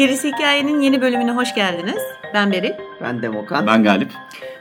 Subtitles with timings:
[0.00, 2.02] Gerisi Hikayenin yeni bölümüne hoş geldiniz.
[2.34, 2.89] Ben Beril.
[3.00, 3.66] Ben Demokan.
[3.66, 4.12] Ben Galip.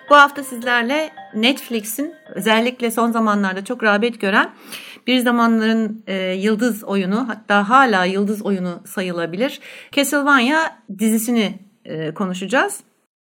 [0.10, 4.50] Bu hafta sizlerle Netflix'in özellikle son zamanlarda çok rağbet gören
[5.08, 9.60] bir zamanların e, yıldız oyunu hatta hala yıldız oyunu sayılabilir
[9.92, 10.60] Castlevania
[11.00, 12.80] dizisini e, konuşacağız.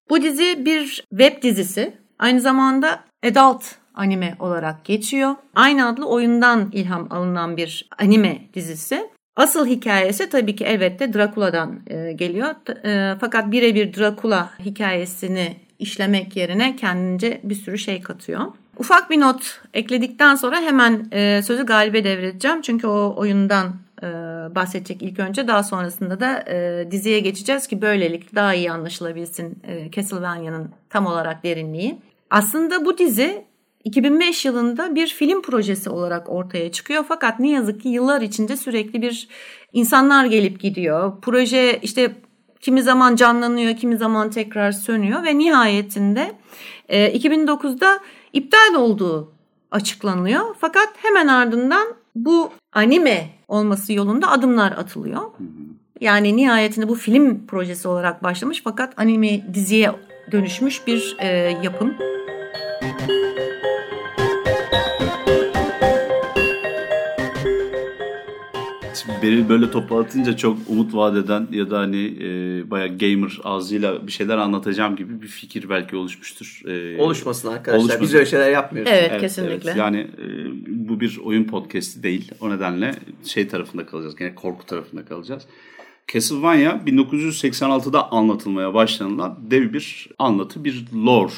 [0.09, 1.98] Bu dizi bir web dizisi.
[2.20, 3.63] Aynı zamanda adult
[3.95, 5.35] anime olarak geçiyor.
[5.55, 9.09] Aynı adlı oyundan ilham alınan bir anime dizisi.
[9.38, 12.55] Asıl hikayesi tabii ki elbette Drakula'dan e, geliyor.
[12.86, 18.41] E, fakat birebir Drakula hikayesini işlemek yerine kendince bir sürü şey katıyor.
[18.77, 22.62] Ufak bir not ekledikten sonra hemen e, sözü Galip'e devredeceğim.
[22.62, 23.76] Çünkü o oyundan
[24.55, 25.48] bahsedecek ilk önce.
[25.48, 26.43] Daha sonrasında da
[26.91, 31.98] diziye geçeceğiz ki böylelikle daha iyi anlaşılabilsin e, Castlevania'nın tam olarak derinliği.
[32.30, 33.46] Aslında bu dizi
[33.88, 37.05] 2005 yılında bir film projesi olarak ortaya çıkıyor.
[37.07, 39.27] Fakat ne yazık ki yıllar içinde sürekli bir
[39.74, 41.13] insanlar gelip gidiyor.
[41.21, 42.15] Proje işte
[42.62, 46.32] kimi zaman canlanıyor, kimi zaman tekrar sönüyor ve nihayetinde
[46.90, 47.99] 2009'da
[48.34, 49.32] iptal olduğu
[49.71, 50.55] açıklanıyor.
[50.60, 55.21] Fakat hemen ardından bu anime olması yolunda adımlar atılıyor.
[56.02, 59.91] Yani nihayetinde bu film projesi olarak başlamış fakat anime diziye
[60.32, 61.27] dönüşmüş bir e,
[61.63, 61.93] yapım.
[69.22, 74.12] Beril böyle topu atınca çok umut vadeden ya da hani e, bayağı gamer ağzıyla bir
[74.12, 76.62] şeyler anlatacağım gibi bir fikir belki oluşmuştur.
[76.66, 77.79] E, Oluşmasın arkadaşlar.
[77.79, 78.03] Oluşmasın.
[78.03, 78.91] Biz öyle şeyler yapmıyoruz.
[78.96, 79.69] Evet, evet kesinlikle.
[79.69, 79.78] Evet.
[79.78, 80.25] Yani e,
[80.68, 82.31] bu bir oyun podcast'i değil.
[82.42, 84.16] O nedenle şey tarafında kalacağız.
[84.19, 85.44] Yani korku tarafında kalacağız.
[86.13, 91.34] Castlevania 1986'da anlatılmaya başlanılan dev bir anlatı, bir lore.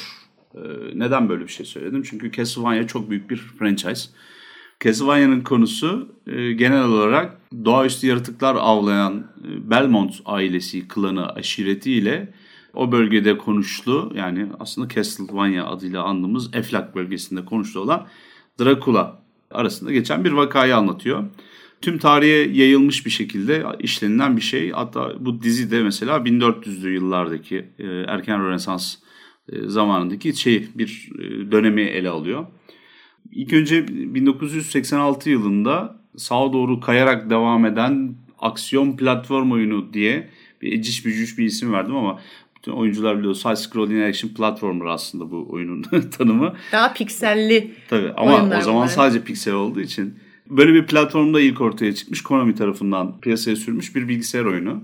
[0.54, 0.60] E,
[0.94, 2.02] neden böyle bir şey söyledim?
[2.02, 4.10] Çünkü Castlevania çok büyük bir franchise.
[4.84, 12.32] Castlevania'nın konusu e, genel olarak doğaüstü yaratıklar avlayan e, Belmont ailesi, klanı, aşiretiyle
[12.74, 18.06] o bölgede konuşlu yani aslında Castlevania adıyla andığımız Eflak bölgesinde konuşlu olan
[18.60, 21.24] Dracula arasında geçen bir vakayı anlatıyor.
[21.80, 24.70] Tüm tarihe yayılmış bir şekilde işlenilen bir şey.
[24.70, 28.96] Hatta bu dizide mesela 1400'lü yıllardaki e, erken Rönesans
[29.66, 31.10] zamanındaki şey bir
[31.50, 32.46] dönemi ele alıyor.
[33.32, 40.28] İlk önce 1986 yılında sağa doğru kayarak devam eden aksiyon platform oyunu diye
[40.62, 42.20] bir eciş bücüş bir isim verdim ama
[42.56, 45.82] bütün oyuncular biliyor side scrolling action platformer aslında bu oyunun
[46.18, 46.54] tanımı.
[46.72, 48.88] Daha pikselli Tabii ama o zaman var.
[48.88, 50.14] sadece piksel olduğu için
[50.50, 54.82] böyle bir platformda ilk ortaya çıkmış Konami tarafından piyasaya sürmüş bir bilgisayar oyunu.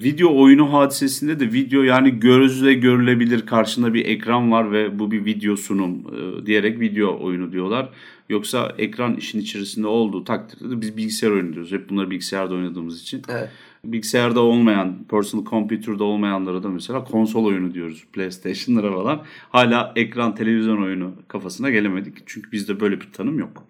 [0.00, 5.24] Video oyunu hadisesinde de video yani gözle görülebilir karşında bir ekran var ve bu bir
[5.24, 7.88] video sunum e, diyerek video oyunu diyorlar.
[8.28, 11.72] Yoksa ekran işin içerisinde olduğu takdirde de biz bilgisayar oyunu diyoruz.
[11.72, 13.22] Hep bunları bilgisayarda oynadığımız için.
[13.28, 13.50] Evet.
[13.84, 18.04] Bilgisayarda olmayan, personal computer'da olmayanlara da mesela konsol oyunu diyoruz.
[18.12, 19.22] PlayStation'lara falan.
[19.50, 22.14] Hala ekran televizyon oyunu kafasına gelemedik.
[22.26, 23.64] Çünkü bizde böyle bir tanım yok.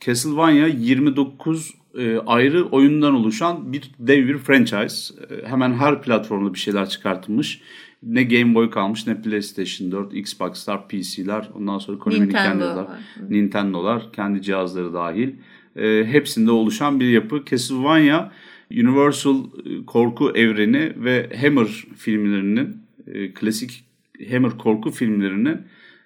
[0.00, 5.14] Castlevania 29 e, ayrı oyundan oluşan bir dev bir franchise.
[5.30, 7.60] E, hemen her platformda bir şeyler çıkartılmış.
[8.02, 12.86] Ne Game Boy kalmış ne PlayStation 4, Xbox'lar, PC'ler, ondan sonra Konami'nin kendileri,
[13.28, 15.32] Nintendo'lar, kendi cihazları dahil.
[15.76, 17.44] E, hepsinde oluşan bir yapı.
[17.50, 18.30] Castlevania
[18.70, 23.84] Universal e, korku evreni ve Hammer filmlerinin e, klasik
[24.30, 25.58] Hammer korku filmlerinin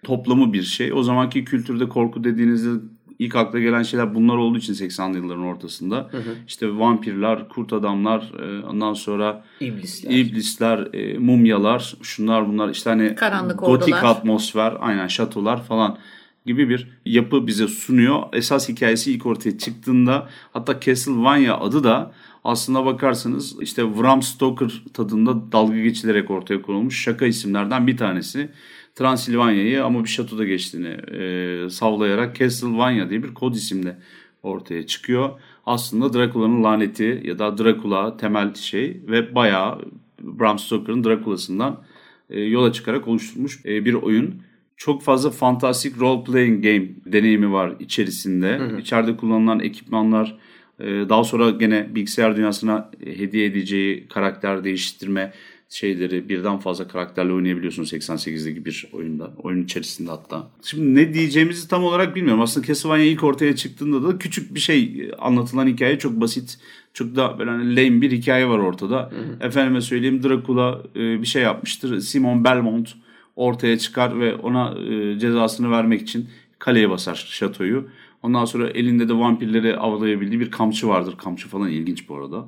[0.02, 0.92] toplamı bir şey.
[0.92, 2.70] O zamanki kültürde korku dediğinizde
[3.20, 5.96] ilk akla gelen şeyler bunlar olduğu için 80'li yılların ortasında.
[6.10, 6.34] Hı hı.
[6.48, 13.14] İşte vampirler, kurt adamlar, e, ondan sonra iblisler, iblisler e, mumyalar, şunlar bunlar işte hani
[13.14, 14.10] Karanlık gotik ordular.
[14.10, 15.98] atmosfer, aynen şatolar falan
[16.46, 18.22] gibi bir yapı bize sunuyor.
[18.32, 22.12] Esas hikayesi ilk ortaya çıktığında hatta Castlevania adı da
[22.44, 28.48] aslında bakarsanız işte Bram Stoker tadında dalga geçilerek ortaya konulmuş şaka isimlerden bir tanesi.
[28.94, 33.96] Transilvanya'yı ama bir şatoda geçtiğini e, savlayarak Castlevania diye bir kod isimle
[34.42, 35.30] ortaya çıkıyor.
[35.66, 39.78] Aslında Dracula'nın laneti ya da Dracula temel şey ve bayağı
[40.20, 41.82] Bram Stoker'ın Dracula'sından
[42.30, 44.42] e, yola çıkarak oluşturmuş e, bir oyun.
[44.76, 48.58] Çok fazla fantastik role playing game deneyimi var içerisinde.
[48.58, 48.80] Hı hı.
[48.80, 50.38] İçeride kullanılan ekipmanlar,
[50.80, 55.32] e, daha sonra gene bilgisayar dünyasına hediye edeceği karakter değiştirme
[55.70, 59.30] şeyleri birden fazla karakterle oynayabiliyorsun 88'deki bir oyunda.
[59.42, 60.50] Oyun içerisinde hatta.
[60.62, 62.42] Şimdi ne diyeceğimizi tam olarak bilmiyorum.
[62.42, 66.58] Aslında Castlevania ilk ortaya çıktığında da küçük bir şey anlatılan hikaye çok basit.
[66.94, 68.96] Çok da böyle hani lame bir hikaye var ortada.
[68.96, 69.46] Hı hı.
[69.46, 72.00] Efendime söyleyeyim Dracula e, bir şey yapmıştır.
[72.00, 72.94] Simon Belmont
[73.36, 76.28] ortaya çıkar ve ona e, cezasını vermek için
[76.58, 77.88] kaleye basar şatoyu.
[78.22, 81.14] Ondan sonra elinde de vampirleri avlayabildiği bir kamçı vardır.
[81.18, 82.44] Kamçı falan ilginç bu arada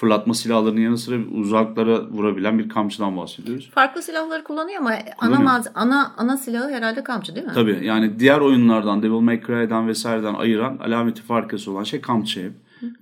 [0.00, 3.70] fırlatma silahlarının yanı sıra uzaklara vurabilen bir kamçıdan bahsediyoruz.
[3.70, 7.52] Farklı silahları kullanıyor ama ana maz ana ana silahı herhalde kamçı değil mi?
[7.54, 12.52] Tabii yani diğer oyunlardan Devil May Cry'den vesaireden ayıran alameti farkası olan şey kamçı hep.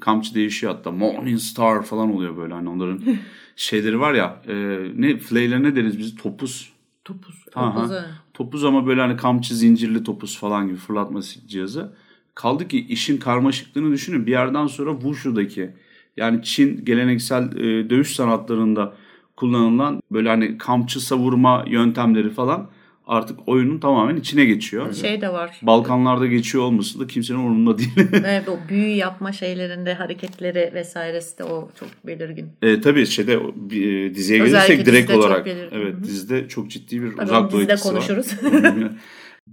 [0.00, 3.00] Kamçı değişiyor hatta Morning Star falan oluyor böyle hani onların
[3.56, 4.54] şeyleri var ya e,
[4.96, 6.72] ne flay'ler ne deriz biz topuz.
[7.04, 7.44] Topuz.
[7.52, 7.90] Topuz,
[8.34, 11.92] topuz ama böyle hani kamçı zincirli topuz falan gibi fırlatma cihazı.
[12.34, 15.70] Kaldı ki işin karmaşıklığını düşünün bir yerden sonra Wushu'daki
[16.18, 18.92] yani Çin geleneksel e, dövüş sanatlarında
[19.36, 22.68] kullanılan böyle hani kamçı savurma yöntemleri falan
[23.06, 24.94] artık oyunun tamamen içine geçiyor.
[24.94, 25.58] Şey de var.
[25.62, 27.90] Balkanlarda geçiyor olması da kimsenin umurunda değil.
[28.12, 32.48] evet o büyü yapma şeylerinde hareketleri vesairesi de o çok belirgin.
[32.62, 35.46] E, tabii şeyde e, diziye gelirsek direkt olarak.
[35.46, 36.04] Evet Hı-hı.
[36.04, 38.26] dizide çok ciddi bir tabii uzak doğu etkisi konuşuruz.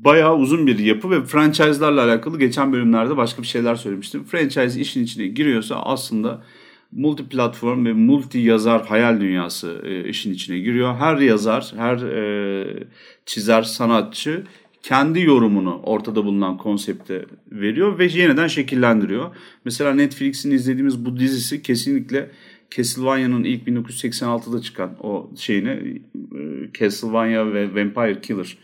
[0.03, 4.23] Bayağı uzun bir yapı ve franchise'larla alakalı geçen bölümlerde başka bir şeyler söylemiştim.
[4.23, 6.43] Franchise işin içine giriyorsa aslında
[6.91, 10.95] multi platform ve multi yazar hayal dünyası e, işin içine giriyor.
[10.95, 12.87] Her yazar, her e,
[13.25, 14.43] çizer, sanatçı
[14.83, 19.35] kendi yorumunu ortada bulunan konsepte veriyor ve yeniden şekillendiriyor.
[19.65, 22.31] Mesela Netflix'in izlediğimiz bu dizisi kesinlikle
[22.71, 28.57] Castlevania'nın ilk 1986'da çıkan o şeyini e, Castlevania ve Vampire Killer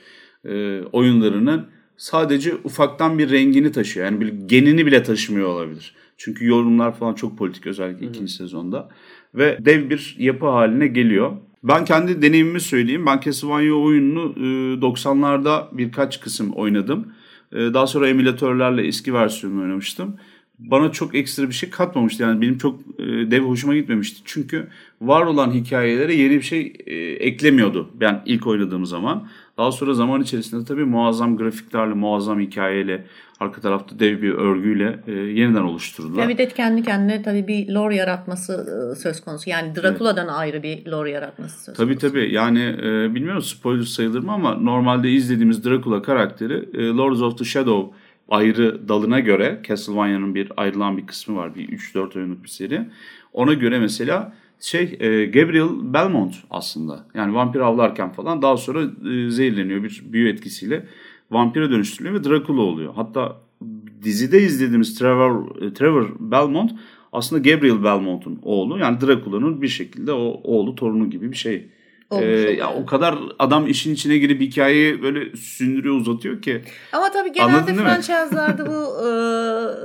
[0.46, 1.66] e, oyunlarının
[1.98, 4.06] sadece ufaktan bir rengini taşıyor.
[4.06, 5.96] Yani bir genini bile taşımıyor olabilir.
[6.18, 8.10] Çünkü yorumlar falan çok politik özellikle Hı.
[8.10, 8.90] ikinci sezonda.
[9.36, 11.32] Ve dev bir yapı haline geliyor.
[11.64, 13.06] Ben kendi deneyimimi söyleyeyim.
[13.06, 14.34] Ben Castlevania oyununu
[14.82, 17.14] 90'larda e, birkaç kısım oynadım.
[17.52, 20.16] E, daha sonra emülatörlerle eski versiyonunu oynamıştım.
[20.60, 22.24] Bana çok ekstra bir şey katmamıştı.
[22.24, 24.22] Yani benim çok e, dev hoşuma gitmemişti.
[24.26, 24.68] Çünkü
[25.02, 26.74] var olan hikayelere yeni bir şey
[27.20, 29.28] eklemiyordu ben ilk oynadığım zaman.
[29.58, 33.06] Daha sonra zaman içerisinde tabii muazzam grafiklerle, muazzam hikayeyle,
[33.40, 36.24] arka tarafta dev bir örgüyle e, yeniden oluşturdular.
[36.24, 38.54] Ya bir de kendi kendine tabii bir lore yaratması
[38.94, 39.50] e, söz konusu.
[39.50, 40.36] Yani Dracula'dan evet.
[40.38, 42.08] ayrı bir lore yaratması söz tabii, konusu.
[42.08, 42.34] Tabii tabii.
[42.34, 47.46] Yani e, bilmiyorum spoiler sayılır mı ama normalde izlediğimiz Dracula karakteri e, Lords of the
[47.46, 47.98] Shadow
[48.30, 51.56] ayrı dalına göre Castlevania'nın bir ayrılan bir kısmı var.
[51.56, 52.90] Bir 3-4 oyunluk bir seri.
[53.34, 57.06] Ona göre mesela şey e, Gabriel Belmont aslında.
[57.14, 60.86] Yani vampir avlarken falan daha sonra e, zehirleniyor bir büyü etkisiyle
[61.32, 62.94] vampire dönüştürülüyor ve Dracula oluyor.
[62.96, 63.38] Hatta
[64.04, 66.72] dizide izlediğimiz Trevor, e, Trevor Belmont
[67.12, 68.78] aslında Gabriel Belmont'un oğlu.
[68.80, 71.68] Yani Dracula'nın bir şekilde o oğlu torunu gibi bir şey.
[72.12, 76.62] Olmuş, ee, ya o kadar adam işin içine girip hikayeyi böyle sündürüyor uzatıyor ki.
[76.94, 78.72] Ama tabii genelde franchise'larda bu
[79.08, 79.12] e,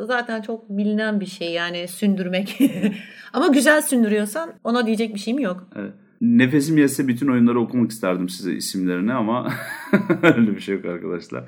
[0.06, 2.58] zaten çok bilinen bir şey yani sündürmek.
[3.32, 5.68] Ama güzel sündürüyorsan ona diyecek bir şeyim yok.
[5.76, 5.92] Evet.
[6.20, 9.52] Nefesim yetse bütün oyunları okumak isterdim size isimlerini ama
[10.22, 11.44] öyle bir şey yok arkadaşlar.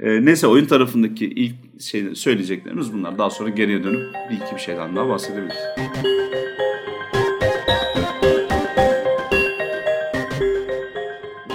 [0.00, 3.18] Ee, neyse oyun tarafındaki ilk şey söyleyeceklerimiz bunlar.
[3.18, 5.56] Daha sonra geriye dönüp bir iki bir şeyden daha bahsedebiliriz.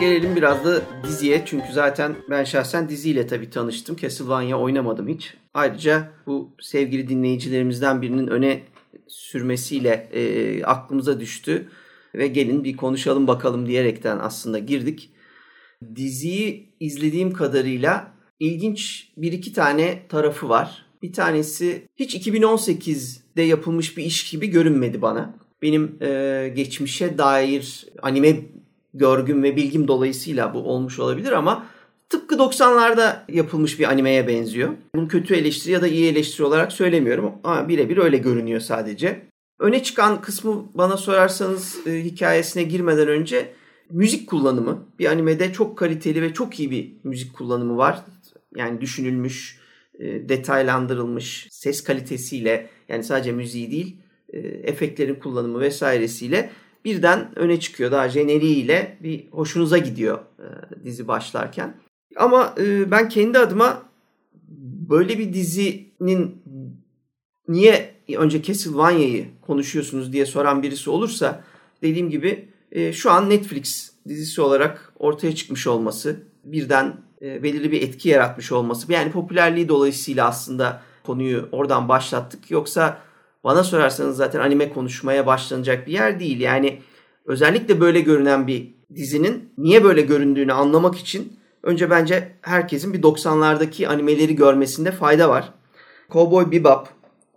[0.05, 3.95] Gelelim biraz da diziye çünkü zaten ben şahsen diziyle tabii tanıştım.
[3.95, 5.33] Castlevania oynamadım hiç.
[5.53, 8.61] Ayrıca bu sevgili dinleyicilerimizden birinin öne
[9.07, 11.69] sürmesiyle e, aklımıza düştü
[12.15, 15.09] ve gelin bir konuşalım bakalım diyerekten aslında girdik.
[15.95, 20.85] Diziyi izlediğim kadarıyla ilginç bir iki tane tarafı var.
[21.01, 25.35] Bir tanesi hiç 2018'de yapılmış bir iş gibi görünmedi bana.
[25.61, 28.35] Benim e, geçmişe dair anime
[28.95, 31.65] görgüm ve bilgim dolayısıyla bu olmuş olabilir ama
[32.09, 34.69] tıpkı 90'larda yapılmış bir animeye benziyor.
[34.95, 39.21] Bunu kötü eleştiri ya da iyi eleştiri olarak söylemiyorum ama birebir öyle görünüyor sadece.
[39.59, 43.53] Öne çıkan kısmı bana sorarsanız e, hikayesine girmeden önce
[43.89, 44.85] müzik kullanımı.
[44.99, 48.01] Bir animede çok kaliteli ve çok iyi bir müzik kullanımı var.
[48.55, 49.59] Yani düşünülmüş,
[49.99, 53.97] e, detaylandırılmış ses kalitesiyle yani sadece müziği değil
[54.29, 56.49] e, efektlerin kullanımı vesairesiyle
[56.85, 57.91] birden öne çıkıyor.
[57.91, 60.47] Daha jeneriğiyle bir hoşunuza gidiyor e,
[60.83, 61.77] dizi başlarken.
[62.15, 63.83] Ama e, ben kendi adıma
[64.89, 66.43] böyle bir dizinin
[67.47, 71.43] niye önce Castlevania'yı konuşuyorsunuz diye soran birisi olursa
[71.81, 78.09] dediğim gibi e, şu an Netflix dizisi olarak ortaya çıkmış olması birden belirli bir etki
[78.09, 83.01] yaratmış olması yani popülerliği dolayısıyla aslında konuyu oradan başlattık yoksa
[83.45, 86.81] bana sorarsanız zaten anime konuşmaya başlanacak bir yer değil yani
[87.25, 91.33] özellikle böyle görünen bir dizinin niye böyle göründüğünü anlamak için
[91.63, 95.53] önce bence herkesin bir 90'lardaki animeleri görmesinde fayda var.
[96.11, 96.87] Cowboy Bebop,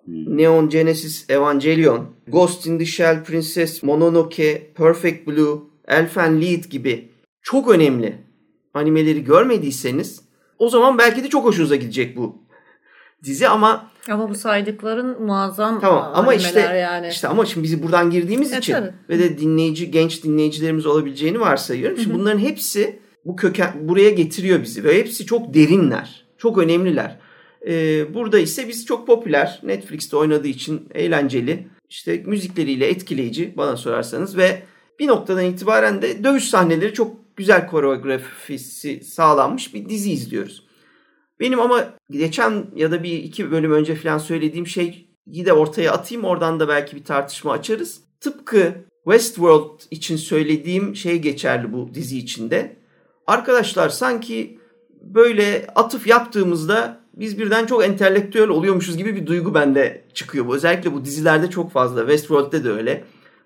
[0.07, 7.09] Neon Genesis Evangelion, Ghost in the Shell, Princess Mononoke, Perfect Blue, Elfen Lied gibi
[7.43, 8.19] çok önemli
[8.75, 10.23] animeleri görmediyseniz
[10.59, 12.43] o zaman belki de çok hoşunuza gidecek bu
[13.25, 17.09] dizi ama Ama bu saydıkların muazzam Tamam ama işte yani.
[17.09, 18.93] işte ama şimdi bizi buradan girdiğimiz E, için tabii.
[19.09, 21.99] ve de dinleyici genç dinleyicilerimiz olabileceğini varsayıyorum.
[21.99, 26.25] Şimdi bunların hepsi bu köken buraya getiriyor bizi ve hepsi çok derinler.
[26.39, 27.19] Çok önemliler.
[27.69, 29.61] Ee, burada ise biz çok popüler.
[29.63, 31.69] Netflix'te oynadığı için eğlenceli.
[31.91, 34.63] işte müzikleriyle etkileyici bana sorarsanız ve
[34.99, 40.68] bir noktadan itibaren de dövüş sahneleri çok güzel koreografisi sağlanmış bir dizi izliyoruz.
[41.41, 46.25] Benim ama geçen ya da bir iki bölüm önce falan söylediğim şeyi de ortaya atayım.
[46.25, 48.01] Oradan da belki bir tartışma açarız.
[48.21, 52.77] Tıpkı Westworld için söylediğim şey geçerli bu dizi içinde.
[53.27, 54.59] Arkadaşlar sanki
[55.03, 60.47] böyle atıf yaptığımızda biz birden çok entelektüel oluyormuşuz gibi bir duygu bende çıkıyor.
[60.47, 62.01] Bu özellikle bu dizilerde çok fazla.
[62.01, 63.05] Westworld'de de öyle.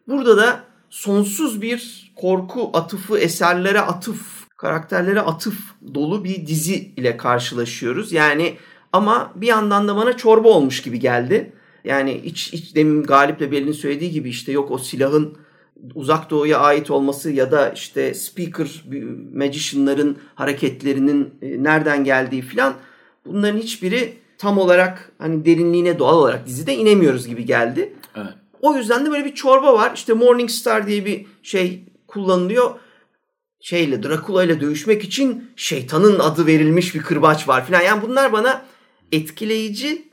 [0.08, 5.54] Burada da sonsuz bir korku atıfı, eserlere atıf, karakterlere atıf
[5.94, 8.12] dolu bir dizi ile karşılaşıyoruz.
[8.12, 8.56] Yani
[8.92, 11.52] ama bir yandan da bana çorba olmuş gibi geldi.
[11.84, 15.36] Yani iç, iç demin Galip'le Beril'in söylediği gibi işte yok o silahın
[15.94, 18.84] uzak doğuya ait olması ya da işte speaker
[19.34, 22.74] magicianların hareketlerinin e, nereden geldiği filan
[23.26, 27.92] bunların hiçbiri tam olarak hani derinliğine doğal olarak dizide inemiyoruz gibi geldi.
[28.16, 28.34] Evet.
[28.60, 29.92] O yüzden de böyle bir çorba var.
[29.94, 32.70] İşte Morning Star diye bir şey kullanılıyor.
[33.62, 37.80] Şeyle Dracula ile dövüşmek için şeytanın adı verilmiş bir kırbaç var filan.
[37.80, 38.62] Yani bunlar bana
[39.12, 40.08] etkileyici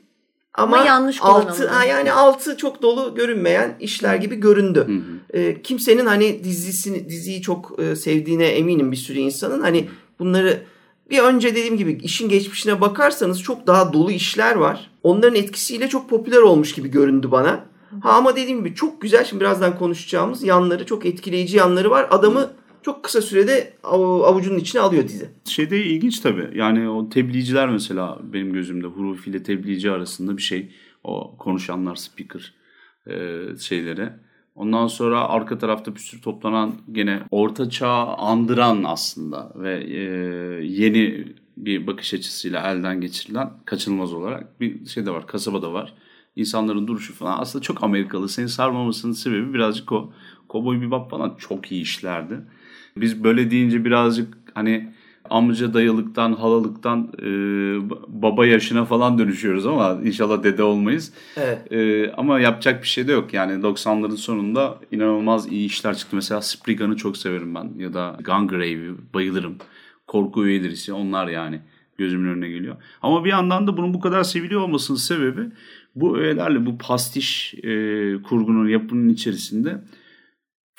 [0.54, 4.86] ama, Ama yanlış altı ha yani altı çok dolu görünmeyen işler gibi göründü.
[4.86, 5.38] Hı hı.
[5.40, 9.60] Ee, kimsenin hani dizisini diziyi çok e, sevdiğine eminim bir sürü insanın.
[9.60, 9.88] Hani
[10.18, 10.62] bunları
[11.10, 14.90] bir önce dediğim gibi işin geçmişine bakarsanız çok daha dolu işler var.
[15.02, 17.64] Onların etkisiyle çok popüler olmuş gibi göründü bana.
[18.02, 22.06] Ha ama dediğim gibi çok güzel şimdi birazdan konuşacağımız yanları çok etkileyici yanları var.
[22.10, 22.50] Adamı
[22.82, 25.28] çok kısa sürede av- avucunun içine alıyor dizi.
[25.44, 26.50] Şey de ilginç tabii.
[26.54, 30.70] Yani o tebliğciler mesela benim gözümde Hurufi ile tebliğci arasında bir şey.
[31.04, 32.54] O konuşanlar, speaker
[33.06, 34.08] e, şeyleri.
[34.54, 40.00] Ondan sonra arka tarafta bir sürü toplanan gene orta çağ andıran aslında ve e,
[40.64, 41.24] yeni
[41.56, 45.26] bir bakış açısıyla elden geçirilen kaçınılmaz olarak bir şey de var.
[45.26, 45.94] Kasaba da var.
[46.36, 48.28] İnsanların duruşu falan aslında çok Amerikalı.
[48.28, 50.12] Seni sarmamasının sebebi birazcık o.
[50.50, 52.40] Cowboy Bebop falan çok iyi işlerdi.
[52.96, 54.92] Biz böyle deyince birazcık hani
[55.30, 57.26] amca dayılıktan, halalıktan e,
[58.08, 61.12] baba yaşına falan dönüşüyoruz ama inşallah dede olmayız.
[61.36, 61.72] Evet.
[61.72, 63.34] E, ama yapacak bir şey de yok.
[63.34, 66.16] Yani 90'ların sonunda inanılmaz iyi işler çıktı.
[66.16, 69.56] Mesela Spriggan'ı çok severim ben ya da Gungrave'i bayılırım.
[70.06, 71.60] Korku üyelerisi onlar yani
[71.98, 72.76] gözümün önüne geliyor.
[73.02, 75.40] Ama bir yandan da bunun bu kadar seviliyor olmasının sebebi
[75.96, 77.62] bu öğelerle bu pastiş e,
[78.22, 79.80] kurgunun yapının içerisinde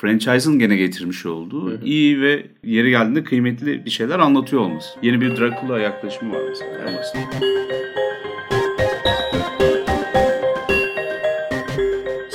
[0.01, 4.89] franchise'ın gene getirmiş olduğu iyi ve yeri geldiğinde kıymetli bir şeyler anlatıyor olması.
[5.01, 6.72] Yeni bir Dracula yaklaşımı var mesela.
[6.88, 7.03] en.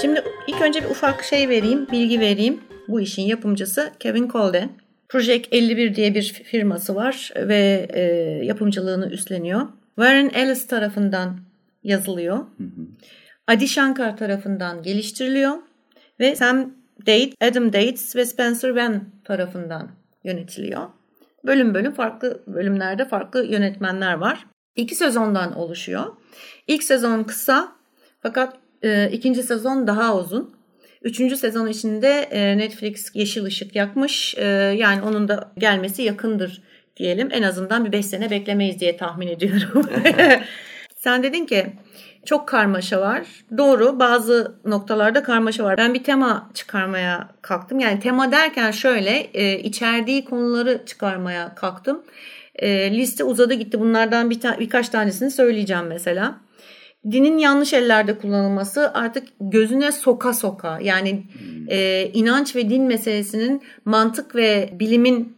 [0.00, 2.60] Şimdi ilk önce bir ufak şey vereyim, bilgi vereyim.
[2.88, 4.70] Bu işin yapımcısı Kevin Colden.
[5.08, 8.00] Project 51 diye bir firması var ve e,
[8.44, 9.60] yapımcılığını üstleniyor.
[9.94, 11.38] Warren Ellis tarafından
[11.84, 12.38] yazılıyor.
[13.46, 15.54] Adi Shankar tarafından geliştiriliyor
[16.20, 19.90] ve Sam Date, Adam Dates ve Spencer Van tarafından
[20.24, 20.82] yönetiliyor.
[21.44, 24.46] Bölüm bölüm farklı bölümlerde farklı yönetmenler var.
[24.76, 26.04] İki sezondan oluşuyor.
[26.66, 27.72] İlk sezon kısa
[28.22, 30.56] fakat e, ikinci sezon daha uzun.
[31.02, 34.34] Üçüncü sezon içinde e, Netflix yeşil ışık yakmış.
[34.38, 34.44] E,
[34.78, 36.62] yani onun da gelmesi yakındır
[36.96, 37.28] diyelim.
[37.32, 39.90] En azından bir beş sene beklemeyiz diye tahmin ediyorum.
[40.96, 41.66] Sen dedin ki
[42.26, 43.22] çok karmaşa var.
[43.58, 45.78] Doğru bazı noktalarda karmaşa var.
[45.78, 47.78] Ben bir tema çıkarmaya kalktım.
[47.78, 52.02] Yani tema derken şöyle e, içerdiği konuları çıkarmaya kalktım.
[52.54, 53.80] E, liste uzadı gitti.
[53.80, 56.40] Bunlardan bir ta- birkaç tanesini söyleyeceğim mesela.
[57.10, 60.78] Dinin yanlış ellerde kullanılması artık gözüne soka soka.
[60.82, 61.22] Yani
[61.68, 65.36] e, inanç ve din meselesinin mantık ve bilimin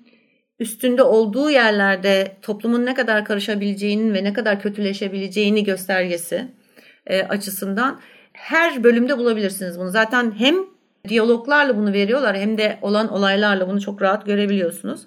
[0.58, 6.48] üstünde olduğu yerlerde toplumun ne kadar karışabileceğinin ve ne kadar kötüleşebileceğini göstergesi
[7.08, 8.00] e, açısından
[8.32, 9.90] her bölümde bulabilirsiniz bunu.
[9.90, 10.56] Zaten hem
[11.08, 15.06] diyaloglarla bunu veriyorlar hem de olan olaylarla bunu çok rahat görebiliyorsunuz.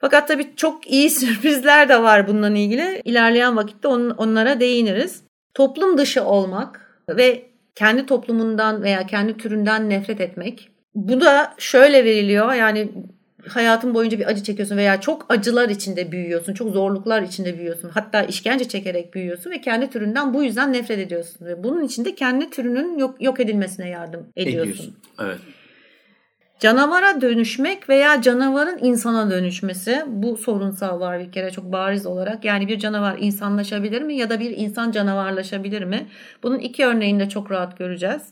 [0.00, 3.02] Fakat tabii çok iyi sürprizler de var bununla ilgili.
[3.04, 5.22] İlerleyen vakitte on, onlara değiniriz.
[5.54, 12.52] Toplum dışı olmak ve kendi toplumundan veya kendi türünden nefret etmek Bu da şöyle veriliyor
[12.52, 12.92] yani
[13.46, 17.90] hayatın boyunca bir acı çekiyorsun veya çok acılar içinde büyüyorsun, çok zorluklar içinde büyüyorsun.
[17.94, 22.50] Hatta işkence çekerek büyüyorsun ve kendi türünden bu yüzden nefret ediyorsun ve bunun içinde kendi
[22.50, 24.72] türünün yok, yok edilmesine yardım ediyorsun.
[24.72, 24.96] ediyorsun.
[25.20, 25.38] Evet.
[26.60, 32.44] Canavara dönüşmek veya canavarın insana dönüşmesi bu sorunsal var bir kere çok bariz olarak.
[32.44, 36.06] Yani bir canavar insanlaşabilir mi ya da bir insan canavarlaşabilir mi?
[36.42, 38.22] Bunun iki örneğini de çok rahat göreceğiz.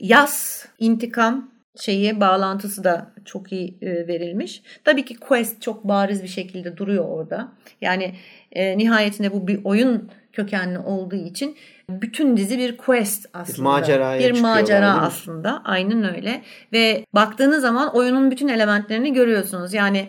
[0.00, 4.62] Yas, intikam şeyi bağlantısı da çok iyi e, verilmiş.
[4.84, 7.52] Tabii ki quest çok bariz bir şekilde duruyor orada.
[7.80, 8.14] Yani
[8.52, 11.56] e, nihayetinde bu bir oyun kökenli olduğu için
[11.88, 13.58] bütün dizi bir quest aslında.
[13.58, 15.62] Bir maceraya Bir macera aslında.
[15.64, 16.42] Aynen öyle.
[16.72, 19.74] Ve baktığınız zaman oyunun bütün elementlerini görüyorsunuz.
[19.74, 20.08] Yani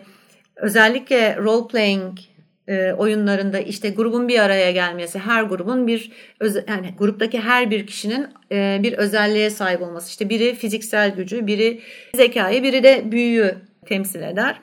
[0.56, 2.18] özellikle role playing
[2.68, 6.12] e, oyunlarında işte grubun bir araya gelmesi, her grubun bir
[6.68, 10.08] yani gruptaki her bir kişinin e, bir özelliğe sahip olması.
[10.08, 11.80] İşte biri fiziksel gücü, biri
[12.14, 13.54] zekayı, biri de büyüyü
[13.86, 14.60] temsil eder.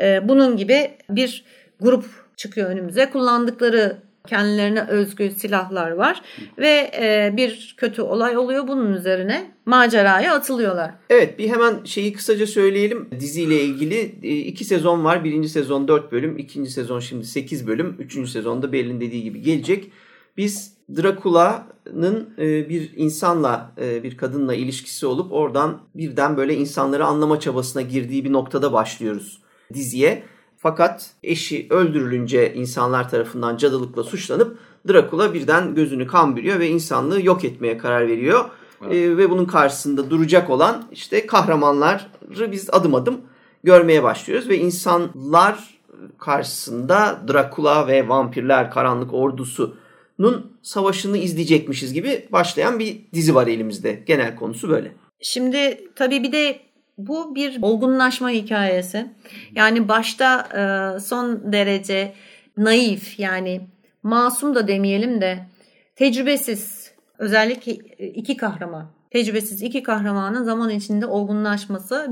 [0.00, 1.44] E, bunun gibi bir
[1.80, 2.04] grup
[2.36, 3.10] çıkıyor önümüze.
[3.10, 6.22] Kullandıkları kendilerine özgü silahlar var
[6.58, 10.90] ve e, bir kötü olay oluyor bunun üzerine maceraya atılıyorlar.
[11.10, 13.08] Evet bir hemen şeyi kısaca söyleyelim.
[13.20, 15.24] Diziyle ilgili e, iki sezon var.
[15.24, 19.92] Birinci sezon dört bölüm, ikinci sezon şimdi sekiz bölüm, üçüncü sezonda Berlin dediği gibi gelecek.
[20.36, 27.40] Biz Drakula'nın e, bir insanla, e, bir kadınla ilişkisi olup oradan birden böyle insanları anlama
[27.40, 29.42] çabasına girdiği bir noktada başlıyoruz
[29.74, 30.22] diziye.
[30.66, 34.58] Fakat eşi öldürülünce insanlar tarafından cadılıkla suçlanıp
[34.88, 38.44] Drakula birden gözünü kan bürüyor ve insanlığı yok etmeye karar veriyor.
[38.82, 38.94] Evet.
[38.94, 43.20] Ee, ve bunun karşısında duracak olan işte kahramanları biz adım adım
[43.64, 44.48] görmeye başlıyoruz.
[44.48, 45.78] Ve insanlar
[46.18, 54.02] karşısında Drakula ve vampirler karanlık ordusunun savaşını izleyecekmişiz gibi başlayan bir dizi var elimizde.
[54.06, 54.92] Genel konusu böyle.
[55.20, 56.65] Şimdi tabii bir de
[56.98, 59.06] bu bir olgunlaşma hikayesi.
[59.54, 62.12] Yani başta e, son derece
[62.56, 63.60] naif yani
[64.02, 65.38] masum da demeyelim de
[65.96, 72.10] tecrübesiz özellikle iki kahraman tecrübesiz iki kahramanın zaman içinde olgunlaşması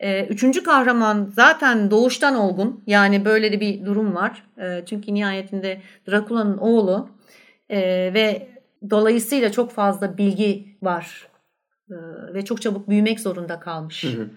[0.00, 5.80] e, üçüncü kahraman zaten doğuştan olgun yani böyle de bir durum var e, çünkü nihayetinde
[6.08, 7.08] Drakula'nın oğlu
[7.70, 8.48] ve
[8.90, 11.28] dolayısıyla çok fazla bilgi var
[12.34, 14.04] ve çok çabuk büyümek zorunda kalmış.
[14.04, 14.28] Hı hı.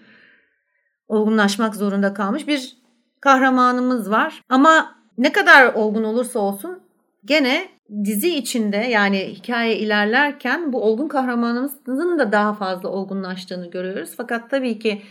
[1.08, 2.76] Olgunlaşmak zorunda kalmış bir
[3.20, 4.42] kahramanımız var.
[4.48, 6.80] Ama ne kadar olgun olursa olsun
[7.24, 7.68] gene
[8.04, 14.10] dizi içinde yani hikaye ilerlerken bu olgun kahramanımızın da daha fazla olgunlaştığını görüyoruz.
[14.16, 15.02] Fakat tabii ki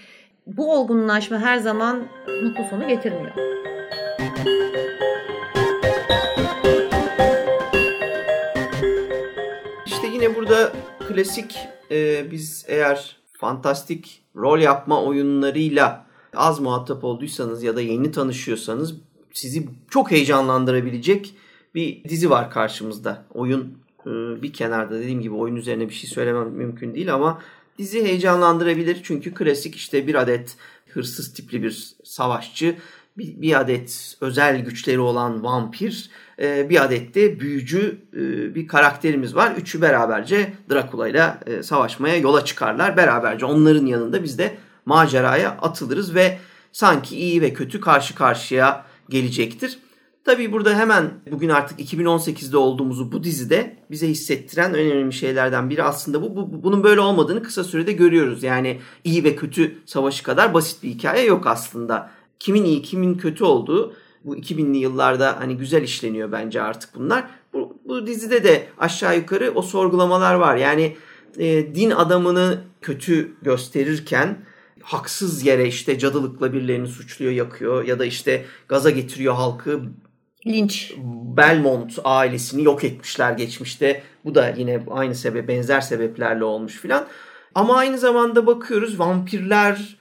[0.47, 2.07] bu olgunlaşma her zaman
[2.43, 3.33] mutlu sonu getirmiyor.
[9.85, 10.71] İşte yine burada
[11.07, 18.95] klasik e, biz eğer fantastik rol yapma oyunlarıyla az muhatap olduysanız ya da yeni tanışıyorsanız
[19.33, 21.35] sizi çok heyecanlandırabilecek
[21.75, 23.25] bir dizi var karşımızda.
[23.33, 24.09] Oyun e,
[24.41, 27.41] bir kenarda dediğim gibi oyun üzerine bir şey söylemem mümkün değil ama
[27.77, 30.57] dizi heyecanlandırabilir çünkü klasik işte bir adet
[30.89, 32.75] hırsız tipli bir savaşçı
[33.17, 36.09] bir, bir adet özel güçleri olan vampir,
[36.41, 39.51] e, bir adet de büyücü e, bir karakterimiz var.
[39.57, 42.97] Üçü beraberce Drakula ile e, savaşmaya yola çıkarlar.
[42.97, 46.37] Beraberce onların yanında biz de maceraya atılırız ve
[46.71, 49.79] sanki iyi ve kötü karşı karşıya gelecektir.
[50.27, 56.21] Tabii burada hemen bugün artık 2018'de olduğumuzu bu dizide bize hissettiren önemli şeylerden biri aslında
[56.21, 56.63] bu, bu.
[56.63, 58.43] Bunun böyle olmadığını kısa sürede görüyoruz.
[58.43, 63.43] Yani iyi ve kötü savaşı kadar basit bir hikaye yok aslında kimin iyi kimin kötü
[63.43, 67.23] olduğu bu 2000'li yıllarda hani güzel işleniyor bence artık bunlar.
[67.53, 70.55] Bu, bu dizide de aşağı yukarı o sorgulamalar var.
[70.55, 70.97] Yani
[71.37, 74.37] e, din adamını kötü gösterirken
[74.81, 79.81] haksız yere işte cadılıkla birilerini suçluyor, yakıyor ya da işte gaza getiriyor halkı.
[80.47, 80.93] Linç.
[81.37, 84.03] Belmont ailesini yok etmişler geçmişte.
[84.25, 87.07] Bu da yine aynı sebep, benzer sebeplerle olmuş filan.
[87.55, 89.97] Ama aynı zamanda bakıyoruz vampirler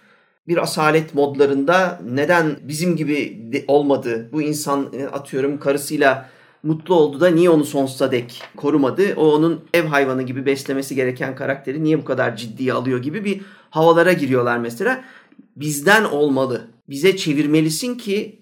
[0.48, 4.28] bir asalet modlarında neden bizim gibi olmadı?
[4.32, 6.28] Bu insan e, atıyorum karısıyla
[6.62, 9.14] mutlu oldu da niye onu sonsuza dek korumadı?
[9.16, 13.40] O onun ev hayvanı gibi beslemesi gereken karakteri niye bu kadar ciddiye alıyor gibi bir
[13.70, 15.04] havalara giriyorlar mesela.
[15.56, 16.66] Bizden olmalı.
[16.88, 18.38] Bize çevirmelisin ki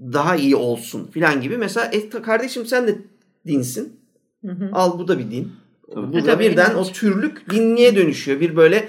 [0.00, 1.56] daha iyi olsun filan gibi.
[1.56, 2.98] Mesela e, kardeşim sen de
[3.46, 3.96] dinsin.
[4.46, 4.70] Hı hı.
[4.72, 5.52] Al bu da bir din.
[5.94, 6.12] Tabii.
[6.12, 8.40] Burada e, birden o türlük dinliğe dönüşüyor.
[8.40, 8.88] Bir böyle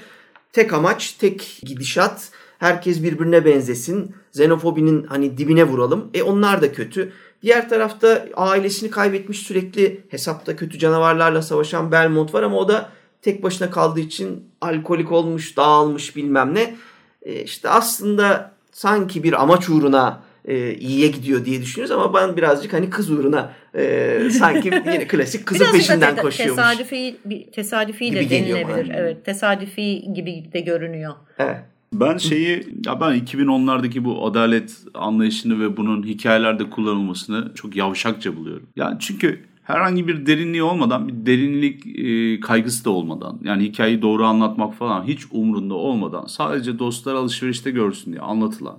[0.54, 2.32] tek amaç, tek gidişat
[2.64, 4.16] Herkes birbirine benzesin.
[4.32, 6.10] Xenofobinin hani dibine vuralım.
[6.14, 7.12] E onlar da kötü.
[7.42, 12.90] Diğer tarafta ailesini kaybetmiş sürekli hesapta kötü canavarlarla savaşan Belmont var ama o da
[13.22, 16.76] tek başına kaldığı için alkolik olmuş, dağılmış bilmem ne.
[17.22, 22.74] E, işte aslında sanki bir amaç uğruna e, iyiye gidiyor diye düşünüyoruz ama ben birazcık
[22.74, 26.64] hani kız uğruna e, sanki yine klasik kızın peşinden koşuyormuş.
[26.64, 28.96] Tesadüfi, bir, tesadüfi Gibi de geliyor denilebilir.
[28.96, 31.14] Evet, tesadüfi gibi de görünüyor.
[31.40, 31.73] Evet.
[31.94, 38.68] Ben şeyi ya ben 2010'lardaki bu adalet anlayışını ve bunun hikayelerde kullanılmasını çok yavşakça buluyorum.
[38.76, 44.26] Yani çünkü herhangi bir derinliği olmadan bir derinlik e, kaygısı da olmadan yani hikayeyi doğru
[44.26, 48.78] anlatmak falan hiç umrunda olmadan sadece dostlar alışverişte görsün diye anlatılan.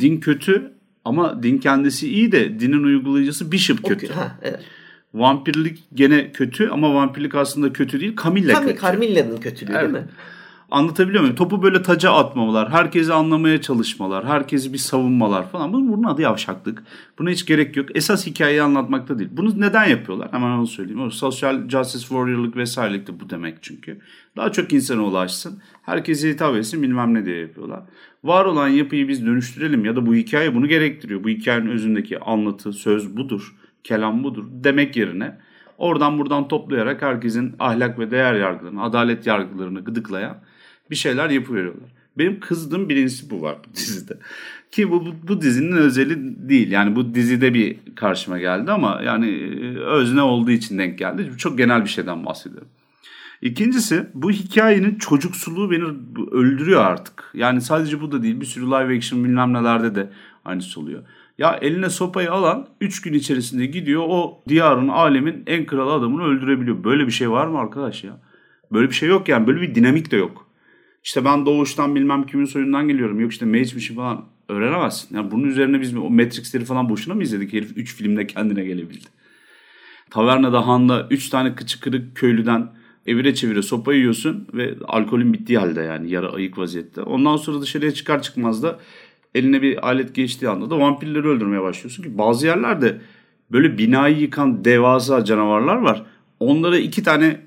[0.00, 0.72] Din kötü
[1.04, 4.06] ama din kendisi iyi de dinin uygulayıcısı Bishop kötü.
[4.06, 4.60] kö- ha, evet.
[5.14, 8.16] Vampirlik gene kötü ama vampirlik aslında kötü değil.
[8.24, 8.80] Camilla Cam- kötü.
[8.82, 9.82] Carmilla'nın kötülüğü Evet.
[9.82, 10.10] değil mi?
[10.74, 11.36] Anlatabiliyor muyum?
[11.36, 15.72] Topu böyle taca atmamalar, herkesi anlamaya çalışmalar, herkesi bir savunmalar falan.
[15.72, 16.82] Bunun, bunun adı yavşaklık.
[17.18, 17.96] Buna hiç gerek yok.
[17.96, 19.30] Esas hikayeyi anlatmakta değil.
[19.32, 20.32] Bunu neden yapıyorlar?
[20.32, 21.02] Hemen onu söyleyeyim.
[21.02, 24.00] O sosyal justice warrior'lık vesairelik de bu demek çünkü.
[24.36, 25.62] Daha çok insana ulaşsın.
[25.82, 27.82] Herkese hitap etsin bilmem ne diye yapıyorlar.
[28.24, 31.24] Var olan yapıyı biz dönüştürelim ya da bu hikaye bunu gerektiriyor.
[31.24, 35.38] Bu hikayenin özündeki anlatı, söz budur, kelam budur demek yerine
[35.78, 40.36] oradan buradan toplayarak herkesin ahlak ve değer yargılarını, adalet yargılarını gıdıklayan
[40.90, 41.90] bir şeyler yapıveriyorlar.
[42.18, 44.18] Benim kızdığım birincisi bu var bu dizide.
[44.70, 46.16] Ki bu, bu, bu dizinin özeli
[46.48, 46.70] değil.
[46.70, 51.30] Yani bu dizide bir karşıma geldi ama yani e, özne olduğu için denk geldi.
[51.38, 52.68] Çok genel bir şeyden bahsediyorum.
[53.42, 55.84] İkincisi bu hikayenin çocuksuluğu beni
[56.30, 57.30] öldürüyor artık.
[57.34, 60.10] Yani sadece bu da değil bir sürü live action bilmem nelerde de
[60.44, 61.02] aynısı oluyor.
[61.38, 66.84] Ya eline sopayı alan 3 gün içerisinde gidiyor o diyarın alemin en kral adamını öldürebiliyor.
[66.84, 68.20] Böyle bir şey var mı arkadaş ya?
[68.72, 70.43] Böyle bir şey yok yani böyle bir dinamik de yok.
[71.04, 73.20] İşte ben doğuştan bilmem kimin soyundan geliyorum.
[73.20, 75.16] Yok işte mage'mişim falan öğrenemezsin.
[75.16, 77.52] Yani bunun üzerine biz o Matrix'leri falan boşuna mı izledik?
[77.52, 79.06] Herif 3 filmde kendine gelebildi.
[80.10, 82.72] Tavernada Han'da 3 tane kıçı kırık köylüden
[83.06, 87.02] evire çevire sopa yiyorsun ve alkolün bittiği halde yani yara ayık vaziyette.
[87.02, 88.78] Ondan sonra dışarıya çıkar çıkmaz da
[89.34, 93.00] eline bir alet geçtiği anda da vampirleri öldürmeye başlıyorsun ki bazı yerlerde
[93.52, 96.02] böyle binayı yıkan devasa canavarlar var.
[96.40, 97.40] Onlara iki tane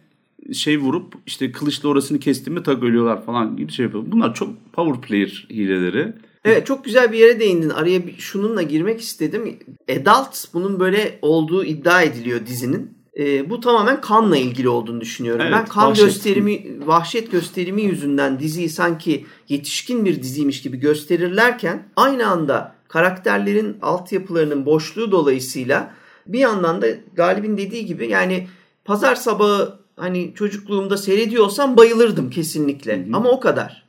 [0.54, 4.04] şey vurup işte kılıçla orasını kesti mi tak ölüyorlar falan gibi şey yapıyor.
[4.08, 6.14] Bunlar çok power player hileleri.
[6.46, 7.70] Evet çok güzel bir yere değindin.
[7.70, 9.60] Araya bir, şununla girmek istedim.
[9.92, 12.98] Adult bunun böyle olduğu iddia ediliyor dizinin.
[13.20, 15.42] Ee, bu tamamen kanla ilgili olduğunu düşünüyorum.
[15.42, 16.06] Evet, ben kan vahşet.
[16.06, 24.66] gösterimi, vahşet gösterimi yüzünden diziyi sanki yetişkin bir diziymiş gibi gösterirlerken aynı anda karakterlerin altyapılarının
[24.66, 25.94] boşluğu dolayısıyla
[26.28, 28.48] bir yandan da Galip'in dediği gibi yani
[28.86, 33.06] pazar sabahı hani çocukluğumda seyrediyorsam bayılırdım kesinlikle.
[33.14, 33.84] Ama o kadar.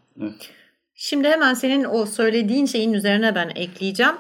[0.95, 4.15] Şimdi hemen senin o söylediğin şeyin üzerine ben ekleyeceğim.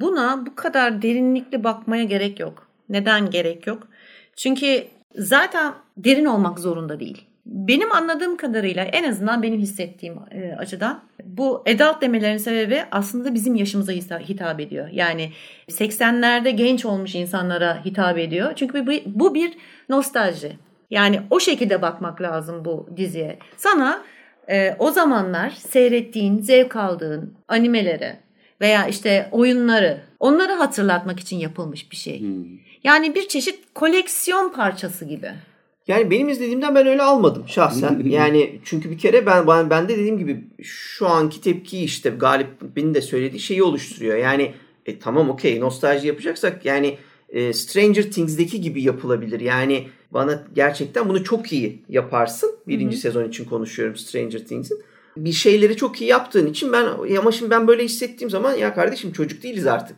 [0.00, 2.68] Buna bu kadar derinlikli bakmaya gerek yok.
[2.88, 3.88] Neden gerek yok?
[4.36, 7.24] Çünkü zaten derin olmak zorunda değil.
[7.46, 13.54] Benim anladığım kadarıyla en azından benim hissettiğim e, açıdan bu adult demelerin sebebi aslında bizim
[13.54, 14.88] yaşımıza hitap ediyor.
[14.92, 15.32] Yani
[15.68, 18.52] 80'lerde genç olmuş insanlara hitap ediyor.
[18.56, 19.52] Çünkü bu, bu bir
[19.88, 20.52] nostalji.
[20.92, 23.38] Yani o şekilde bakmak lazım bu diziye.
[23.56, 24.04] Sana
[24.50, 28.16] e, o zamanlar seyrettiğin, zevk aldığın animeleri
[28.60, 32.22] veya işte oyunları onları hatırlatmak için yapılmış bir şey.
[32.84, 35.30] Yani bir çeşit koleksiyon parçası gibi.
[35.88, 38.02] Yani benim izlediğimden ben öyle almadım şahsen.
[38.04, 42.94] yani çünkü bir kere ben ben, ben de dediğim gibi şu anki tepkiyi işte Galip'in
[42.94, 44.16] de söylediği şeyi oluşturuyor.
[44.16, 44.54] Yani
[44.86, 49.40] e, tamam okey nostalji yapacaksak yani e, Stranger Things'deki gibi yapılabilir.
[49.40, 52.50] Yani bana gerçekten bunu çok iyi yaparsın.
[52.68, 54.82] Birinci sezon için konuşuyorum Stranger Things'in.
[55.16, 56.86] Bir şeyleri çok iyi yaptığın için ben
[57.18, 59.96] ama şimdi ben böyle hissettiğim zaman ya kardeşim çocuk değiliz artık.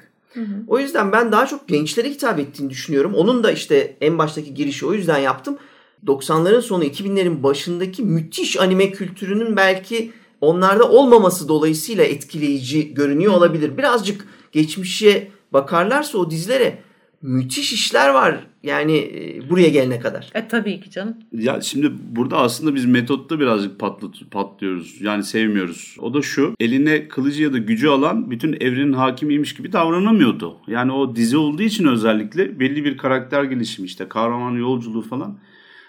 [0.68, 3.14] O yüzden ben daha çok gençlere hitap ettiğini düşünüyorum.
[3.14, 5.59] Onun da işte en baştaki girişi o yüzden yaptım.
[6.07, 13.79] 90'ların sonu 2000'lerin başındaki müthiş anime kültürünün belki onlarda olmaması dolayısıyla etkileyici görünüyor olabilir.
[13.79, 16.79] Birazcık geçmişe bakarlarsa o dizilere
[17.22, 18.46] müthiş işler var.
[18.64, 20.31] Yani e, buraya gelene kadar.
[20.35, 21.14] E tabii ki canım.
[21.33, 25.00] Ya şimdi burada aslında biz metotta birazcık patlat, patlıyoruz.
[25.00, 25.96] Yani sevmiyoruz.
[26.00, 26.55] O da şu.
[26.61, 30.57] Eline kılıcı ya da gücü alan bütün evrenin hakimiymiş gibi davranamıyordu.
[30.66, 35.38] Yani o dizi olduğu için özellikle belli bir karakter gelişimi işte kahraman yolculuğu falan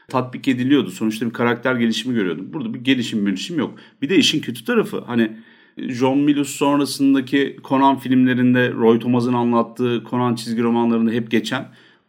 [0.07, 0.91] tatbik ediliyordu.
[0.91, 2.53] Sonuçta bir karakter gelişimi görüyordum.
[2.53, 3.79] Burada bir gelişim gelişim yok.
[4.01, 5.31] Bir de işin kötü tarafı hani
[5.77, 11.65] John Milius sonrasındaki Conan filmlerinde Roy Thomas'ın anlattığı Conan çizgi romanlarında hep geçen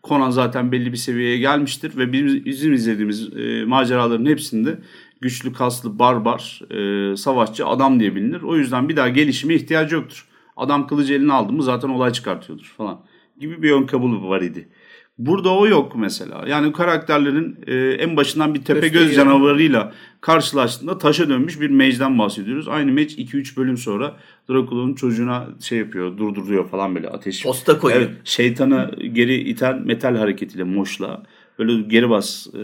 [0.09, 4.79] Conan zaten belli bir seviyeye gelmiştir ve bizim, izlediğimiz e, maceraların hepsinde
[5.21, 8.43] güçlü, kaslı, barbar, e, savaşçı adam diye bilinir.
[8.43, 10.27] O yüzden bir daha gelişime ihtiyacı yoktur.
[10.57, 13.01] Adam kılıcı eline aldı mı zaten olay çıkartıyordur falan
[13.41, 14.69] gibi bir ön kabul var idi.
[15.19, 16.45] Burada o yok mesela.
[16.49, 22.69] Yani karakterlerin e, en başından bir tepe göz canavarıyla karşılaştığında taşa dönmüş bir mage'den bahsediyoruz.
[22.69, 24.17] Aynı mage 2-3 bölüm sonra
[24.51, 27.43] Dracula'nın çocuğuna şey yapıyor, durduruyor falan böyle ateş.
[27.43, 28.01] Posta koyuyor.
[28.01, 31.23] Evet, şeytanı geri iten metal hareketiyle moşla.
[31.59, 32.55] Böyle geri bas e,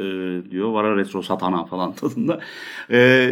[0.51, 0.69] diyor.
[0.73, 2.41] Vara retro satana falan tadında.
[2.91, 3.31] E,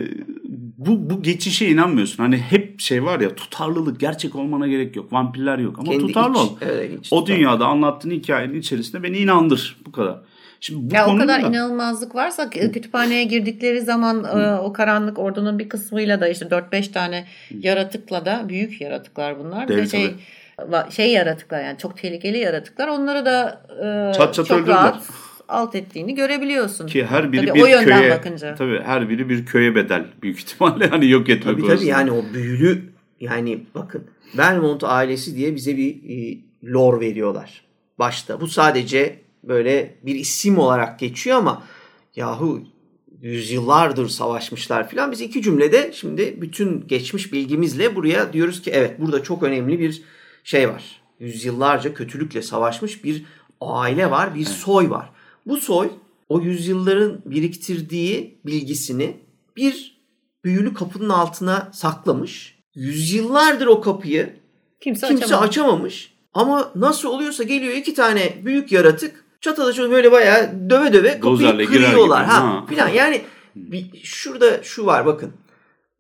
[0.79, 2.23] bu, bu geçişe inanmıyorsun.
[2.23, 5.13] Hani hep şey var ya tutarlılık gerçek olmana gerek yok.
[5.13, 6.57] Vampirler yok ama Kendi tutarlı iç- ol.
[6.61, 9.77] evet, iç o dünyada anlattığın hikayenin içerisinde beni inandır.
[9.87, 10.19] Bu kadar.
[10.63, 15.19] Şimdi bu Ya o kadar da- inanılmazlık varsa kü- kütüphaneye girdikleri zaman e, o karanlık
[15.19, 17.27] ordunun bir kısmıyla da işte 4-5 tane
[17.61, 19.69] yaratıkla da büyük yaratıklar bunlar.
[19.69, 20.15] De Dev şey
[20.91, 22.89] şey yaratıklar yani çok tehlikeli yaratıklar.
[22.89, 23.63] Onları da
[24.11, 24.77] e, Çat çat çok öldürdüler.
[24.77, 25.09] rahat
[25.51, 26.87] alt ettiğini görebiliyorsun.
[26.87, 28.55] ki her biri Tabii bir o yönden köye bakınca.
[28.55, 32.25] tabii her biri bir köye bedel büyük ihtimalle hani yok etmek Tabii tabii yani o
[32.35, 32.83] büyülü
[33.21, 34.05] yani bakın
[34.39, 36.39] Belmont ailesi diye bize bir e,
[36.73, 37.65] lore veriyorlar
[37.99, 38.41] başta.
[38.41, 41.63] Bu sadece böyle bir isim olarak geçiyor ama
[42.17, 42.63] yahu
[43.23, 45.13] yüzyıllardır savaşmışlar filan.
[45.13, 50.03] Biz iki cümlede şimdi bütün geçmiş bilgimizle buraya diyoruz ki evet burada çok önemli bir
[50.45, 51.01] şey var.
[51.21, 53.25] Yüzyıllarca kötülükle savaşmış bir
[53.61, 55.11] aile var, bir soy var.
[55.51, 55.91] Bu soy
[56.29, 59.17] o yüzyılların biriktirdiği bilgisini
[59.57, 60.01] bir
[60.45, 62.59] büyülü kapının altına saklamış.
[62.75, 64.37] Yüzyıllardır o kapıyı
[64.81, 65.49] Kimse, kimse açamaz.
[65.49, 66.15] açamamış.
[66.35, 71.23] Ama nasıl oluyorsa geliyor iki tane büyük yaratık çatada şöyle böyle bayağı döve döve kapıyı
[71.23, 72.25] Dozerle kırıyorlar.
[72.25, 72.67] Ha, Ha.
[72.69, 72.89] filan.
[72.89, 73.23] Yani
[73.57, 75.33] bir, şurada şu var bakın.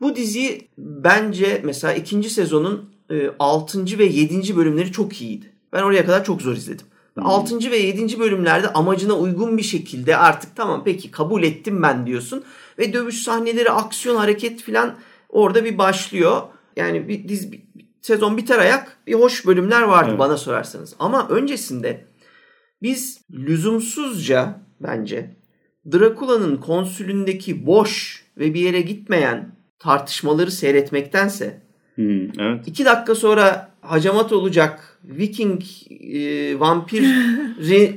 [0.00, 2.90] Bu dizi bence mesela ikinci sezonun
[3.38, 3.98] 6.
[3.98, 4.56] ve 7.
[4.56, 5.46] bölümleri çok iyiydi.
[5.72, 6.86] Ben oraya kadar çok zor izledim.
[7.16, 7.70] 6.
[7.70, 8.18] ve 7.
[8.18, 12.44] bölümlerde amacına uygun bir şekilde artık tamam peki kabul ettim ben diyorsun.
[12.78, 14.94] Ve dövüş sahneleri, aksiyon, hareket filan
[15.28, 16.42] orada bir başlıyor.
[16.76, 17.62] Yani bir dizi, bir-
[18.02, 20.18] sezon biter ayak bir hoş bölümler vardı Evet.
[20.18, 20.94] bana sorarsanız.
[20.98, 22.04] Ama öncesinde
[22.82, 25.36] biz lüzumsuzca bence
[25.92, 31.62] Drakula'nın konsülündeki boş ve bir yere gitmeyen tartışmaları seyretmektense
[31.96, 32.02] Hı,
[32.38, 32.68] evet.
[32.68, 37.06] iki dakika sonra hacamat olacak Viking e, vampiri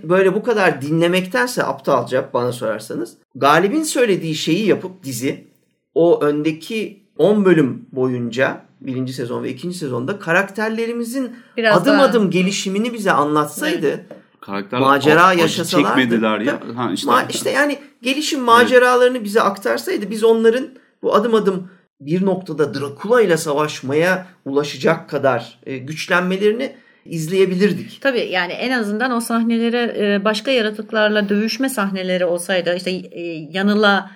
[0.09, 5.47] böyle bu kadar dinlemektense aptalca bana sorarsanız Galip'in söylediği şeyi yapıp dizi
[5.93, 12.29] o öndeki 10 bölüm boyunca birinci sezon ve ikinci sezonda karakterlerimizin Biraz adım daha- adım
[12.31, 14.05] gelişimini bize anlatsaydı
[14.41, 15.87] Karakterler macera acı yaşasalardı.
[15.87, 16.59] çekmediler ya.
[16.75, 20.65] Ha, işte, Ma- işte yani gelişim maceralarını bize aktarsaydı biz onların
[21.03, 21.69] bu adım adım
[22.05, 28.01] bir noktada Drakula ile savaşmaya ulaşacak kadar e, güçlenmelerini izleyebilirdik.
[28.01, 34.11] Tabii yani en azından o sahnelere e, başka yaratıklarla dövüşme sahneleri olsaydı işte e, yanıla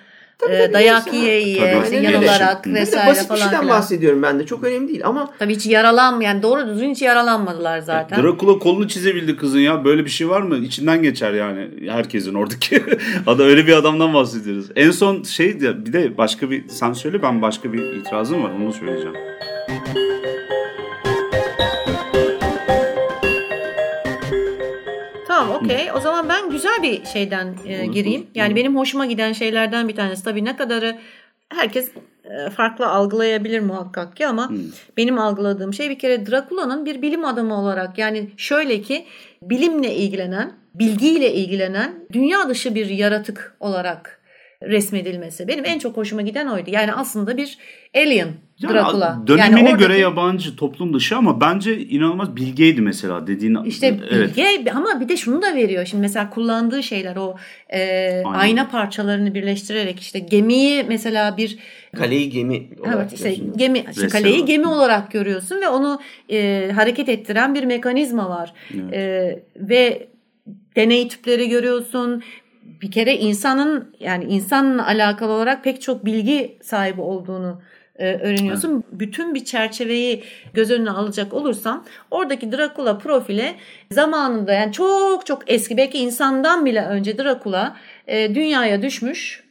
[0.50, 1.18] e, tabii, dayak neyse.
[1.18, 2.10] yiye yiye Tabii, işte öyle.
[2.10, 2.70] yanılarak Hı.
[2.70, 3.76] Böyle vesaire basit bir falan şeyden filan.
[3.78, 7.78] bahsediyorum ben de çok önemli değil ama Tabii hiç yaralan yani doğru düzgün hiç yaralanmadılar
[7.78, 8.22] zaten.
[8.22, 9.84] Dracula kolunu çizebildi kızın ya.
[9.84, 10.56] Böyle bir şey var mı?
[10.56, 12.82] İçinden geçer yani herkesin oradaki.
[13.26, 14.66] Ada öyle bir adamdan bahsediyoruz.
[14.76, 18.72] En son şey bir de başka bir sen söyle ben başka bir itirazım var onu
[18.72, 19.14] söyleyeceğim.
[25.64, 25.92] Okey.
[25.94, 28.26] O zaman ben güzel bir şeyden e, gireyim.
[28.34, 30.24] Yani benim hoşuma giden şeylerden bir tanesi.
[30.24, 30.98] Tabii ne kadarı
[31.48, 31.90] herkes
[32.24, 34.52] e, farklı algılayabilir muhakkak ki ama
[34.96, 39.04] benim algıladığım şey bir kere Drakula'nın bir bilim adamı olarak yani şöyle ki
[39.42, 44.20] bilimle ilgilenen, bilgiyle ilgilenen dünya dışı bir yaratık olarak
[44.62, 45.48] resmedilmesi.
[45.48, 46.70] Benim en çok hoşuma giden oydu.
[46.70, 47.58] Yani aslında bir
[47.94, 48.28] alien
[48.62, 53.64] Yani dönemine yani oradaki- göre yabancı toplum dışı ama bence inanılmaz bilgeydi mesela dediğin.
[53.64, 54.36] İşte evet.
[54.36, 55.84] bilge ama bir de şunu da veriyor.
[55.84, 57.36] Şimdi mesela kullandığı şeyler o
[57.72, 61.58] e, ayna parçalarını birleştirerek işte gemiyi mesela bir
[61.96, 63.52] kaleyi gemi olarak evet işte diyorsun.
[63.56, 68.52] gemi işte kaleyi gemi olarak görüyorsun ve onu e, hareket ettiren bir mekanizma var.
[68.92, 70.08] E, ve
[70.76, 72.22] deney tüpleri görüyorsun.
[72.82, 77.60] Bir kere insanın yani insanla alakalı olarak pek çok bilgi sahibi olduğunu
[77.98, 78.84] e, öğreniyorsun.
[78.92, 80.22] Bütün bir çerçeveyi
[80.54, 83.54] göz önüne alacak olursam oradaki Dracula profili
[83.92, 89.44] zamanında yani çok çok eski belki insandan bile önce Dracula e, dünyaya düşmüş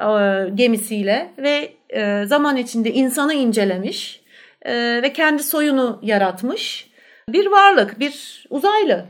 [0.00, 4.20] e, gemisiyle ve e, zaman içinde insanı incelemiş
[4.62, 6.90] e, ve kendi soyunu yaratmış
[7.28, 9.04] bir varlık, bir uzaylı.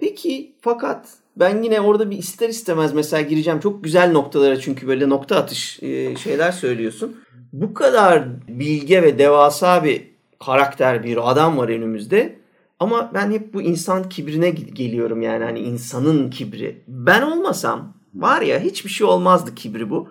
[0.00, 5.08] Peki fakat ben yine orada bir ister istemez mesela gireceğim çok güzel noktalara çünkü böyle
[5.08, 5.80] nokta atış
[6.22, 7.16] şeyler söylüyorsun.
[7.52, 10.10] Bu kadar bilge ve devasa bir
[10.46, 12.40] karakter bir adam var önümüzde.
[12.78, 16.82] Ama ben hep bu insan kibrine ge- geliyorum yani hani insanın kibri.
[16.88, 20.08] Ben olmasam var ya hiçbir şey olmazdı kibri bu.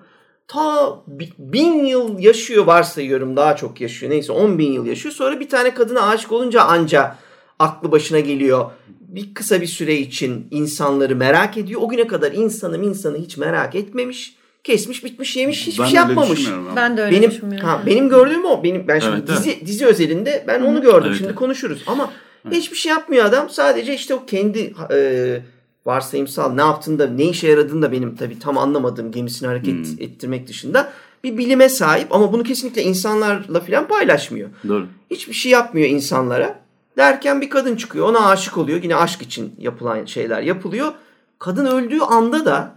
[0.48, 5.16] Ta bi- bin yıl yaşıyor varsayıyorum daha çok yaşıyor neyse on bin yıl yaşıyor.
[5.16, 7.16] Sonra bir tane kadına aşık olunca anca
[7.60, 8.72] aklı başına geliyor.
[9.00, 11.82] bir kısa bir süre için insanları merak ediyor.
[11.84, 14.39] O güne kadar insanım insanı hiç merak etmemiş.
[14.64, 16.48] Kesmiş, bitmiş, yemiş, hiçbir Ben şey yapmamış.
[16.76, 17.68] Ben de öyle Benim düşünmüyorum.
[17.70, 18.64] ha, benim gördüğüm o.
[18.64, 21.04] Benim ben şimdi Evet, dizi dizi özelinde ben onu gördüm.
[21.08, 21.40] Evet, şimdi evet.
[21.40, 21.84] konuşuruz.
[21.88, 22.12] Ama
[22.52, 23.50] hiçbir şey yapmıyor adam.
[23.50, 25.42] Sadece işte o kendi e,
[25.86, 29.84] varsayımsal ne yaptığında, ne işe yaradığını da benim tabii tam anlamadığım gemisini hareket Hmm.
[30.00, 30.92] ettirmek dışında
[31.24, 34.50] bir bilime sahip ama bunu kesinlikle insanlarla falan paylaşmıyor.
[34.68, 34.88] Doğru.
[35.12, 36.60] Hiçbir şey yapmıyor insanlara.
[36.98, 38.10] Derken bir kadın çıkıyor.
[38.10, 38.84] Ona aşık oluyor.
[38.84, 40.92] Yine aşk için yapılan şeyler yapılıyor.
[41.40, 42.76] Kadın öldüğü anda da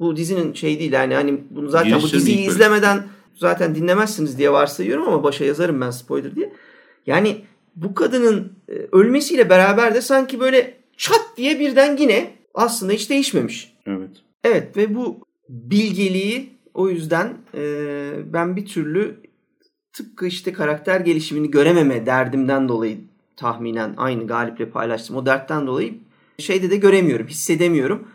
[0.00, 2.50] bu dizinin şey değil yani hani bunu zaten bu Girişlerin diziyi ilk bölüm.
[2.50, 6.52] izlemeden zaten dinlemezsiniz diye varsayıyorum ama başa yazarım ben spoiler diye.
[7.06, 7.44] Yani
[7.76, 13.74] bu kadının e, ölmesiyle beraber de sanki böyle çat diye birden yine aslında hiç değişmemiş.
[13.86, 14.10] Evet.
[14.44, 17.62] Evet ve bu bilgeliği o yüzden e,
[18.32, 19.20] ben bir türlü
[19.92, 22.98] tıpkı işte karakter gelişimini görememe derdimden dolayı
[23.36, 25.16] tahminen aynı Galip'le paylaştım.
[25.16, 25.94] O dertten dolayı
[26.38, 28.08] şeyde de göremiyorum, hissedemiyorum.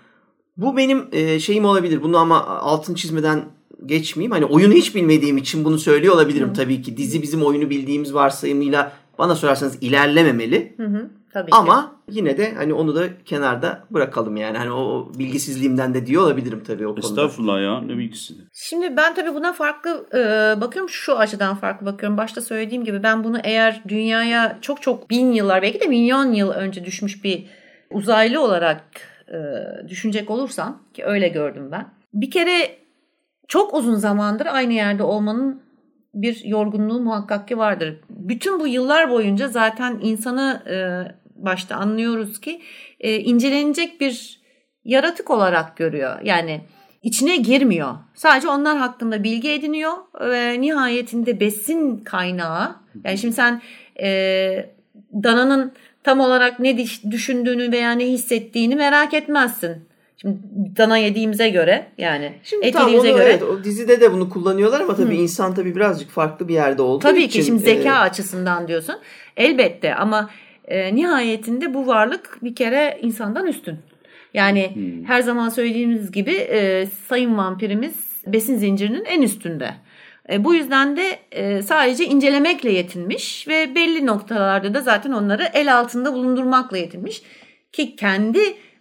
[0.61, 2.03] Bu benim e, şeyim olabilir.
[2.03, 3.43] Bunu ama altın çizmeden
[3.85, 4.31] geçmeyeyim.
[4.31, 6.97] Hani oyunu hiç bilmediğim için bunu söylüyor olabilirim tabii ki.
[6.97, 10.73] Dizi bizim oyunu bildiğimiz varsayımıyla bana sorarsanız ilerlememeli.
[10.77, 11.57] Hı hı, tabii ki.
[11.57, 14.57] Ama yine de hani onu da kenarda bırakalım yani.
[14.57, 17.07] Hani o bilgisizliğimden de diyor olabilirim tabii o konuda.
[17.07, 18.33] Estağfurullah ya ne bilgisi.
[18.53, 20.17] Şimdi ben tabii buna farklı e,
[20.61, 22.17] bakıyorum şu açıdan farklı bakıyorum.
[22.17, 26.49] Başta söylediğim gibi ben bunu eğer dünyaya çok çok bin yıllar belki de milyon yıl
[26.49, 27.45] önce düşmüş bir
[27.91, 29.37] uzaylı olarak e,
[29.87, 31.85] düşünecek olursam ki öyle gördüm ben.
[32.13, 32.77] Bir kere
[33.47, 35.61] çok uzun zamandır aynı yerde olmanın
[36.13, 37.99] bir yorgunluğu muhakkak ki vardır.
[38.09, 40.77] Bütün bu yıllar boyunca zaten insanı e,
[41.35, 42.61] başta anlıyoruz ki
[42.99, 44.39] e, incelenecek bir
[44.83, 46.21] yaratık olarak görüyor.
[46.23, 46.61] Yani
[47.03, 47.95] içine girmiyor.
[48.13, 52.75] Sadece onlar hakkında bilgi ediniyor ve nihayetinde besin kaynağı.
[53.03, 53.61] Yani şimdi sen
[54.01, 54.75] e,
[55.23, 56.77] dananın tam olarak ne
[57.11, 59.89] düşündüğünü veya ne hissettiğini merak etmezsin.
[60.21, 60.37] Şimdi
[60.77, 64.29] dana yediğimize göre yani Şimdi et tamam onu yediğimize göre evet, o dizide de bunu
[64.29, 67.39] kullanıyorlar ama tabii insan tabii birazcık farklı bir yerde olduğu Tabii için.
[67.39, 68.95] ki şimdi zeka e, açısından diyorsun.
[69.37, 70.29] Elbette ama
[70.67, 73.77] e, nihayetinde bu varlık bir kere insandan üstün.
[74.33, 77.93] Yani her zaman söylediğimiz gibi e, sayın vampirimiz
[78.27, 79.73] besin zincirinin en üstünde.
[80.31, 85.77] E, bu yüzden de e, sadece incelemekle yetinmiş ve belli noktalarda da zaten onları el
[85.79, 87.21] altında bulundurmakla yetinmiş.
[87.71, 88.39] Ki kendi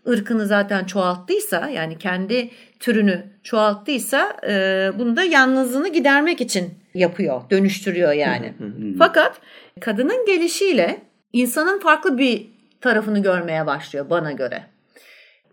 [0.09, 4.53] ırkını zaten çoğalttıysa yani kendi türünü çoğalttıysa e,
[4.99, 8.55] bunu da yalnızlığını gidermek için yapıyor, dönüştürüyor yani.
[8.99, 9.41] Fakat
[9.81, 12.47] kadının gelişiyle insanın farklı bir
[12.81, 14.63] tarafını görmeye başlıyor bana göre.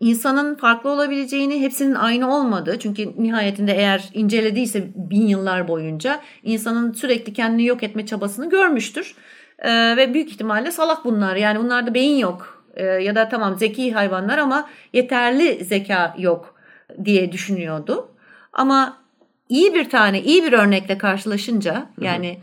[0.00, 7.32] İnsanın farklı olabileceğini, hepsinin aynı olmadığı çünkü nihayetinde eğer incelediyse bin yıllar boyunca insanın sürekli
[7.32, 9.14] kendini yok etme çabasını görmüştür.
[9.58, 13.92] Ee, ve büyük ihtimalle salak bunlar yani bunlarda beyin yok Ee, ya da tamam zeki
[13.92, 16.54] hayvanlar ama yeterli zeka yok
[17.04, 18.08] diye düşünüyordu.
[18.52, 18.98] Ama
[19.48, 22.40] iyi bir tane iyi bir örnekle karşılaşınca yani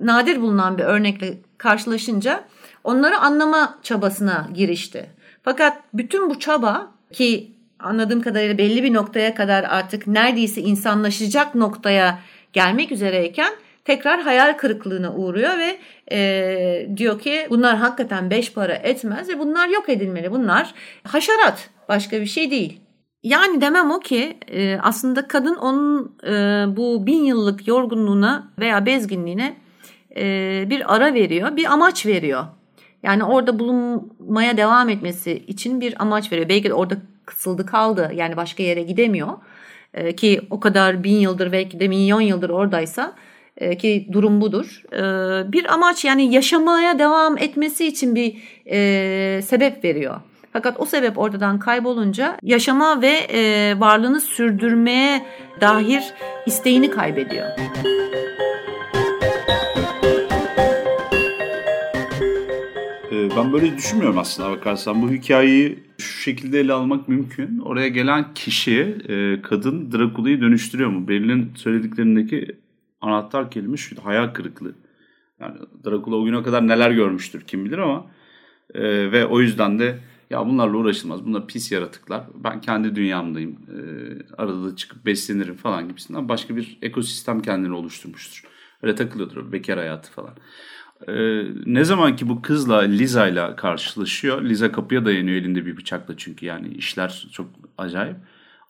[0.00, 2.44] nadir bulunan bir örnekle karşılaşınca
[2.84, 5.10] onları anlama çabasına girişti.
[5.42, 12.18] Fakat bütün bu çaba ki anladığım kadarıyla belli bir noktaya kadar artık neredeyse insanlaşacak noktaya
[12.52, 13.52] gelmek üzereyken
[13.84, 15.78] tekrar hayal kırıklığına uğruyor ve
[16.12, 20.30] e, diyor ki bunlar hakikaten beş para etmez ve bunlar yok edilmeli.
[20.30, 20.74] Bunlar
[21.04, 22.80] haşerat başka bir şey değil.
[23.22, 26.32] Yani demem o ki e, aslında kadın onun e,
[26.76, 29.56] bu bin yıllık yorgunluğuna veya bezginliğine
[30.16, 30.24] e,
[30.70, 32.44] bir ara veriyor, bir amaç veriyor.
[33.02, 36.48] Yani orada bulunmaya devam etmesi için bir amaç veriyor.
[36.48, 36.94] Belki de orada
[37.26, 39.28] kısıldı kaldı yani başka yere gidemiyor.
[39.94, 43.14] E, ki o kadar bin yıldır belki de milyon yıldır oradaysa
[43.56, 44.82] e, ki durum budur.
[44.92, 45.02] E,
[45.52, 48.36] bir amaç yani yaşamaya devam etmesi için bir
[48.66, 50.20] e, sebep veriyor.
[50.52, 55.22] Fakat o sebep ortadan kaybolunca yaşama ve e, varlığını sürdürmeye
[55.60, 56.14] dair
[56.46, 57.46] isteğini kaybediyor.
[57.46, 58.21] Ee,
[63.36, 65.02] Ben böyle düşünmüyorum aslında bakarsan.
[65.02, 67.58] Bu hikayeyi şu şekilde ele almak mümkün.
[67.58, 71.08] Oraya gelen kişi, e, kadın Drakula'yı dönüştürüyor mu?
[71.08, 72.56] Beril'in söylediklerindeki
[73.00, 74.74] anahtar kelime şu, hayal kırıklığı.
[75.40, 78.06] Yani Drakula o güne kadar neler görmüştür kim bilir ama
[78.74, 79.98] e, ve o yüzden de
[80.30, 81.26] ya bunlarla uğraşılmaz.
[81.26, 82.24] Bunlar pis yaratıklar.
[82.34, 83.52] Ben kendi dünyamdayım.
[83.52, 83.78] E,
[84.38, 88.44] arada da çıkıp beslenirim falan gibisinden başka bir ekosistem kendini oluşturmuştur.
[88.82, 90.34] Öyle takılıyordur bekar hayatı falan.
[91.08, 94.42] Ee, ne zaman ki bu kızla Liza ile karşılaşıyor.
[94.42, 97.46] Liza kapıya dayanıyor elinde bir bıçakla çünkü yani işler çok
[97.78, 98.16] acayip.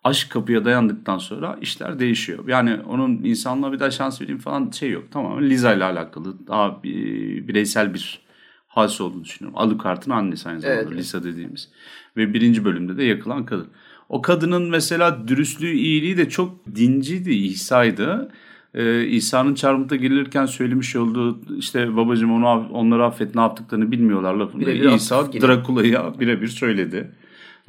[0.05, 2.49] Aşk kapıya dayandıktan sonra işler değişiyor.
[2.49, 5.13] Yani onun insanlığa bir daha şans vereyim falan şey yok.
[5.13, 8.23] Tamamen Liza ile alakalı daha bir, bireysel bir
[8.69, 9.59] hadise olduğunu düşünüyorum.
[9.59, 10.97] Alucard'ın annesi aynı zamanda Evet.
[10.97, 11.69] Lisa dediğimiz.
[12.17, 13.69] Ve birinci bölümde de yakılan kadın.
[14.09, 18.33] O kadının mesela dürüstlüğü, iyiliği de çok dinciydi, İsa'ydı.
[18.75, 24.67] Ee, İsa'nın çarmıhta gelirken söylemiş olduğu işte babacığım onu onları affet ne yaptıklarını bilmiyorlar lafında.
[24.67, 25.47] Birebir İsa atıf yine.
[25.47, 27.11] Drakula'ya birebir söyledi.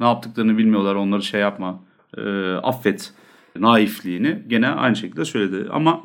[0.00, 1.80] Ne yaptıklarını bilmiyorlar onları şey yapma
[2.18, 3.12] e, affet
[3.58, 5.68] naifliğini gene aynı şekilde söyledi.
[5.70, 6.00] Ama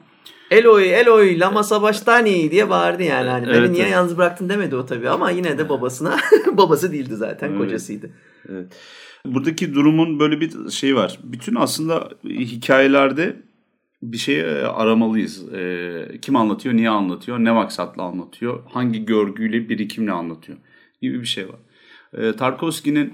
[0.51, 3.29] Eloy Eloy lama sabachthani diye bağırdı yani.
[3.29, 3.93] Hani beni Evet, niye evet.
[3.93, 6.17] yalnız bıraktın demedi o tabii ama yine de babasına
[6.57, 7.59] babası değildi zaten Evet.
[7.59, 8.09] kocasıydı.
[9.25, 11.19] Buradaki durumun böyle bir şey var.
[11.23, 13.35] Bütün aslında hikayelerde
[14.01, 15.53] bir şey e, aramalıyız.
[15.53, 20.57] E, kim anlatıyor, niye anlatıyor, ne maksatla anlatıyor, hangi görgüyle, birikimle anlatıyor
[21.01, 21.59] gibi bir şey var.
[22.13, 23.13] E, Tarkovski'nin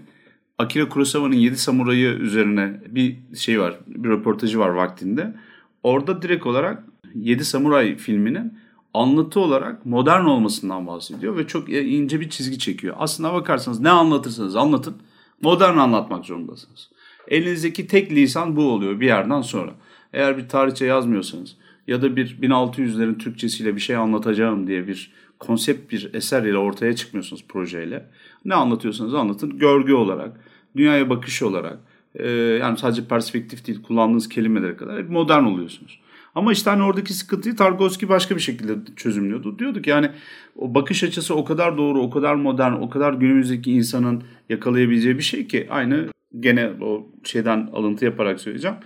[0.57, 5.35] Akira Kurosawa'nın Yedi Samuray'ı üzerine bir şey var, bir röportajı var vaktinde.
[5.83, 6.83] Orada direkt olarak
[7.15, 8.53] Yedi Samuray filminin
[8.93, 12.95] anlatı olarak modern olmasından bahsediyor ve çok ince bir çizgi çekiyor.
[12.99, 14.95] Aslına bakarsanız ne anlatırsanız anlatın
[15.41, 16.89] modern anlatmak zorundasınız.
[17.27, 19.71] Elinizdeki tek lisan bu oluyor bir yerden sonra.
[20.15, 21.57] Eğer bir tarihçe yazmıyorsanız
[21.87, 26.95] ya da bir 1600'lerin Türkçesiyle bir şey anlatacağım diye bir konsept bir eser ile ortaya
[26.95, 28.05] çıkmıyorsunuz projeyle.
[28.45, 30.39] Ne anlatıyorsanız anlatın görgü olarak,
[30.75, 31.79] dünyaya bakış olarak
[32.15, 35.99] e, yani sadece perspektif değil kullandığınız kelimelere kadar hep modern oluyorsunuz.
[36.35, 39.59] Ama işte hani oradaki sıkıntıyı Tarkovski başka bir şekilde çözümlüyordu.
[39.59, 40.09] Diyorduk yani
[40.55, 45.23] o bakış açısı o kadar doğru, o kadar modern, o kadar günümüzdeki insanın yakalayabileceği bir
[45.23, 46.07] şey ki aynı
[46.39, 48.77] gene o şeyden alıntı yaparak söyleyeceğim.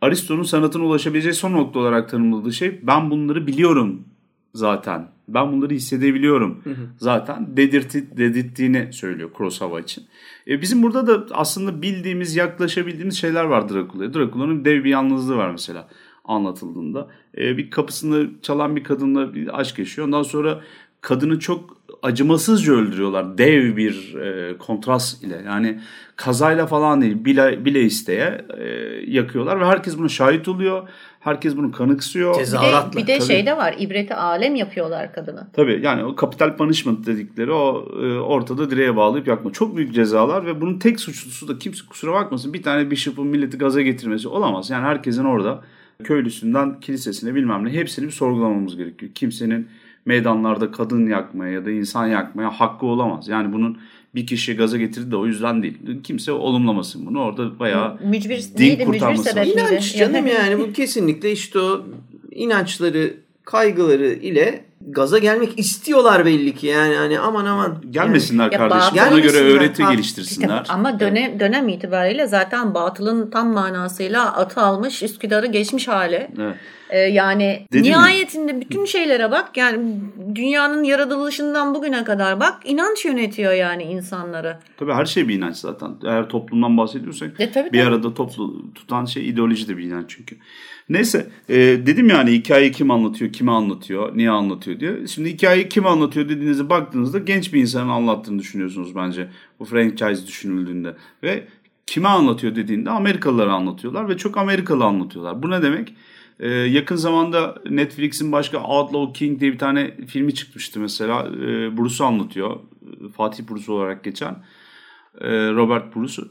[0.00, 4.04] Aristo'nun sanatına ulaşabileceği son nokta olarak tanımladığı şey ben bunları biliyorum
[4.54, 5.08] zaten.
[5.28, 6.62] Ben bunları hissedebiliyorum
[6.98, 10.04] zaten dedirti, dedirttiğini söylüyor Kurosawa için.
[10.46, 14.14] E bizim burada da aslında bildiğimiz, yaklaşabildiğimiz şeyler var Drakula'ya.
[14.14, 15.88] Drakula'nın dev bir yalnızlığı var mesela
[16.24, 17.08] anlatıldığında.
[17.38, 20.06] E, bir kapısını çalan bir kadınla bir aşk yaşıyor.
[20.06, 20.60] Ondan sonra
[21.00, 23.38] kadını çok acımasızca öldürüyorlar.
[23.38, 25.42] Dev bir e, kontrast ile.
[25.46, 25.80] Yani
[26.18, 28.64] kazayla falan değil bile, bile isteye e,
[29.06, 30.88] yakıyorlar ve herkes buna şahit oluyor.
[31.20, 32.34] Herkes bunu kanıksıyor.
[32.34, 33.00] Bir de, Tezahüratla.
[33.00, 33.26] bir de Tabii.
[33.26, 33.74] şey de var.
[33.78, 35.48] ibreti alem yapıyorlar kadına.
[35.52, 39.52] Tabii yani o capital punishment dedikleri o e, ortada direğe bağlayıp yakma.
[39.52, 43.58] Çok büyük cezalar ve bunun tek suçlusu da kimse kusura bakmasın bir tane bishop'un milleti
[43.58, 44.70] gaza getirmesi olamaz.
[44.70, 45.60] Yani herkesin orada
[46.04, 49.12] köylüsünden kilisesine bilmem ne hepsini bir sorgulamamız gerekiyor.
[49.14, 49.68] Kimsenin
[50.04, 53.28] meydanlarda kadın yakmaya ya da insan yakmaya hakkı olamaz.
[53.28, 53.78] Yani bunun
[54.14, 55.78] bir kişi gaza getirdi de o yüzden değil.
[56.04, 57.20] Kimse olumlamasın bunu.
[57.20, 59.50] Orada bayağı Mücbir, din neydi mücbir kurtarması miydi?
[59.50, 61.86] İnanç canım yani bu kesinlikle işte o
[62.30, 67.82] inançları, kaygıları ile gaza gelmek istiyorlar belli ki yani hani aman aman.
[67.90, 68.96] gelmesinler Ya kardeşim.
[68.96, 70.66] bazı- Ona göre öğreti Ha, geliştirsinler.
[70.68, 76.28] Ama dönem dönem itibariyle zaten batılın tam manasıyla atı almış Üsküdar'ı geçmiş hali.
[76.40, 76.54] Evet.
[76.90, 77.98] Ee, yani Dedim ya.
[77.98, 80.00] nihayetinde bütün şeylere bak yani
[80.34, 84.56] dünyanın yaratılışından bugüne kadar bak inanç yönetiyor yani insanları.
[84.76, 85.90] Tabii her şey bir inanç zaten.
[86.06, 87.88] Eğer toplumdan bahsediyorsak E, tabii, bir tabii.
[87.88, 90.36] arada toplu tutan şey ideoloji de bir inanç çünkü.
[90.88, 95.06] Neyse e, dedim yani hikayeyi kim anlatıyor, kime anlatıyor, niye anlatıyor diye.
[95.06, 99.28] Şimdi hikayeyi kim anlatıyor dediğinizde baktığınızda genç bir insanın anlattığını düşünüyorsunuz bence
[99.58, 100.96] bu franchise düşünüldüğünde.
[101.22, 101.44] Ve
[101.86, 105.42] kime anlatıyor dediğinde Amerikalıları anlatıyorlar ve çok Amerikalı anlatıyorlar.
[105.42, 105.94] Bu ne demek?
[106.40, 111.26] Ee, yakın zamanda Netflix'in başka Outlaw King diye bir tane filmi çıkmıştı mesela.
[111.26, 112.56] Ee, Bruce'u anlatıyor.
[113.16, 114.36] Fatih Bruce olarak geçen.
[115.20, 116.28] Ee, Robert Bruce'u.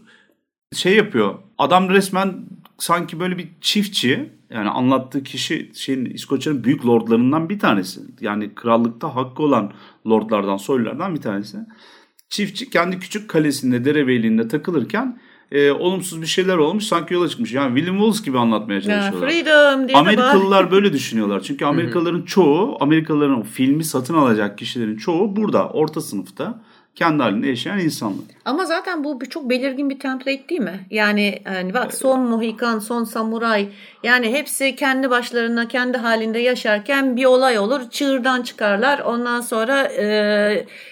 [0.76, 1.36] Şey yapıyor.
[1.58, 2.46] Adam resmen
[2.78, 4.30] sanki böyle bir çiftçi.
[4.50, 8.00] Yani anlattığı kişi şeyin İskoçya'nın büyük lordlarından bir tanesi.
[8.22, 9.72] Yani krallıkta hakkı olan
[10.08, 11.58] lordlardan, soylulardan bir tanesi.
[12.30, 15.20] Çiftçi kendi küçük kalesinde, derebeyliğinde takılırken
[15.52, 16.84] e, olumsuz bir şeyler olmuş.
[16.84, 17.54] Sanki yola çıkmış.
[17.54, 19.30] Yani William Wallace gibi anlatmaya Ya, çalışıyorlar.
[19.30, 21.40] freedom diye Amerikalılar böyle düşünüyorlar.
[21.40, 26.62] Çünkü Amerikalıların çoğu, Amerikalıların o filmi satın alacak kişilerin çoğu burada, orta sınıfta
[26.96, 28.20] kendi halinde yaşayan insanlar.
[28.48, 30.86] Ama zaten bu çok belirgin bir template değil mi?
[30.92, 33.70] Yani hani bak son Mohikan, son Samuray
[34.04, 37.82] yani hepsi kendi başlarına kendi halinde yaşarken bir olay olur.
[37.92, 39.00] Çığırdan çıkarlar.
[39.00, 40.06] Ondan sonra e,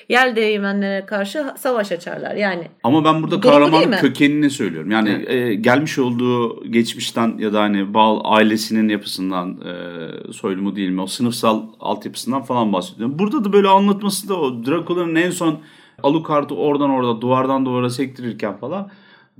[0.09, 2.35] yel değirmenlere karşı savaş açarlar.
[2.35, 4.91] Yani Ama ben burada kahramanın kökenini söylüyorum.
[4.91, 10.89] Yani e, gelmiş olduğu geçmişten ya da hani bağ ailesinin yapısından e, soylu mu değil
[10.89, 13.19] mi o sınıfsal altyapısından falan bahsediyorum.
[13.19, 15.59] Burada da böyle anlatması da o Drakula'nın en son
[16.03, 18.89] Alucard'ı oradan orada duvardan duvara sektirirken falan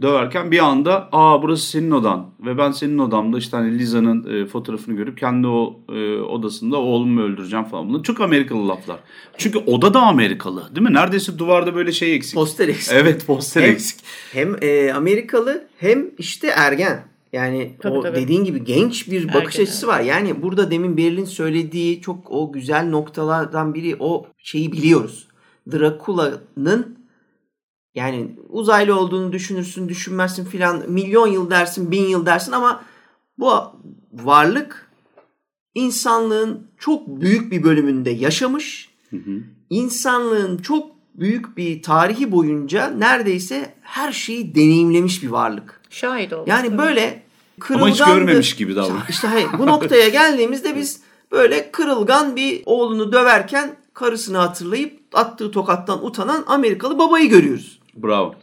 [0.01, 4.45] döverken bir anda aa burası senin odan ve ben senin odamda işte hani Liza'nın e,
[4.45, 7.89] fotoğrafını görüp kendi o e, odasında oğlumu öldüreceğim falan.
[7.89, 8.99] Bunlar çok Amerikalı laflar.
[9.37, 10.93] Çünkü oda da Amerikalı değil mi?
[10.93, 12.35] Neredeyse duvarda böyle şey eksik.
[12.35, 12.93] Poster eksik.
[12.93, 13.99] Evet poster Hem, eksik.
[14.33, 17.03] hem e, Amerikalı hem işte ergen.
[17.33, 18.17] Yani Tabii, o tabii.
[18.17, 20.01] dediğin gibi genç bir bakış açısı var.
[20.01, 25.27] Yani burada demin Berlin söylediği çok o güzel noktalardan biri o şeyi biliyoruz.
[25.71, 27.04] Drakula'nın
[27.95, 32.83] yani uzaylı olduğunu düşünürsün, düşünmezsin filan milyon yıl dersin, bin yıl dersin ama
[33.37, 33.53] bu
[34.13, 34.89] varlık
[35.75, 38.89] insanlığın çok büyük bir bölümünde yaşamış.
[39.09, 39.41] Hı hı.
[39.69, 45.81] İnsanlığın çok büyük bir tarihi boyunca neredeyse her şeyi deneyimlemiş bir varlık.
[45.89, 46.49] Şahit olmuş.
[46.49, 47.23] Yani böyle
[47.59, 49.05] kırılgan Ama hiç görmemiş gibi davranıyor.
[49.09, 56.05] İşte hayır, bu noktaya geldiğimizde biz böyle kırılgan bir oğlunu döverken karısını hatırlayıp attığı tokattan
[56.05, 57.74] utanan Amerikalı babayı görüyoruz.
[57.95, 58.35] Bravo.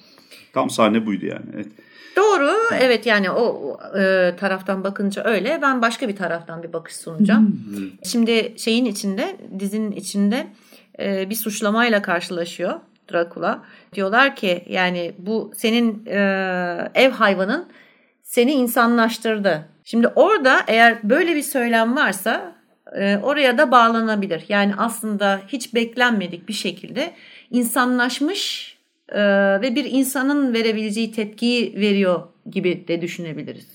[0.52, 1.44] Tam sahne buydu yani.
[1.54, 1.66] Evet.
[2.16, 2.52] Doğru.
[2.80, 5.58] Evet yani o e, taraftan bakınca öyle.
[5.62, 7.60] Ben başka bir taraftan bir bakış sunacağım.
[8.04, 10.46] Şimdi şeyin içinde, dizinin içinde
[10.98, 12.80] e, bir suçlamayla karşılaşıyor
[13.12, 13.62] Dracula.
[13.94, 17.68] Diyorlar ki yani bu senin e, ev hayvanın
[18.22, 19.68] seni insanlaştırdı.
[19.84, 22.54] Şimdi orada eğer böyle bir söylem varsa
[22.96, 24.44] e, oraya da bağlanabilir.
[24.48, 27.12] Yani aslında hiç beklenmedik bir şekilde
[27.50, 28.72] insanlaşmış
[29.08, 29.20] e,
[29.60, 33.66] ve bir insanın verebileceği tepkiyi veriyor gibi de düşünebiliriz.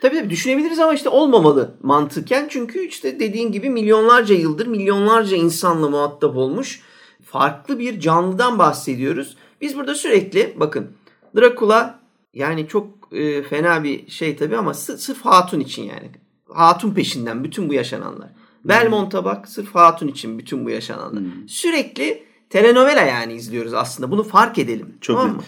[0.00, 2.46] Tabii tabii düşünebiliriz ama işte olmamalı mantıken.
[2.50, 6.80] Çünkü işte dediğin gibi milyonlarca yıldır milyonlarca insanla muhatap olmuş
[7.24, 9.36] farklı bir canlıdan bahsediyoruz.
[9.60, 10.90] Biz burada sürekli bakın
[11.36, 12.00] Dracula
[12.34, 16.10] yani çok e, fena bir şey tabii ama sırf hatun için yani.
[16.48, 18.28] Hatun peşinden bütün bu yaşananlar.
[18.28, 18.68] Hmm.
[18.68, 21.22] Belmont'a bak sırf hatun için bütün bu yaşananlar.
[21.22, 21.48] Hmm.
[21.48, 22.22] Sürekli
[22.56, 24.10] telenovela yani izliyoruz aslında.
[24.10, 24.94] Bunu fark edelim.
[25.00, 25.42] Çok tamam mı?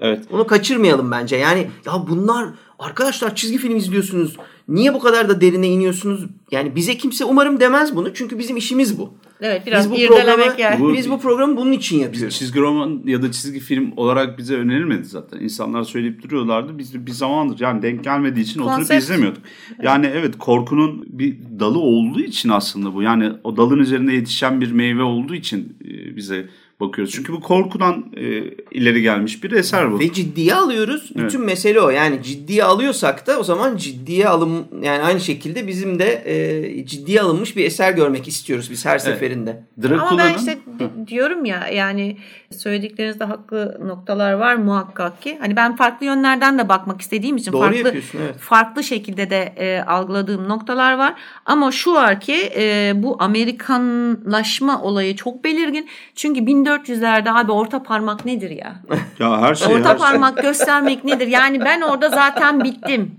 [0.00, 0.24] Evet.
[0.32, 1.36] Onu kaçırmayalım bence.
[1.36, 2.48] Yani ya bunlar
[2.78, 4.36] arkadaşlar çizgi film izliyorsunuz.
[4.68, 6.26] Niye bu kadar da derine iniyorsunuz?
[6.50, 8.14] Yani bize kimse umarım demez bunu.
[8.14, 9.14] Çünkü bizim işimiz bu.
[9.40, 10.80] Evet biraz biz bu programı, yani.
[10.80, 12.38] Bu, biz bu programı bunun için yapıyoruz.
[12.38, 15.40] Çizgi roman ya da çizgi film olarak bize önerilmedi zaten.
[15.40, 16.78] İnsanlar söyleyip duruyorlardı.
[16.78, 18.84] Biz bir zamandır yani denk gelmediği için Konsept.
[18.84, 19.42] oturup izlemiyorduk.
[19.82, 23.02] Yani evet korkunun bir dalı olduğu için aslında bu.
[23.02, 26.46] Yani o dalın üzerinde yetişen bir meyve olduğu için e, bize
[26.80, 27.14] bakıyoruz.
[27.14, 28.24] Çünkü bu korkudan e,
[28.70, 30.00] ileri gelmiş bir eser bu.
[30.00, 31.10] Ve ciddiye alıyoruz.
[31.14, 31.26] Evet.
[31.26, 31.90] Bütün mesele o.
[31.90, 37.20] Yani ciddiye alıyorsak da o zaman ciddiye alım yani aynı şekilde bizim de e, ciddiye
[37.20, 39.02] alınmış bir eser görmek istiyoruz biz her evet.
[39.02, 39.62] seferinde.
[40.00, 40.58] Ama ben işte
[41.06, 42.16] diyorum ya yani
[42.50, 45.38] söylediklerinizde haklı noktalar var muhakkak ki.
[45.40, 48.38] Hani ben farklı yönlerden de bakmak istediğim için Doğru farklı evet.
[48.38, 51.14] farklı şekilde de e, algıladığım noktalar var.
[51.46, 55.88] Ama şu var ki e, bu Amerikanlaşma olayı çok belirgin.
[56.14, 58.74] Çünkü 1400'lerde abi orta parmak nedir ya?
[59.18, 59.74] ya her şey.
[59.74, 60.06] Orta her şey.
[60.06, 60.42] parmak şey.
[60.42, 61.26] göstermek nedir?
[61.26, 63.16] Yani ben orada zaten bittim.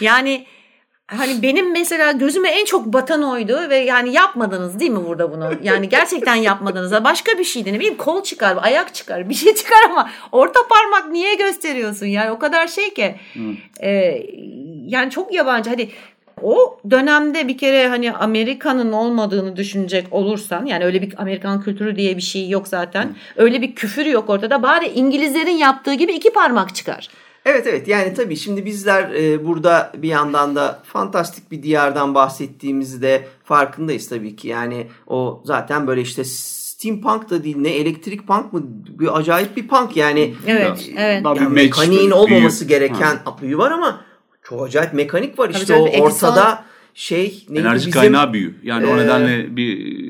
[0.00, 0.46] Yani
[1.06, 5.50] hani benim mesela gözüme en çok batan oydu ve yani yapmadınız değil mi burada bunu?
[5.62, 7.04] Yani gerçekten yapmadınız.
[7.04, 11.10] Başka bir şeydi ne bileyim kol çıkar, ayak çıkar, bir şey çıkar ama orta parmak
[11.10, 12.06] niye gösteriyorsun?
[12.06, 13.14] Yani o kadar şey ki.
[13.80, 14.22] E,
[14.86, 15.70] yani çok yabancı.
[15.70, 15.90] Hadi
[16.42, 22.16] o dönemde bir kere hani Amerika'nın olmadığını düşünecek olursan yani öyle bir Amerikan kültürü diye
[22.16, 23.16] bir şey yok zaten.
[23.36, 24.62] Öyle bir küfür yok ortada.
[24.62, 27.08] Bari İngilizlerin yaptığı gibi iki parmak çıkar.
[27.44, 33.28] Evet evet yani tabii şimdi bizler e, burada bir yandan da fantastik bir diyardan bahsettiğimizde
[33.44, 34.48] farkındayız tabii ki.
[34.48, 38.62] Yani o zaten böyle işte steampunk da değil ne elektrik punk mı
[38.98, 40.34] bir acayip bir punk yani.
[40.46, 41.22] Evet evet.
[41.24, 42.78] Yani mekaniğin olmaması büyü.
[42.78, 43.36] gereken ha.
[43.42, 44.00] var ama
[44.48, 46.64] çok acayip mekanik var işte o ortada
[46.94, 48.54] şey neydi enerji bizim, kaynağı büyü.
[48.62, 50.03] Yani e, o nedenle bir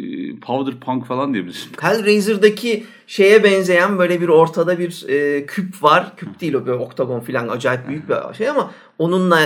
[0.47, 1.70] powder punk falan diyebilirsin.
[1.80, 6.16] Hellraiser'daki şeye benzeyen böyle bir ortada bir e, küp var.
[6.16, 9.40] Küp değil o böyle oktagon falan acayip büyük bir şey ama onunla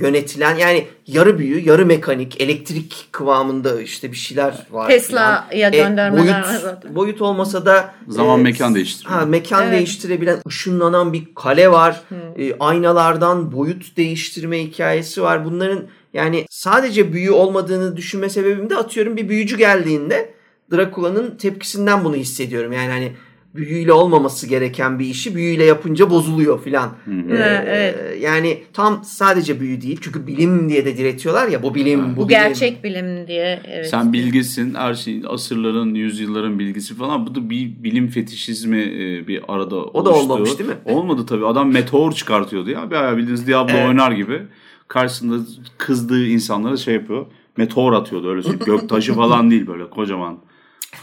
[0.00, 4.88] yönetilen yani yarı büyü, yarı mekanik, elektrik kıvamında işte bir şeyler var.
[4.88, 6.94] Tesla'ya e, göndermeler boyut, var zaten.
[6.94, 9.18] Boyut olmasa da zaman e, mekan değiştiriyor.
[9.18, 9.72] Ha, mekan evet.
[9.72, 12.00] değiştirebilen, ışınlanan bir kale var.
[12.08, 12.18] Hmm.
[12.38, 15.44] E, aynalardan boyut değiştirme hikayesi var.
[15.44, 15.82] Bunların
[16.12, 20.37] yani sadece büyü olmadığını düşünme sebebim de atıyorum bir büyücü geldiğinde
[20.72, 22.72] Drakula'nın tepkisinden bunu hissediyorum.
[22.72, 23.12] Yani hani
[23.54, 26.90] büyüyle olmaması gereken bir işi büyüyle yapınca bozuluyor filan.
[27.06, 27.34] Ee,
[27.66, 28.22] evet.
[28.22, 29.98] Yani tam sadece büyü değil.
[30.00, 32.28] Çünkü bilim diye de diretiyorlar ya bu bilim bu, bu bilim.
[32.28, 33.62] gerçek bilim diye.
[33.64, 33.90] Evet.
[33.90, 37.26] Sen bilgisin her şey asırların yüzyılların bilgisi falan.
[37.26, 39.98] Bu da bir bilim fetişizmi e, bir arada o oluştu.
[39.98, 40.76] O da olmamış değil mi?
[40.84, 41.46] Olmadı tabii.
[41.46, 42.90] Adam meteor çıkartıyordu ya.
[42.90, 43.88] Bir bildiğiniz Diablo evet.
[43.88, 44.42] oynar gibi.
[44.88, 45.46] Karşısında
[45.78, 47.26] kızdığı insanlara şey yapıyor.
[47.56, 48.64] Meteor atıyordu öyle söyleyeyim.
[48.66, 50.38] Göktaşı falan değil böyle kocaman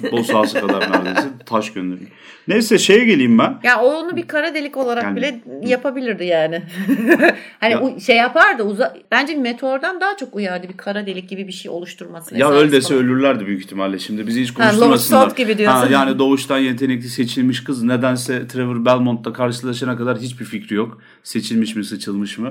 [0.02, 2.12] Futbol sahası kadar neredeyse taş gönderiyor.
[2.48, 3.60] Neyse şeye geleyim ben.
[3.64, 6.64] Ya onu bir kara delik olarak yani, bile yapabilirdi yani.
[7.60, 8.64] hani ya, şey yapardı.
[8.64, 12.38] Uza, bence meteordan daha çok uyardı bir kara delik gibi bir şey oluşturması.
[12.38, 14.00] Ya öyle dese ölürlerdi büyük ihtimalle.
[14.00, 15.28] Şimdi bizi hiç konuşturmasınlar.
[15.28, 15.80] Ha, gibi diyorsun.
[15.80, 21.02] Ha, yani doğuştan yetenekli seçilmiş kız nedense Trevor Belmont'la karşılaşana kadar hiçbir fikri yok.
[21.24, 22.50] Seçilmiş mi seçilmiş mi?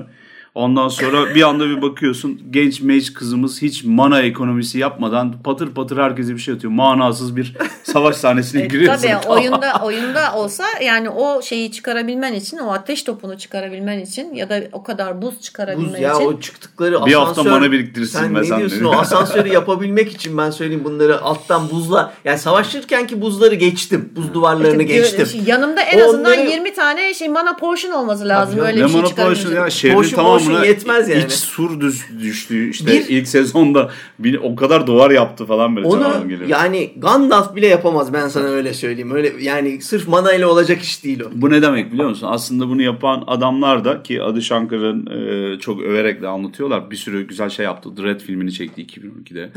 [0.55, 5.97] Ondan sonra bir anda bir bakıyorsun genç mage kızımız hiç mana ekonomisi yapmadan patır patır
[5.97, 6.73] herkese bir şey atıyor.
[6.73, 7.53] Manasız bir
[7.83, 9.01] savaş sahnesine E, giriyorsun.
[9.07, 14.49] tabii oyunda oyunda olsa yani o şeyi çıkarabilmen için o ateş topunu çıkarabilmen için ya
[14.49, 17.25] da o kadar buz çıkarabilmen Buz ya için o çıktıkları Bir asansör.
[17.25, 22.13] hafta mana biriktirirsin Sen ne diyorsun o asansörü yapabilmek için ben söyleyeyim bunları alttan buzla.
[22.25, 24.09] Yani savaşırken ki buzları geçtim.
[24.15, 25.27] Buz duvarlarını gö- geçtim.
[25.45, 28.55] Yanımda en azından Onları- 20 tane şey mana portion olması lazım.
[28.59, 31.23] Tabii Öyle Ne bir şey mana potion ya şehrin Potion potion yetmez yani.
[31.23, 32.69] iç sur düz, düştü.
[32.69, 35.87] İşte Bir- ilk sezonda bir, o kadar duvar yaptı falan böyle.
[35.87, 36.07] Onu
[36.47, 39.11] yani Gandalf bile yapamaz ben sana öyle söyleyeyim.
[39.11, 41.29] Öyle yani sırf mana ile olacak iş değil o.
[41.33, 42.27] Bu ne demek biliyor musun?
[42.31, 46.91] Aslında bunu yapan adamlar da ki Adı Şankar'ın e, çok överek de anlatıyorlar.
[46.91, 47.97] Bir sürü güzel şey yaptı.
[47.97, 49.49] Dread filmini çekti 2012'de.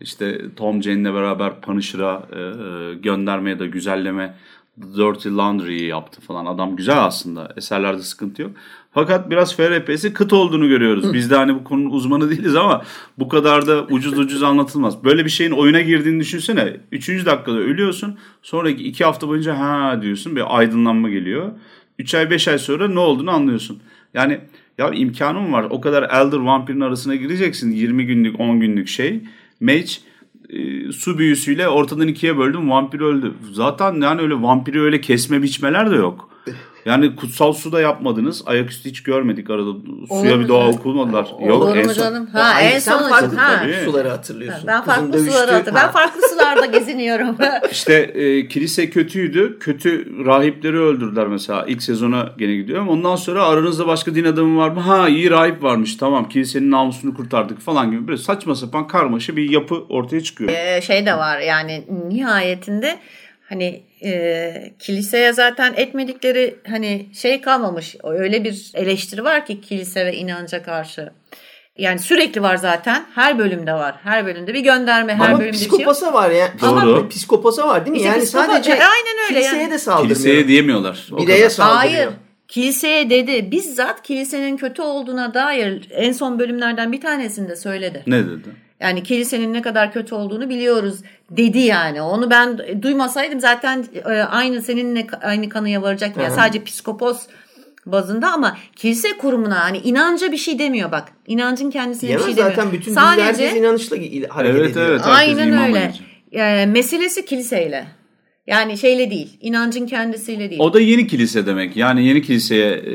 [0.00, 4.34] işte Tom Jane'le beraber Punisher'a e, e, gönderme ya da güzelleme
[4.80, 6.46] Dirty Laundry'yi yaptı falan.
[6.46, 7.52] Adam güzel aslında.
[7.56, 8.50] Eserlerde sıkıntı yok.
[8.96, 11.12] Fakat biraz FRP'si kıt olduğunu görüyoruz.
[11.12, 12.82] Biz de hani bu konunun uzmanı değiliz ama
[13.18, 15.04] bu kadar da ucuz ucuz anlatılmaz.
[15.04, 16.76] Böyle bir şeyin oyuna girdiğini düşünsene.
[16.92, 18.18] Üçüncü dakikada ölüyorsun.
[18.42, 20.36] Sonraki iki hafta boyunca ha diyorsun.
[20.36, 21.52] Bir aydınlanma geliyor.
[21.98, 23.78] 3 ay 5 ay sonra ne olduğunu anlıyorsun.
[24.14, 24.40] Yani
[24.78, 25.66] ya imkanım var.
[25.70, 27.72] O kadar Elder Vampir'in arasına gireceksin.
[27.72, 29.20] 20 günlük 10 günlük şey.
[29.60, 29.90] Mage
[30.50, 33.34] e, su büyüsüyle ortadan ikiye böldüm vampir öldü.
[33.52, 36.35] Zaten yani öyle vampiri öyle kesme biçmeler de yok.
[36.86, 38.42] Yani kutsal su da yapmadınız.
[38.46, 39.70] Ayaküstü hiç görmedik arada.
[40.08, 41.26] Suya Olur bir doğa okulmadılar.
[41.40, 42.26] Olur en mu son- canım?
[42.26, 43.36] Ha aynı- en sen son farklı.
[43.36, 43.62] Ha.
[43.84, 44.66] suları hatırlıyorsun.
[44.66, 45.74] Ben farklı Kızın suları hatırlıyorum.
[45.74, 47.36] Ben farklı sularda geziniyorum.
[47.70, 49.58] İşte e, kilise kötüydü.
[49.58, 51.64] Kötü rahipleri öldürdüler mesela.
[51.68, 52.88] İlk sezona gene gidiyorum.
[52.88, 54.80] Ondan sonra aranızda başka din adamı var mı?
[54.80, 55.96] Ha iyi rahip varmış.
[55.96, 60.50] Tamam kilisenin namusunu kurtardık falan gibi böyle saçma sapan karmaşa bir yapı ortaya çıkıyor.
[60.50, 62.98] Ee, şey de var yani nihayetinde
[63.48, 67.96] hani e, kiliseye zaten etmedikleri hani şey kalmamış.
[68.04, 71.10] Öyle bir eleştiri var ki kilise ve inanca karşı.
[71.78, 73.06] Yani sürekli var zaten.
[73.14, 73.94] Her bölümde var.
[74.02, 76.48] Her bölümde bir gönderme, her Ama bölümde bir şey psikopasa var ya.
[76.60, 76.70] Doğru.
[76.70, 77.96] Ama psikopasa var değil mi?
[77.98, 79.72] İşte yani psikopa- sadece E, aynen öyle kiliseye yani.
[79.72, 80.14] de saldırmıyor.
[80.16, 81.08] Kiliseye diyemiyorlar.
[81.12, 81.50] O Bireye kadar.
[81.50, 81.94] saldırıyor.
[82.04, 82.08] Hayır.
[82.48, 83.50] Kiliseye dedi.
[83.50, 88.02] Bizzat kilisenin kötü olduğuna dair en son bölümlerden bir tanesinde söyledi.
[88.06, 88.65] Ne dedi?
[88.80, 91.00] Yani kilisenin ne kadar kötü olduğunu biliyoruz
[91.30, 92.02] dedi yani.
[92.02, 96.30] Onu ben duymasaydım zaten e, aynı seninle aynı kanıya varacak ya.
[96.30, 97.26] Sadece psikopos
[97.86, 101.04] bazında ama kilise kurumuna hani inanca bir şey demiyor bak.
[101.26, 102.54] İnancın kendisine bir Yemez şey demiyor.
[102.56, 104.86] zaten bütün Sadece inanışla il- hareket Evet ediyor.
[104.90, 105.00] evet.
[105.04, 105.92] aynen öyle.
[106.32, 107.84] E, meselesi kiliseyle.
[108.46, 109.38] Yani şeyle değil.
[109.40, 110.60] inancın kendisiyle değil.
[110.60, 111.76] O da yeni kilise demek.
[111.76, 112.94] Yani yeni kiliseye e,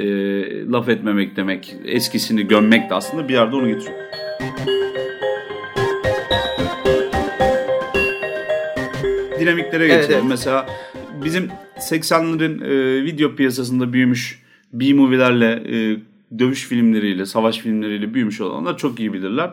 [0.65, 1.75] laf etmemek demek.
[1.85, 3.99] Eskisini gömmek de aslında bir yerde onu getiriyor.
[9.41, 10.19] Dinamiklere Evet, geçelim.
[10.19, 10.29] evet.
[10.29, 10.65] Mesela
[11.23, 14.41] bizim 80'lerin e, video piyasasında büyümüş
[14.73, 15.97] B-movie'lerle, e,
[16.39, 19.51] dövüş filmleriyle, savaş filmleriyle büyümüş olanlar çok iyi bilirler.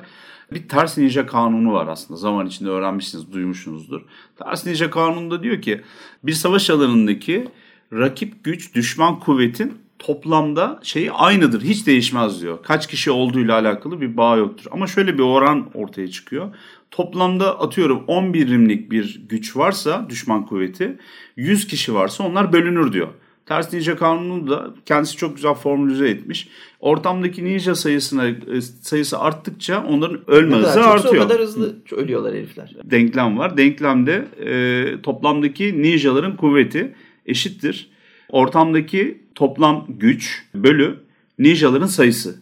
[0.53, 2.21] Bir ters ninja kanunu var aslında.
[2.21, 4.01] Zaman içinde öğrenmişsiniz, duymuşsunuzdur.
[4.45, 5.81] Ters ninja kanununda diyor ki
[6.23, 7.49] bir savaş alanındaki
[7.93, 11.63] rakip güç, düşman kuvvetin toplamda şeyi aynıdır.
[11.63, 12.59] Hiç değişmez diyor.
[12.63, 14.67] Kaç kişi olduğuyla alakalı bir bağ yoktur.
[14.71, 16.55] Ama şöyle bir oran ortaya çıkıyor.
[16.91, 20.99] Toplamda atıyorum 10 birimlik bir güç varsa düşman kuvveti
[21.37, 23.09] 100 kişi varsa onlar bölünür diyor.
[23.47, 26.49] Ters ninja kanunu da kendisi çok güzel formülize etmiş.
[26.81, 31.25] Ortamdaki ninja sayısına e, sayısı arttıkça onların ölme hızı çoksa artıyor.
[31.25, 32.77] o kadar hızlı ölüyorlar herifler.
[32.85, 33.57] Denklem var.
[33.57, 36.95] Denklemde e, toplamdaki ninjaların kuvveti
[37.27, 37.91] eşittir.
[38.29, 40.97] Ortamdaki toplam güç bölü
[41.39, 42.37] ninjaların sayısı.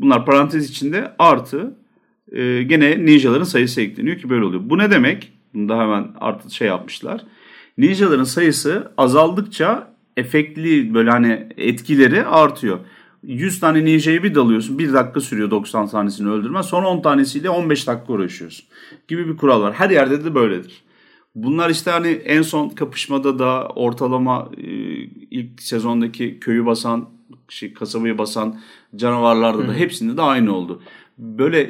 [0.00, 1.74] Bunlar parantez içinde artı
[2.32, 4.62] e, gene ninjaların sayısı ekleniyor ki böyle oluyor.
[4.64, 5.32] Bu ne demek?
[5.54, 7.24] Bunu da hemen artı şey yapmışlar.
[7.78, 12.78] Ninjaların sayısı azaldıkça efektli böyle hani etkileri artıyor.
[13.22, 14.78] 100 tane ninja'yı bir dalıyorsun.
[14.78, 16.62] 1 dakika sürüyor 90 tanesini öldürme.
[16.62, 18.66] Sonra 10 tanesiyle 15 dakika uğraşıyorsun.
[19.08, 19.74] Gibi bir kural var.
[19.74, 20.82] Her yerde de böyledir.
[21.34, 24.62] Bunlar işte hani en son kapışmada da ortalama e,
[25.30, 27.08] ilk sezondaki köyü basan,
[27.48, 28.60] şey, kasabayı basan
[28.96, 30.82] canavarlarda da hepsinde de aynı oldu.
[31.20, 31.60] Böyle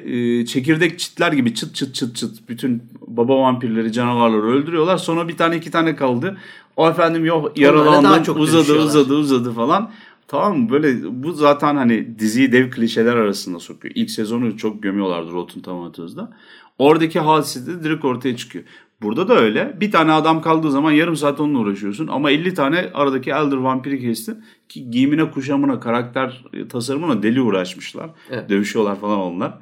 [0.41, 4.97] e, çekirdek çitler gibi çıt çıt çıt çıt bütün baba vampirleri canavarları öldürüyorlar.
[4.97, 6.37] Sonra bir tane iki tane kaldı.
[6.77, 9.91] O efendim yok yaralandı çok uzadı uzadı uzadı falan.
[10.29, 10.71] Tamam mı?
[10.71, 13.95] Böyle bu zaten hani diziyi dev klişeler arasında sokuyor.
[13.95, 16.33] İlk sezonu çok gömüyorlardı Rotten Tomatoes'da.
[16.79, 18.65] Oradaki hadise de direkt ortaya çıkıyor.
[19.03, 19.81] Burada da öyle.
[19.81, 22.07] Bir tane adam kaldığı zaman yarım saat onunla uğraşıyorsun.
[22.07, 24.45] Ama 50 tane aradaki Elder vampiri kestin.
[24.69, 28.11] Ki giyimine, kuşamına, karakter tasarımına deli uğraşmışlar.
[28.31, 28.49] Evet.
[28.49, 29.53] Dövüşüyorlar falan onlar.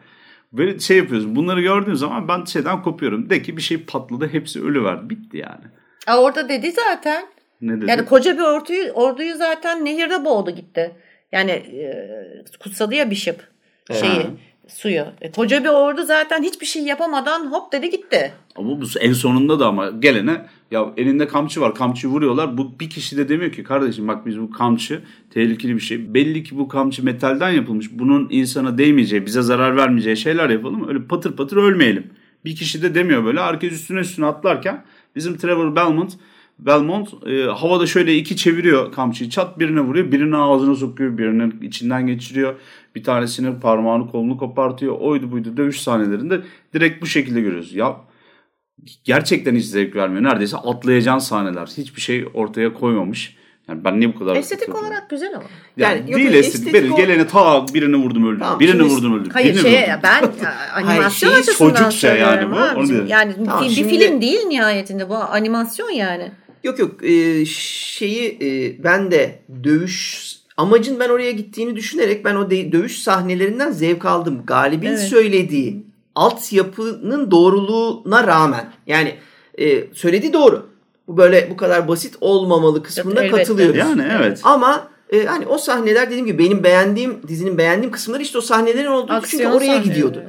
[0.52, 1.36] Böyle şey yapıyorsun.
[1.36, 3.30] Bunları gördüğün zaman ben şeyden kopuyorum.
[3.30, 4.28] De ki bir şey patladı.
[4.32, 5.10] Hepsi ölüverdi.
[5.10, 5.64] Bitti yani.
[6.06, 7.26] Aa, orada dedi zaten.
[7.60, 7.90] Ne dedi?
[7.90, 10.96] Yani koca bir orduyu, orduyu zaten nehirde boğdu gitti.
[11.32, 11.94] Yani e,
[12.60, 13.40] kutsadı ya Bishop.
[14.00, 14.26] şeyi, Ha.
[14.68, 15.04] suyu.
[15.20, 18.32] E, koca bir ordu zaten hiçbir şey yapamadan hop dedi gitti.
[18.58, 22.58] Ama bu en sonunda da ama gelene ya elinde kamçı var kamçıyı vuruyorlar.
[22.58, 26.14] Bu bir kişi de demiyor ki kardeşim bak biz bu kamçı tehlikeli bir şey.
[26.14, 27.90] Belli ki bu kamçı metalden yapılmış.
[27.92, 30.88] Bunun insana değmeyeceği bize zarar vermeyeceği şeyler yapalım.
[30.88, 32.06] Öyle patır patır ölmeyelim.
[32.44, 33.40] Bir kişi de demiyor böyle.
[33.40, 34.84] Herkes üstüne üstüne atlarken
[35.16, 36.12] bizim Trevor Belmont
[36.58, 39.30] Belmont e, havada şöyle iki çeviriyor kamçıyı.
[39.30, 40.12] Çat birine vuruyor.
[40.12, 41.18] Birini ağzına sokuyor.
[41.18, 42.54] Birinin içinden geçiriyor.
[42.94, 44.96] Bir tanesinin parmağını kolunu kopartıyor.
[45.00, 46.40] Oydu buydu dövüş sahnelerinde
[46.74, 47.74] direkt bu şekilde görüyoruz.
[47.74, 47.96] Ya
[49.04, 50.22] gerçekten hiç zevk vermiyor.
[50.24, 51.66] Neredeyse atlayacağın sahneler.
[51.76, 53.38] Hiçbir şey ortaya koymamış.
[53.68, 54.36] Yani ben niye bu kadar...
[54.36, 55.44] Estetik olarak güzel ama.
[55.76, 56.68] Yani, Yani yok, değil estetik.
[56.68, 58.38] estetik Benim geleni ta birini vurdum öldürdüm.
[58.40, 59.30] Tamam, birini şimdi- vurdum öldürdüm.
[59.32, 60.00] Hayır birini şey vurdum.
[60.02, 60.22] ben
[60.74, 63.06] animasyon şey açısından çocukça yani bu, onu diyorum.
[63.08, 66.30] Yani Tamam, bir şimdi- film değil nihayetinde bu animasyon yani.
[66.64, 72.50] Yok yok e, şeyi e, ben de dövüş amacın ben oraya gittiğini düşünerek ben o
[72.50, 74.42] de- dövüş sahnelerinden zevk aldım.
[74.46, 75.00] Galibin Evet.
[75.00, 75.82] söylediği
[76.18, 79.14] altyapının doğruluğuna rağmen yani
[79.58, 80.66] e, söylediği doğru.
[81.08, 83.36] Bu böyle bu kadar basit olmamalı kısmına Elbette.
[83.38, 83.76] katılıyoruz.
[83.76, 84.40] Yani evet.
[84.44, 88.86] Ama e, hani o sahneler dediğim gibi benim beğendiğim dizinin beğendiğim kısımları işte o sahnelerin
[88.86, 89.84] olduğu çünkü Aksiyon oraya sahneleri.
[89.84, 90.22] gidiyordu.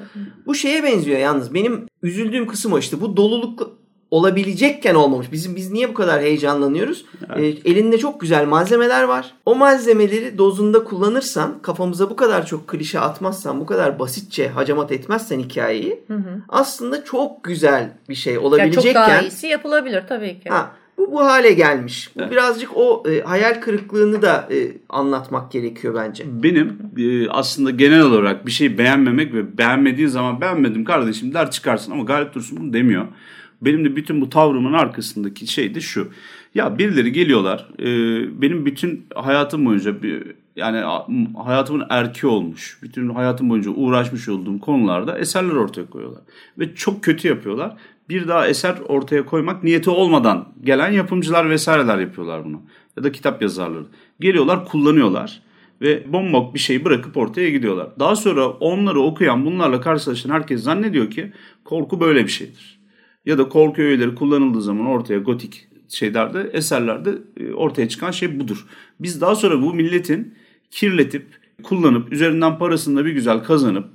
[0.46, 1.54] Bu şeye benziyor yalnız.
[1.54, 3.02] Benim üzüldüğüm kısım o işte.
[3.02, 3.79] Bu doluluk
[4.12, 5.32] olabilecekken olmamış.
[5.32, 7.06] Bizim biz niye bu kadar heyecanlanıyoruz?
[7.36, 9.34] Ee, elinde çok güzel malzemeler var.
[9.46, 15.40] O malzemeleri dozunda kullanırsan, kafamıza bu kadar çok klişe atmazsan, bu kadar basitçe hacamat etmezsen
[15.40, 16.04] hikayeyi
[16.50, 20.50] aslında çok güzel bir şey Yani çok olabilecekken daha iyisi yapılabilir tabii ki.
[20.50, 22.12] Ha, bu bu hale gelmiş.
[22.16, 22.32] Bu Evet.
[22.32, 26.24] birazcık o e, hayal kırıklığını da e, anlatmak gerekiyor bence.
[26.28, 31.92] Benim e, aslında genel olarak bir şeyi beğenmemek ve beğenmediği zaman beğenmedim kardeşim der çıkarsın
[31.92, 33.06] ama Galip Dursun bunu demiyor.
[33.62, 36.12] Benim de bütün bu tavrımın arkasındaki şey de şu.
[36.56, 37.86] Ya birileri geliyorlar e,
[38.42, 40.24] benim bütün hayatım boyunca bir
[40.56, 41.04] yani
[41.44, 42.80] hayatımın erki olmuş.
[42.82, 46.22] Bütün hayatım boyunca uğraşmış olduğum konularda eserler ortaya koyuyorlar.
[46.60, 47.78] Ve çok kötü yapıyorlar.
[48.10, 52.62] Bir daha eser ortaya koymak niyeti olmadan gelen yapımcılar vesaireler yapıyorlar bunu.
[52.98, 53.86] Ya da kitap yazarları.
[54.20, 55.42] Geliyorlar kullanıyorlar
[55.82, 57.88] ve bombok bir şey bırakıp ortaya gidiyorlar.
[58.00, 61.32] Daha sonra onları okuyan, bunlarla karşılaşan herkes zannediyor ki
[61.64, 62.79] korku böyle bir şeydir.
[63.26, 68.66] Ya da korku öğeleri kullanıldığı zaman ortaya gotik şeylerde, eserlerde e, ortaya çıkan şey budur.
[69.00, 70.34] Biz daha sonra bu milletin
[70.72, 71.26] kirletip,
[71.64, 73.88] kullanıp, üzerinden parasını da bir güzel kazanıp,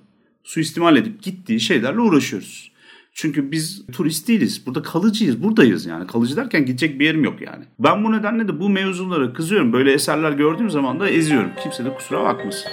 [0.45, 2.75] suistimal edip gittiği şeylerle uğraşıyoruz.
[3.15, 4.67] Çünkü biz turist değiliz.
[4.67, 5.43] Burada kalıcıyız.
[5.43, 6.07] Buradayız yani.
[6.07, 7.65] Kalıcı derken gidecek bir yerim yok yani.
[7.79, 9.73] Ben bu nedenle de bu mevzulara kızıyorum.
[9.73, 11.51] Böyle eserler gördüğüm zaman da eziyorum.
[11.63, 12.71] Kimse de kusura bakmasın.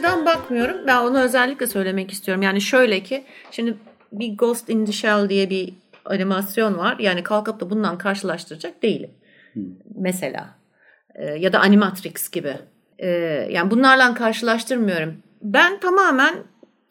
[0.00, 0.76] Açıdan bakmıyorum.
[0.86, 2.42] Ben onu özellikle söylemek istiyorum.
[2.42, 3.76] Yani şöyle ki şimdi
[4.12, 5.74] bir Ghost in the Shell diye bir
[6.04, 6.96] animasyon var.
[6.98, 9.10] Yani kalkıp da bundan karşılaştıracak değilim.
[9.94, 10.58] Mesela.
[11.14, 12.56] Ee, ya da Animatrix gibi.
[12.98, 13.08] Ee,
[13.50, 15.16] yani bunlarla karşılaştırmıyorum.
[15.42, 16.34] Ben tamamen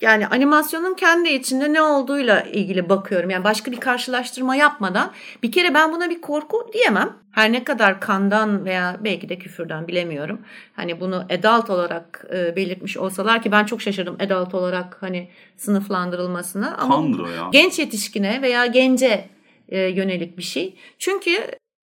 [0.02, 3.30] yani animasyonun kendi içinde ne olduğuyla ilgili bakıyorum.
[3.30, 5.12] Yani başka bir karşılaştırma yapmadan
[5.44, 7.18] bir kere ben buna bir korku diyemem.
[7.32, 10.42] Her ne kadar kandan veya belki de küfürden bilemiyorum.
[10.74, 16.78] Hani bunu adult olarak e, belirtmiş olsalar ki ben çok şaşırdım adult olarak hani sınıflandırılmasına.
[16.78, 17.50] Ama Kandır ya.
[17.52, 19.30] genç yetişkine veya gence
[19.70, 20.76] e, yönelik bir şey.
[21.00, 21.32] Çünkü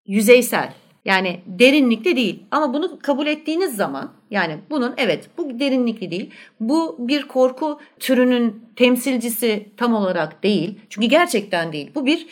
[0.06, 0.72] yüzeysel.
[1.04, 2.42] Yani derinlikte değil.
[2.50, 6.30] Ama bunu kabul ettiğiniz zaman yani bunun evet bu derinlikli değil.
[6.60, 10.78] Bu bir korku türünün temsilcisi tam olarak değil.
[10.90, 11.90] Çünkü gerçekten değil.
[11.94, 12.26] Bu bir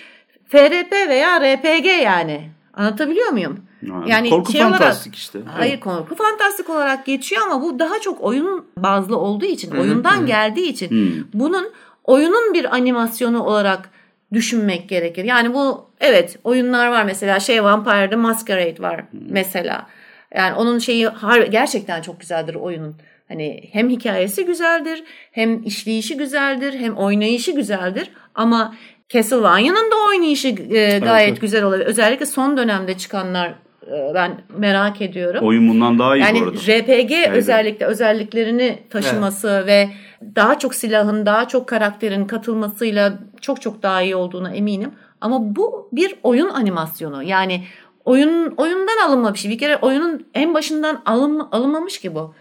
[0.49, 2.51] FRP veya RPG yani.
[2.74, 3.59] Anlatabiliyor muyum?
[4.07, 5.38] Yani korku şey olarak- fantastik işte.
[5.47, 10.68] Hayır korku fantastik olarak geçiyor ama bu daha çok oyun bazlı olduğu için, oyundan geldiği
[10.68, 11.24] için Hmm.
[11.34, 11.72] bunun
[12.05, 13.90] oyunun bir animasyonu olarak
[14.32, 15.24] düşünmek gerekir.
[15.24, 19.86] Yani bu evet oyunlar var mesela şey Vampire the Masquerade var mesela.
[20.35, 21.09] Yani onun şeyi
[21.51, 22.97] gerçekten çok güzeldir oyunun.
[23.28, 28.74] Hani hem hikayesi güzeldir, hem işleyişi güzeldir, hem oynayışı güzeldir ama
[29.09, 31.41] Castlevania'nın da oynayışı e, gayet evet.
[31.41, 31.87] güzel olabilir.
[31.87, 33.49] Özellikle son dönemde çıkanlar
[33.87, 35.45] e, ben merak ediyorum.
[35.47, 36.59] Oyun bundan daha iyi Yani bu arada.
[36.59, 39.89] RPG özellikle özelliklerini taşıması ve
[40.37, 44.91] daha çok silahın, daha çok karakterin katılmasıyla çok çok daha iyi olduğuna eminim.
[45.20, 47.22] Ama bu bir oyun animasyonu.
[47.22, 47.64] Yani
[48.05, 49.51] oyun oyundan alınma bir şey.
[49.51, 52.35] Bir kere oyunun en başından alın, alınmamış ki bu.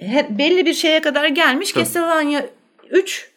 [0.00, 1.72] Hep belli bir şeye kadar gelmiş.
[1.72, 1.84] Tabii.
[1.84, 2.42] Castlevania
[2.90, 3.30] 3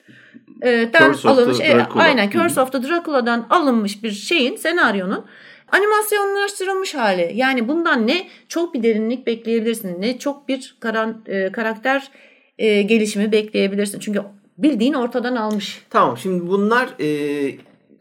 [0.61, 1.59] e, ten Curse of the alınmış.
[1.59, 2.03] Dracula.
[2.03, 2.29] aynen.
[2.29, 5.25] Curse of the Dracula'dan alınmış bir şeyin, senaryonun
[5.71, 7.31] animasyonlaştırılmış hali.
[7.35, 12.11] Yani bundan ne çok bir derinlik bekleyebilirsin, ne çok bir karan, e, karakter
[12.57, 13.99] e, gelişimi bekleyebilirsin.
[13.99, 14.21] Çünkü
[14.57, 15.81] bildiğin ortadan almış.
[15.89, 17.07] Tamam şimdi bunlar e,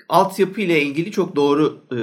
[0.09, 1.97] altyapı ile ilgili çok doğru e,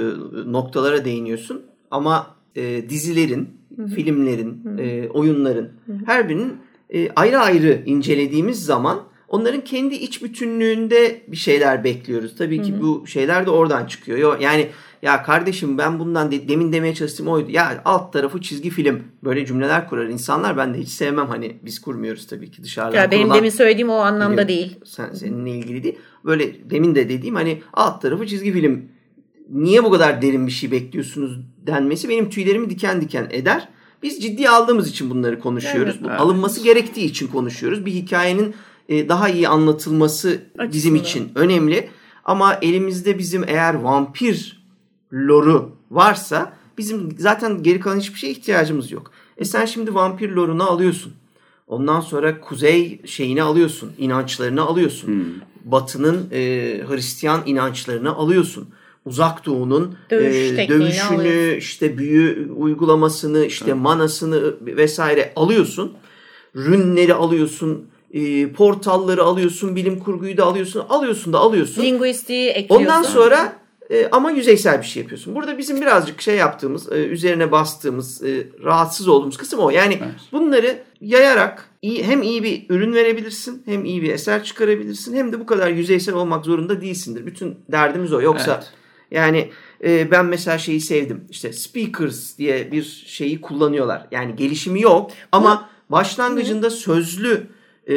[0.52, 1.62] noktalara değiniyorsun.
[1.90, 2.26] Ama
[2.56, 3.48] e, dizilerin,
[3.94, 5.68] filmlerin, e, oyunların
[6.06, 6.56] her birinin
[6.90, 12.34] e, ayrı ayrı incelediğimiz zaman onların kendi iç bütünlüğünde bir şeyler bekliyoruz.
[12.38, 14.18] Tabii ki bu şeyler de oradan çıkıyor.
[14.18, 14.68] Yo- Yani
[15.02, 17.50] ya kardeşim ben bundan de- demin demeye çalıştığım oydu.
[17.50, 19.02] Ya alt tarafı çizgi film.
[19.24, 20.56] Böyle cümleler kurar insanlar.
[20.56, 22.98] Ben de hiç sevmem hani biz kurmuyoruz tabii ki dışarıdan.
[22.98, 24.76] Ya benim kurulan- demin söylediğim o anlamda değil.
[24.84, 25.96] sen seninle ilgili değil.
[26.24, 28.88] Böyle demin de dediğim hani alt tarafı çizgi film.
[29.50, 33.68] Niye bu kadar derin bir şey bekliyorsunuz denmesi benim tüylerimi diken diken eder.
[34.02, 35.96] Biz ciddiye aldığımız için bunları konuşuyoruz.
[35.98, 36.08] Evet.
[36.10, 36.20] Evet.
[36.20, 37.86] alınması gerektiği için konuşuyoruz.
[37.86, 38.54] Bir hikayenin
[38.88, 40.96] e, daha iyi anlatılması bizim Açısından.
[40.96, 41.88] için önemli.
[42.24, 44.64] Ama elimizde bizim eğer vampir
[45.12, 49.10] lore'u varsa bizim zaten geri kalan hiçbir şeye ihtiyacımız yok.
[49.36, 51.12] E sen şimdi vampir lore'unu alıyorsun.
[51.66, 53.92] Ondan sonra kuzey şeyini alıyorsun.
[53.98, 55.42] inançlarını alıyorsun.
[55.64, 56.38] Batının e,
[56.88, 58.68] Hristiyan inançlarını alıyorsun.
[59.06, 61.58] Uzak Doğu'nun Dövüş e, dövüşünü, alıyorsun.
[61.58, 65.92] işte büyü uygulamasını, işte manasını vesaire alıyorsun.
[66.56, 70.84] Rünleri alıyorsun, e, portalları alıyorsun, bilim kurguyu da alıyorsun.
[70.88, 71.82] Alıyorsun da alıyorsun.
[71.82, 72.86] Linguistiği ekliyorsun.
[72.86, 73.56] Ondan sonra
[73.90, 75.34] e, ama yüzeysel bir şey yapıyorsun.
[75.34, 79.70] Burada bizim birazcık şey yaptığımız, e, üzerine bastığımız, e, rahatsız olduğumuz kısım o.
[79.70, 80.14] Yani Evet.
[80.32, 85.40] bunları yayarak iyi, hem iyi bir ürün verebilirsin, hem iyi bir eser çıkarabilirsin, hem de
[85.40, 87.26] bu kadar yüzeysel olmak zorunda değilsindir.
[87.26, 88.20] Bütün derdimiz o.
[88.22, 88.72] Yoksa Evet.
[89.10, 89.50] yani
[89.84, 91.24] e, ben mesela şeyi sevdim.
[91.30, 94.06] İşte speakers diye bir şeyi kullanıyorlar.
[94.10, 97.46] Yani gelişimi yok ama başlangıcında sözlü
[97.88, 97.96] e,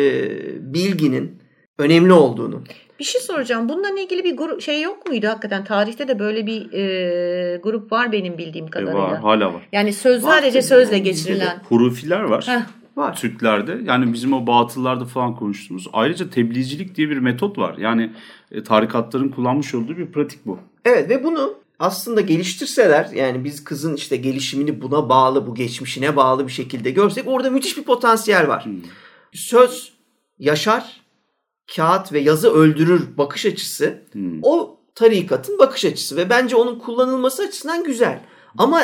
[0.74, 1.40] bilginin
[1.78, 2.64] önemli olduğunu.
[3.00, 3.70] Bir şey soracağım.
[3.70, 5.64] Bununla ilgili bir grup şey yok muydu hakikaten?
[5.64, 9.02] Tarihte de böyle bir e, grup var benim bildiğim E, kadarıyla.
[9.02, 9.62] var, hala var.
[9.72, 11.62] Yani söz Var sadece sözle Yani geçirilen.
[11.70, 12.48] Hurufiler var.
[12.48, 12.62] Heh.
[12.98, 13.16] Var.
[13.16, 17.78] Türklerde yani bizim o batıllarda falan konuştuğumuz ayrıca tebliğcilik diye bir metot var.
[17.78, 18.12] Yani
[18.52, 20.60] e, tarikatların kullanmış olduğu bir pratik bu.
[20.86, 26.48] Evet ve bunu aslında geliştirseler yani biz kızın işte gelişimini buna bağlı bu geçmişine bağlı
[26.48, 28.66] bir şekilde görsek orada müthiş bir potansiyel var.
[29.34, 29.92] Söz
[30.40, 31.02] yaşar,
[31.76, 34.40] kağıt ve yazı öldürür bakış açısı Hmm.
[34.42, 38.20] o tarikatın bakış açısı ve bence onun kullanılması açısından güzel.
[38.58, 38.82] Ama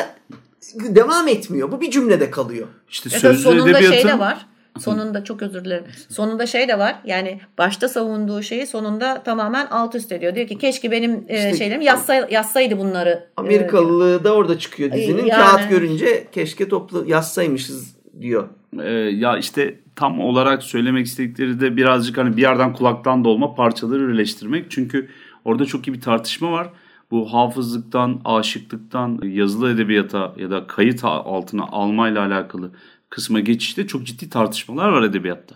[0.74, 1.72] devam etmiyor.
[1.72, 2.66] Bu bir cümlede kalıyor.
[2.90, 4.46] İşte sözlü sonunda edebiyatın şey de var.
[4.80, 5.84] Sonunda çok özür dilerim.
[6.08, 7.00] Sonunda şey de var.
[7.04, 10.34] Yani başta savunduğu şeyi sonunda tamamen alt üst ediyor.
[10.34, 13.10] Diyor ki keşke benim e, İşte- şeylerim yazsay, yazsaydı bunları.
[13.10, 15.24] e, Amerikalılığı da orada çıkıyor dizinin.
[15.26, 15.42] Yani.
[15.42, 18.48] Kağıt görünce keşke toplu yazsaymışız diyor.
[18.82, 24.08] Ee, ya işte tam olarak söylemek istedikleri de birazcık hani bir yerden kulaktan dolma parçaları
[24.08, 24.70] birleştirmek.
[24.70, 25.08] Çünkü
[25.44, 26.70] orada çok iyi bir tartışma var.
[27.10, 32.70] Bu hafızlıktan, aşıklıktan yazılı edebiyata ya da kayıt altına almayla alakalı
[33.10, 35.54] kısma geçişte çok ciddi tartışmalar var edebiyatta.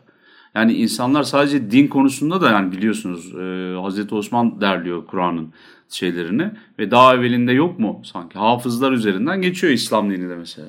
[0.55, 5.53] Yani insanlar sadece din konusunda da yani biliyorsunuz e, Hazreti Osman derliyor Kur'an'ın
[5.91, 10.69] şeylerini ve daha evvelinde yok mu sanki hafızlar üzerinden geçiyor İslam dini de mesela.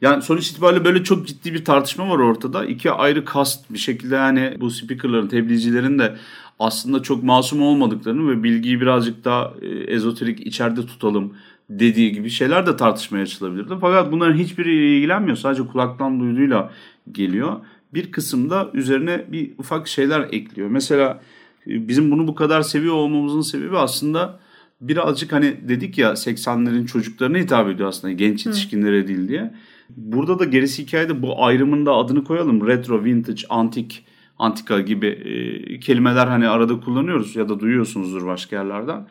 [0.00, 2.64] Yani sonuç itibariyle böyle çok ciddi bir tartışma var ortada.
[2.64, 6.16] İki ayrı kast bir şekilde yani bu speakerların, tebliğcilerin de
[6.58, 11.34] aslında çok masum olmadıklarını ve bilgiyi birazcık daha e, ezoterik içeride tutalım
[11.70, 13.74] dediği gibi şeyler de tartışmaya açılabilirdi.
[13.80, 15.36] Fakat bunların hiçbiriyle ilgilenmiyor.
[15.36, 16.72] Sadece kulaktan duyduğuyla
[17.12, 17.56] geliyor.
[17.94, 20.68] Bir kısımda üzerine bir ufak şeyler ekliyor.
[20.68, 21.20] Mesela
[21.66, 24.40] e, bizim bunu bu kadar seviyor olmamızın sebebi aslında
[24.80, 29.54] birazcık hani dedik ya 80'lerin çocuklarına hitap ediyor aslında genç yetişkinlere değil diye.
[29.96, 32.66] Burada da gerisi hikayede bu ayrımın da adını koyalım.
[32.66, 34.04] Retro, vintage, antik,
[34.38, 39.06] antika gibi e, kelimeler hani arada kullanıyoruz ya da duyuyorsunuzdur başka yerlerden.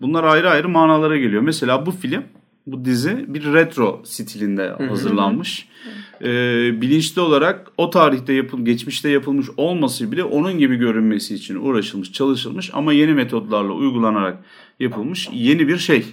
[0.00, 1.42] Bunlar ayrı ayrı manalara geliyor.
[1.42, 2.22] Mesela bu film,
[2.66, 5.68] bu dizi bir retro stilinde hazırlanmış.
[6.22, 6.30] E,
[6.80, 12.70] bilinçli olarak o tarihte yapıl, geçmişte yapılmış olması bile onun gibi görünmesi için uğraşılmış, çalışılmış
[12.72, 14.44] ama yeni metotlarla uygulanarak
[14.80, 16.04] yapılmış yeni bir şey,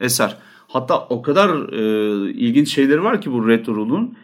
[0.00, 0.36] eser.
[0.68, 4.16] Hatta o kadar e, ilginç şeyleri var ki bu retroluğun.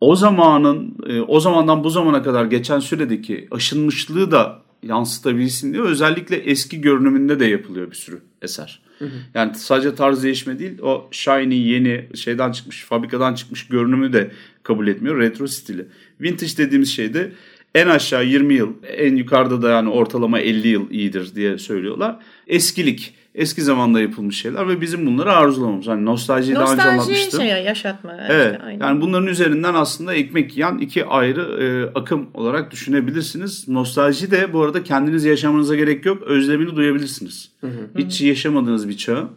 [0.00, 6.36] O zamanın, e, o zamandan bu zamana kadar geçen süredeki aşınmışlığı da yansıtabilsin diye özellikle
[6.36, 8.85] eski görünümünde de yapılıyor bir sürü eser.
[9.34, 14.30] Yani sadece tarz değişme değil, o shiny yeni şeyden çıkmış, fabrikadan çıkmış görünümü de
[14.62, 15.20] kabul etmiyor.
[15.20, 15.86] Retro stili.
[16.20, 17.32] Vintage dediğimiz şey de
[17.74, 22.16] en aşağı 20 yıl, en yukarıda da yani ortalama 50 yıl iyidir diye söylüyorlar.
[22.46, 25.86] Eskilik, eski zamanda yapılmış şeyler ve bizim bunları arzulamamız.
[25.86, 27.40] Hani nostaljiyi daha önce Nostalji anlatmıştım.
[27.40, 28.16] şey yaşatma.
[28.28, 28.52] Evet.
[28.52, 28.86] işte, aynen.
[28.86, 33.68] yani bunların üzerinden aslında ekmek yiyen iki ayrı e, akım olarak düşünebilirsiniz.
[33.68, 36.22] Nostalji de bu arada kendiniz yaşamanıza gerek yok.
[36.22, 37.50] Özlemini duyabilirsiniz.
[37.98, 39.28] Hiç yaşamadığınız bir çağın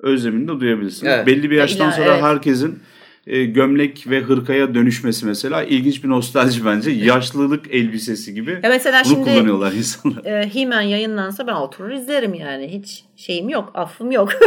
[0.00, 1.12] özlemini de duyabilirsiniz.
[1.12, 1.26] Evet.
[1.26, 2.22] Belli bir yaştan İlla- sonra evet.
[2.22, 2.78] herkesin
[3.26, 6.90] e, gömlek ve hırkaya dönüşmesi mesela ilginç bir nostalji bence.
[6.90, 8.50] Yaşlılık elbisesi gibi.
[8.62, 10.24] Ya mesela Bunu şimdi kullanıyorlar insanlar.
[10.24, 12.68] e, He-Man yayınlansa ben oturur izlerim yani.
[12.68, 14.32] Hiç şeyim yok, affım yok.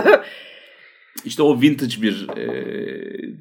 [1.25, 2.47] İşte o vintage bir e,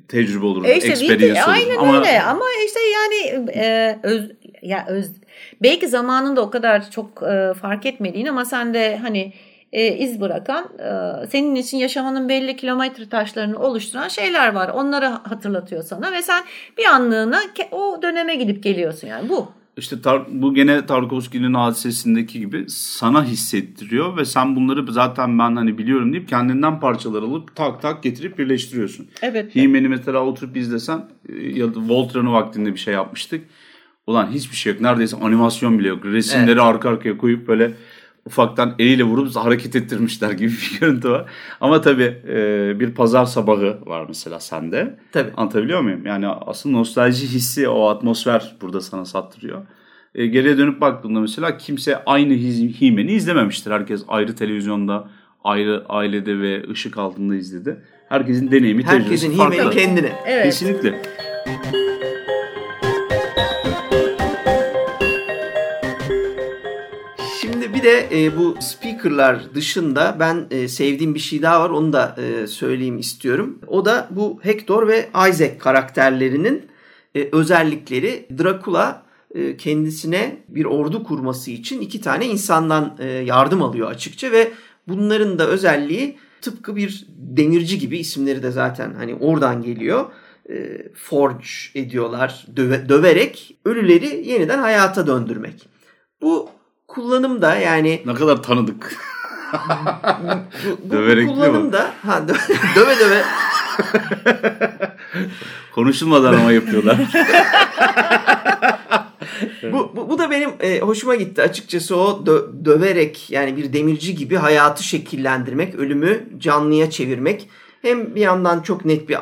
[0.09, 0.65] tecrübe olur.
[0.65, 1.53] E işte experience vintage, olur.
[1.53, 4.31] aynen Ama öyle ama işte yani e, öz,
[4.63, 5.11] ya öz,
[5.63, 9.33] belki zamanında o kadar çok e, fark etmediğin ama sen de hani
[9.75, 14.69] e, iz bırakan e, senin için yaşamanın belli kilometre taşlarını oluşturan şeyler var.
[14.69, 16.45] Onları hatırlatıyor sana ve sen
[16.79, 19.49] bir anlığına o döneme gidip geliyorsun yani bu.
[19.77, 25.79] İşte tar- bu gene Tarkovski'nin hadisesindeki gibi sana hissettiriyor ve sen bunları zaten ben hani
[25.79, 29.07] biliyorum deyip kendinden parçalar alıp tak tak getirip birleştiriyorsun.
[29.23, 29.57] Evet.
[29.57, 33.45] He-Man'i mesela oturup izlesen e, ya da Voltron'u vaktinde bir şey yapmıştık.
[34.07, 34.81] Ulan hiçbir şey yok.
[34.81, 36.05] Neredeyse animasyon bile yok.
[36.05, 37.73] Resimleri arka arkaya koyup böyle
[38.27, 41.31] ufaktan eliyle vurup hareket ettirmişler gibi bir görüntü var.
[41.61, 44.99] Ama tabii e, bir pazar sabahı var mesela sende.
[45.13, 45.31] Tabii.
[45.37, 46.07] Anlatabiliyor muyum?
[46.07, 49.63] Yani asıl nostalji hissi o atmosfer burada sana sattırıyor.
[50.15, 52.35] E, geriye dönüp baktığında mesela kimse aynı
[52.79, 53.71] He-Man'i izlememiştir.
[53.71, 55.09] Herkes ayrı televizyonda,
[55.45, 57.77] ayrı ailede ve ışık altında izledi.
[58.09, 59.57] Herkesin deneyimi, tecrübesi Herkesin farklı.
[59.57, 60.13] He-Man'i kendine.
[60.27, 60.45] Evet.
[60.45, 61.03] Kesinlikle.
[67.85, 71.71] De e, bu speakerlar dışında ben e, sevdiğim bir şey daha var.
[71.71, 73.59] Onu da e, söyleyeyim istiyorum.
[73.67, 76.67] O da bu Hector ve Isaac karakterlerinin
[77.15, 78.27] e, özellikleri.
[78.39, 79.03] Dracula
[79.35, 84.53] e, kendisine bir ordu kurması için iki tane insandan e, yardım alıyor açıkça ve
[84.89, 90.05] bunların da özelliği tıpkı bir demirci gibi isimleri de zaten hani oradan geliyor.
[90.51, 95.69] E, forge ediyorlar döve- döverek ölüleri yeniden hayata döndürmek.
[96.23, 96.49] Bu
[96.95, 98.97] kullanım da yani Ne kadar tanıdık.
[100.65, 103.23] bu, bu Döverek değil kullanım da ha, dö- döve döve
[105.75, 106.99] Konuşulmadan ama yapıyorlar.
[109.73, 114.15] bu, bu, bu da benim e, hoşuma gitti açıkçası o dö- döverek yani bir demirci
[114.15, 117.49] gibi hayatı şekillendirmek, ölümü canlıya çevirmek.
[117.83, 119.17] Hem bir yandan çok net bir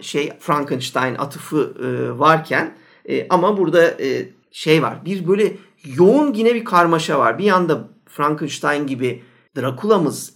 [0.00, 2.74] şey Frankenstein atıfı e, varken
[3.08, 5.04] e, ama burada e, şey var.
[5.04, 5.52] Bir böyle
[5.84, 7.38] yoğun yine bir karmaşa var.
[7.38, 9.22] Bir yanda Frankenstein gibi
[9.56, 10.34] Drakula'mız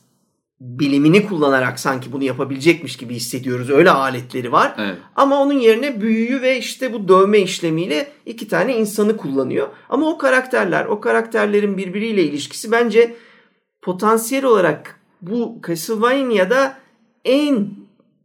[0.61, 3.71] bilimini kullanarak sanki bunu yapabilecekmiş gibi hissediyoruz.
[3.71, 4.75] Öyle aletleri var.
[4.79, 4.97] Evet.
[5.17, 9.69] Ama onun yerine büyüyü ve işte bu dövme işlemiyle iki tane insanı kullanıyor.
[9.89, 13.17] Ama o karakterler, o karakterlerin birbiriyle ilişkisi bence
[13.83, 16.79] potansiyel olarak bu Castlevania'da
[17.25, 17.71] en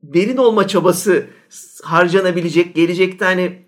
[0.04, 1.26] derin olma çabası
[1.84, 3.62] harcanabilecek, gelecekte hani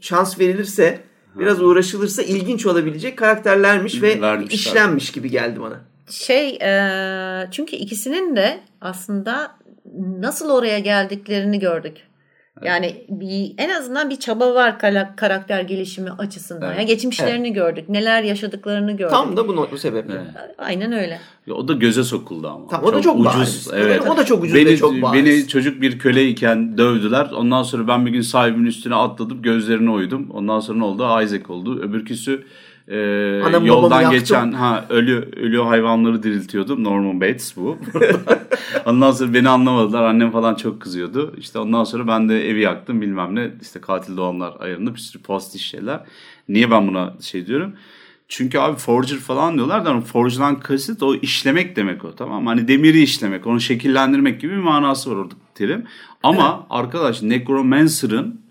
[0.00, 1.00] şans verilirse,
[1.38, 4.58] biraz uğraşılırsa ilginç olabilecek karakterlermiş ve Vermişler.
[4.58, 5.80] işlenmiş gibi geldi bana.
[6.10, 9.56] Şey e, çünkü ikisinin de aslında
[10.20, 11.96] nasıl oraya geldiklerini gördük.
[12.64, 14.78] Yani bir, en azından bir çaba var
[15.16, 16.68] karakter gelişimi açısından.
[16.68, 16.78] Evet.
[16.78, 19.10] Ya geçmişlerini gördük, neler yaşadıklarını gördük.
[19.10, 20.14] Tam da bu, bu sebeple.
[20.14, 20.54] Evet.
[20.58, 21.20] Aynen öyle.
[21.46, 22.66] Ya O da göze sokuldu ama.
[22.68, 23.34] Tamam, o da çok ucuz.
[23.34, 23.70] bariz.
[23.74, 24.02] Evet.
[24.08, 25.24] O da çok ucuz beni, ve çok bariz.
[25.24, 27.30] Beni çocuk bir köleyken dövdüler.
[27.36, 29.42] Ondan sonra ben bir gün sahibimin üstüne atladım.
[29.42, 30.30] Gözlerine uydum.
[30.32, 31.22] Ondan sonra ne oldu?
[31.22, 31.80] Isaac oldu.
[31.80, 32.44] Öbürküsü
[32.88, 36.84] e, Anam yoldan geçen ha ölü ölü hayvanları diriltiyordum.
[36.84, 37.78] Norman Bates bu.
[38.86, 40.02] ondan sonra beni anlamadılar.
[40.02, 41.34] Annem falan çok kızıyordu.
[41.38, 43.50] İşte ondan sonra ben de evi yaktım bilmem ne.
[43.62, 46.00] İşte katil doğanlar ayarında bir sürü postiş şeyler.
[46.48, 47.72] Niye ben buna şey diyorum?
[48.28, 52.48] Çünkü abi forger falan diyorlar da forge'dan kasıt o işlemek demek o tamam mı?
[52.48, 55.84] Hani demiri işlemek, onu şekillendirmek gibi bir manası var orada terim.
[56.22, 58.45] Ama arkadaş Necromancer'ın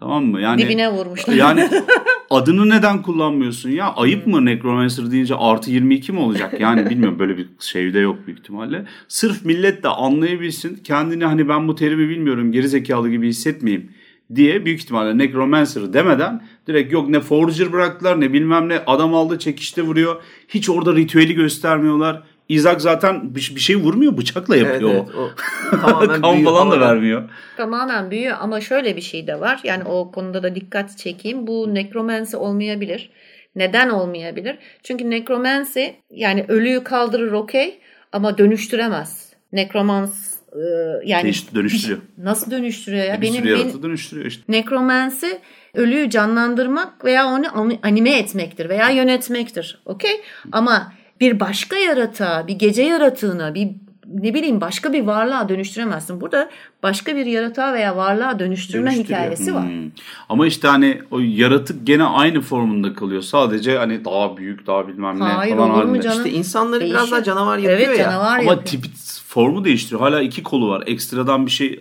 [0.00, 0.40] tamam mı?
[0.40, 1.34] Yani Dibine vurmuşlar.
[1.34, 1.70] Yani
[2.30, 3.94] adını neden kullanmıyorsun ya?
[3.94, 6.60] Ayıp mı Necromancer deyince artı 22 mi olacak?
[6.60, 8.84] Yani bilmiyorum böyle bir şey de yok büyük ihtimalle.
[9.08, 10.80] Sırf millet de anlayabilsin.
[10.84, 13.90] Kendini hani ben bu terimi bilmiyorum geri zekalı gibi hissetmeyeyim
[14.34, 19.38] diye büyük ihtimalle Necromancer demeden direkt yok ne Forger bıraktılar ne bilmem ne adam aldı
[19.38, 20.22] çekişte vuruyor.
[20.48, 22.22] Hiç orada ritüeli göstermiyorlar.
[22.48, 25.20] Isaac zaten bir, bir şey vurmuyor bıçakla Evet, yapıyor evet, o.
[25.22, 25.30] o
[25.80, 27.28] tamamen kan büyü, falan da vermiyor.
[27.56, 29.60] Tamamen büyüyor ama şöyle bir şey de var.
[29.64, 31.46] Yani o konuda da dikkat çekeyim.
[31.46, 33.10] Bu nekromansi olmayabilir.
[33.56, 34.58] Neden olmayabilir?
[34.82, 37.78] Çünkü nekromansi yani ölüyü kaldırır okey
[38.12, 39.32] ama dönüştüremez.
[39.52, 40.60] Nekromans e,
[41.04, 41.98] yani Değiş- dönüştürüyor.
[42.18, 43.16] nasıl dönüştürüyor ya?
[43.16, 44.42] bir benim, sürü benim dönüştürüyor işte.
[44.48, 45.38] nekromansi
[45.74, 49.78] ölüyü canlandırmak veya onu ani- anime etmektir veya yönetmektir.
[49.84, 50.20] Okey?
[50.52, 53.68] Ama bir başka yaratığa, bir gece yaratığına, bir
[54.14, 56.20] ne bileyim başka bir varlığa dönüştüremezsin.
[56.20, 56.50] Burada
[56.82, 59.62] başka bir yaratığa veya varlığa dönüştürme hikayesi var.
[59.62, 59.90] Hmm.
[60.28, 63.22] Ama işte hani o yaratık gene aynı formunda kalıyor.
[63.22, 66.02] Sadece hani daha büyük, daha bilmem ne Hayır, falan halinde.
[66.02, 66.26] canım?
[66.26, 67.10] İşte insanları biraz Değişiyor.
[67.10, 68.04] daha canavar yapıyor evet, ya.
[68.04, 68.64] canavar Ama yapıyor.
[68.64, 68.88] tipi
[69.26, 70.00] formu değiştiriyor.
[70.00, 70.82] Hala iki kolu var.
[70.86, 71.80] Ekstradan bir şey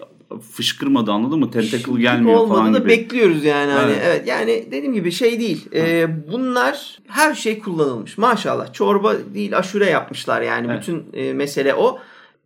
[0.51, 1.51] fışkırmadı anladın mı?
[1.51, 2.89] Tentacle gelmiyor olmadı falan da gibi.
[2.89, 3.71] bekliyoruz yani.
[3.71, 4.01] Hani Evet.
[4.05, 4.27] evet.
[4.27, 5.65] yani dediğim gibi şey değil.
[5.73, 8.17] Ee, bunlar her şey kullanılmış.
[8.17, 8.73] Maşallah.
[8.73, 10.67] Çorba değil aşure yapmışlar yani.
[10.69, 10.81] Evet.
[10.81, 11.99] Bütün e, mesele o.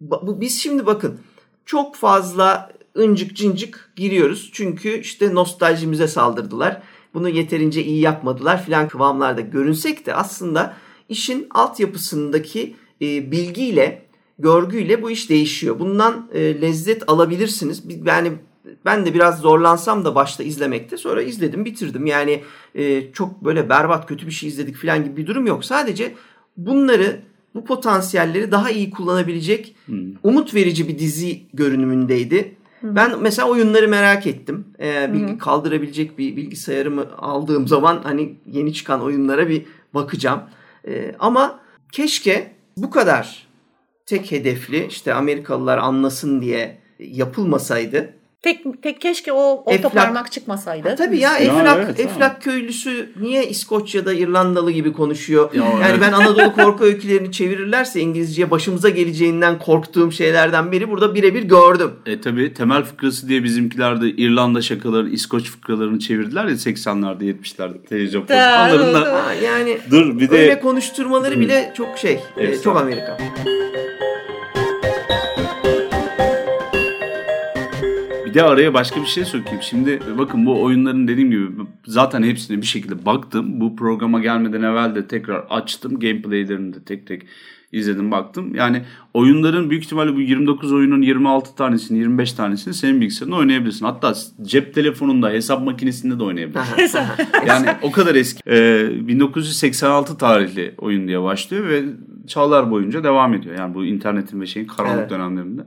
[0.09, 1.19] Ba- bu- Biz şimdi bakın
[1.65, 4.49] çok fazla ıncık cincik giriyoruz.
[4.53, 6.81] Çünkü işte nostaljimize saldırdılar.
[7.13, 10.73] Bunu yeterince iyi yapmadılar filan kıvamlarda görünsek de aslında
[11.09, 14.05] işin altyapısındaki e, bilgiyle,
[14.39, 15.79] görgüyle bu iş değişiyor.
[15.79, 17.83] Bundan e, lezzet alabilirsiniz.
[18.05, 18.31] Yani
[18.85, 22.05] ben de biraz zorlansam da başta izlemekte sonra izledim bitirdim.
[22.05, 22.43] Yani
[22.75, 25.65] e, çok böyle berbat kötü bir şey izledik falan gibi bir durum yok.
[25.65, 26.13] Sadece
[26.57, 27.21] bunları
[27.55, 29.97] bu potansiyelleri daha iyi kullanabilecek hmm.
[30.23, 32.55] umut verici bir dizi görünümündeydi.
[32.79, 32.95] Hmm.
[32.95, 34.65] Ben mesela oyunları merak ettim.
[34.79, 35.37] Ee, bilgi, hmm.
[35.37, 40.41] kaldırabilecek bir bilgisayarımı aldığım zaman hani yeni çıkan oyunlara bir bakacağım.
[40.87, 41.59] Ee, ama
[41.91, 43.48] keşke bu kadar
[44.09, 50.89] tek hedefli işte Amerikalılar anlasın diye yapılmasaydı Tek, tek keşke o orta Eflak, parmak çıkmasaydı.
[50.89, 52.39] Ha, tabii ya Eflak, ya evet, Eflak tamam.
[52.39, 55.53] köylüsü niye İskoçya'da İrlandalı gibi konuşuyor?
[55.53, 55.99] Ya, yani evet.
[56.01, 61.91] ben Anadolu korku öykülerini çevirirlerse İngilizceye başımıza geleceğinden korktuğum şeylerden biri burada birebir gördüm.
[62.05, 67.85] E tabii temel fıkrası diye bizimkiler de İrlanda şakaları, İskoç fıkralarını çevirdiler ya 80'lerde 70'lerde
[67.89, 69.33] televizyon programlarında.
[69.43, 70.37] yani Dur, bir de...
[70.37, 73.17] öyle konuşturmaları bile çok şey, evet, çok Amerika.
[78.39, 79.61] De araya başka bir şey sokayım.
[79.61, 81.47] Şimdi bakın bu oyunların dediğim gibi
[81.85, 83.61] zaten hepsine bir şekilde baktım.
[83.61, 85.99] Bu programa gelmeden evvel de tekrar açtım.
[85.99, 87.21] Gameplaylerini de tek tek
[87.71, 88.55] izledim baktım.
[88.55, 88.81] Yani
[89.13, 93.85] oyunların büyük ihtimalle bu 29 oyunun 26 tanesini 25 tanesini senin bilgisayarında oynayabilirsin.
[93.85, 96.99] Hatta cep telefonunda hesap makinesinde de oynayabilirsin.
[97.47, 98.41] yani o kadar eski.
[98.47, 101.83] Ee, 1986 tarihli oyun diye başlıyor ve
[102.27, 103.55] çağlar boyunca devam ediyor.
[103.57, 105.09] Yani bu internetin ve şeyin karanlık evet.
[105.09, 105.61] dönemlerinde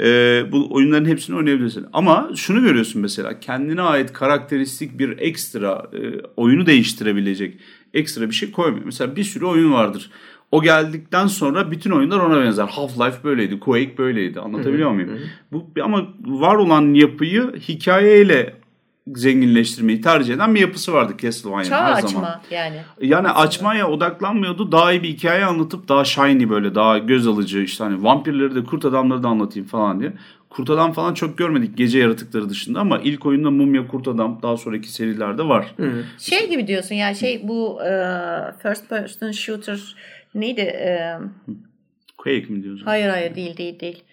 [0.00, 0.04] e,
[0.52, 1.86] bu oyunların hepsini oynayabilirsin.
[1.92, 5.98] Ama şunu görüyorsun mesela kendine ait karakteristik bir ekstra e,
[6.36, 7.58] oyunu değiştirebilecek
[7.94, 8.84] ekstra bir şey koymuyor.
[8.84, 10.10] Mesela bir sürü oyun vardır.
[10.50, 12.64] O geldikten sonra bütün oyunlar ona benzer.
[12.64, 14.40] Half-Life böyleydi, Quake böyleydi.
[14.40, 15.20] Anlatabiliyor muyum?
[15.52, 18.61] Bu ama var olan yapıyı hikayeyle
[19.06, 22.40] zenginleştirmeyi tercih eden bir yapısı vardı Castlevania Çağ her açma zaman.
[22.50, 22.76] yani.
[23.00, 24.72] Yani açmaya odaklanmıyordu.
[24.72, 28.64] Daha iyi bir hikaye anlatıp daha shiny böyle daha göz alıcı işte hani vampirleri de
[28.64, 30.12] kurt adamları da anlatayım falan diye.
[30.50, 34.56] Kurt adam falan çok görmedik gece yaratıkları dışında ama ilk oyunda Mumya Kurt Adam daha
[34.56, 35.74] sonraki serilerde var.
[35.76, 36.04] Hı.
[36.18, 39.96] Şey gibi diyorsun yani şey bu uh, first person shooter
[40.34, 40.74] neydi?
[40.84, 41.54] Uh,
[42.18, 42.84] Quake mi diyorsun?
[42.84, 44.04] Hayır hayır değil değil değil.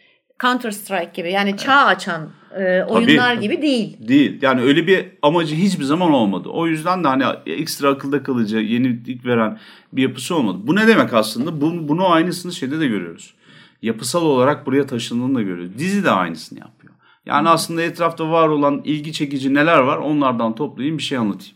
[0.42, 3.98] Counter Strike gibi yani çağ açan e, oyunlar Tabii, gibi değil.
[4.08, 4.42] Değil.
[4.42, 6.50] Yani öyle bir amacı hiçbir zaman olmadı.
[6.50, 9.60] O yüzden de hani ekstra akılda kalıcı, yenilik veren
[9.94, 10.58] bir yapısı olmadı.
[10.64, 11.62] Bu ne demek aslında?
[11.62, 13.34] Bunu, bunu aynısını şeyde de görüyoruz.
[13.82, 15.78] Yapısal olarak buraya taşındığını da görüyoruz.
[15.78, 16.94] Dizi de aynısını yapıyor.
[17.26, 21.56] Yani aslında etrafta var olan ilgi çekici neler var onlardan toplayayım bir şey anlatayım.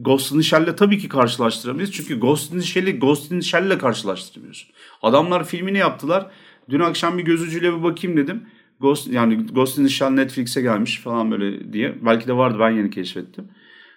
[0.00, 1.92] Ghost in the Shell'le tabii ki karşılaştıramayız.
[1.92, 4.70] Çünkü Ghost in the Shell'i Ghost in the Shell'le karşılaştıramıyorsun.
[5.02, 6.26] Adamlar filmini yaptılar.
[6.70, 8.42] Dün akşam bir gözücüyle bir bakayım dedim.
[8.80, 11.94] Ghost yani Ghost in the Shell Netflix'e gelmiş falan böyle diye.
[12.04, 13.48] Belki de vardı ben yeni keşfettim.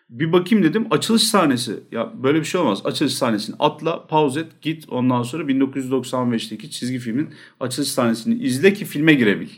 [0.09, 1.79] Bir bakayım dedim açılış sahnesi.
[1.91, 2.81] Ya böyle bir şey olmaz.
[2.85, 4.85] Açılış sahnesini atla, pause et, git.
[4.89, 9.49] Ondan sonra 1995'teki çizgi filmin açılış sahnesini izle ki filme girebil.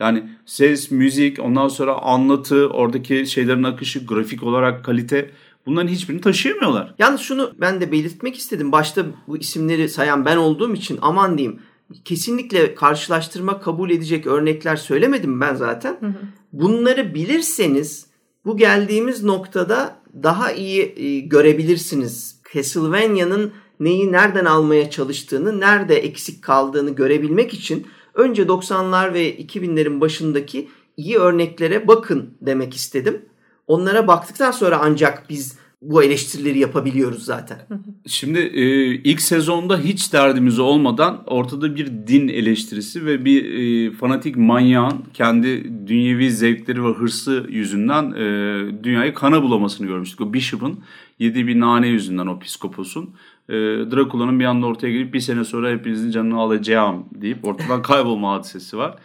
[0.00, 5.30] Yani ses, müzik, ondan sonra anlatı, oradaki şeylerin akışı, grafik olarak kalite
[5.66, 6.94] bunların hiçbirini taşıyamıyorlar.
[6.98, 8.72] Yalnız şunu ben de belirtmek istedim.
[8.72, 11.60] Başta bu isimleri sayan ben olduğum için aman diyeyim
[12.04, 15.96] kesinlikle karşılaştırma kabul edecek örnekler söylemedim ben zaten.
[16.00, 16.14] Hı hı.
[16.52, 18.06] Bunları bilirseniz
[18.44, 22.40] bu geldiğimiz noktada daha iyi e, görebilirsiniz.
[22.54, 30.68] Castlevania'nın neyi nereden almaya çalıştığını, nerede eksik kaldığını görebilmek için önce 90'lar ve 2000'lerin başındaki
[30.96, 33.22] iyi örneklere bakın demek istedim.
[33.66, 35.58] Onlara baktıktan sonra ancak biz
[35.90, 37.58] bu eleştirileri yapabiliyoruz zaten.
[38.06, 44.36] Şimdi e, ilk sezonda hiç derdimiz olmadan ortada bir din eleştirisi ve bir e, fanatik
[44.36, 50.20] manyağın kendi dünyevi zevkleri ve hırsı yüzünden e, dünyayı kana bulamasını görmüştük.
[50.20, 50.78] O Bishop'ın
[51.18, 53.10] yedi bir nane yüzünden o psikoposun.
[53.48, 53.52] E,
[53.90, 58.76] Drakula'nın bir anda ortaya gelip bir sene sonra hepinizin canını alacağım deyip ortadan kaybolma hadisesi
[58.76, 58.96] var.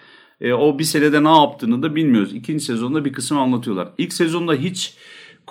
[0.41, 2.33] E, o bir senede ne yaptığını da bilmiyoruz.
[2.33, 3.89] İkinci sezonda bir kısım anlatıyorlar.
[3.97, 4.95] İlk sezonda hiç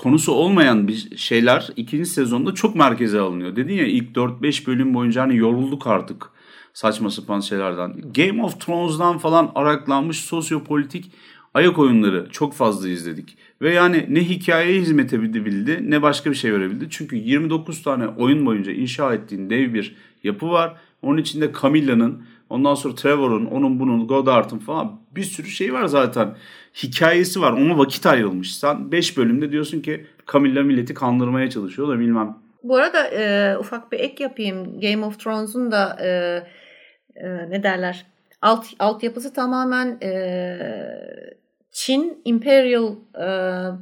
[0.00, 3.56] konusu olmayan bir şeyler ikinci sezonda çok merkeze alınıyor.
[3.56, 6.30] Dedin ya ilk 4-5 bölüm boyunca hani yorulduk artık
[6.72, 7.94] saçma sapan şeylerden.
[8.14, 11.12] Game of Thrones'dan falan araklanmış sosyopolitik
[11.54, 13.36] ayak oyunları çok fazla izledik.
[13.62, 16.86] Ve yani ne hikayeye hizmet edebildi ne başka bir şey verebildi.
[16.90, 20.76] Çünkü 29 tane oyun boyunca inşa ettiğin dev bir yapı var.
[21.02, 26.36] Onun içinde Camilla'nın Ondan sonra Trevor'un, onun bunun, Goddard'ın falan bir sürü şey var zaten.
[26.74, 27.52] Hikayesi var.
[27.52, 28.56] Ona vakit ayrılmış.
[28.56, 32.36] Sen 5 bölümde diyorsun ki Camilla milleti kandırmaya çalışıyor da bilmem.
[32.62, 34.80] Bu arada e, ufak bir ek yapayım.
[34.80, 36.08] Game of Thrones'un da e,
[37.16, 38.06] e, ne derler
[38.42, 40.10] alt altyapısı tamamen e,
[41.72, 43.26] Çin imperial e,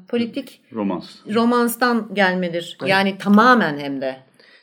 [0.08, 1.10] politik Romans.
[1.34, 2.78] romanstan gelmedir.
[2.80, 2.90] Evet.
[2.90, 4.16] Yani tamamen hem de.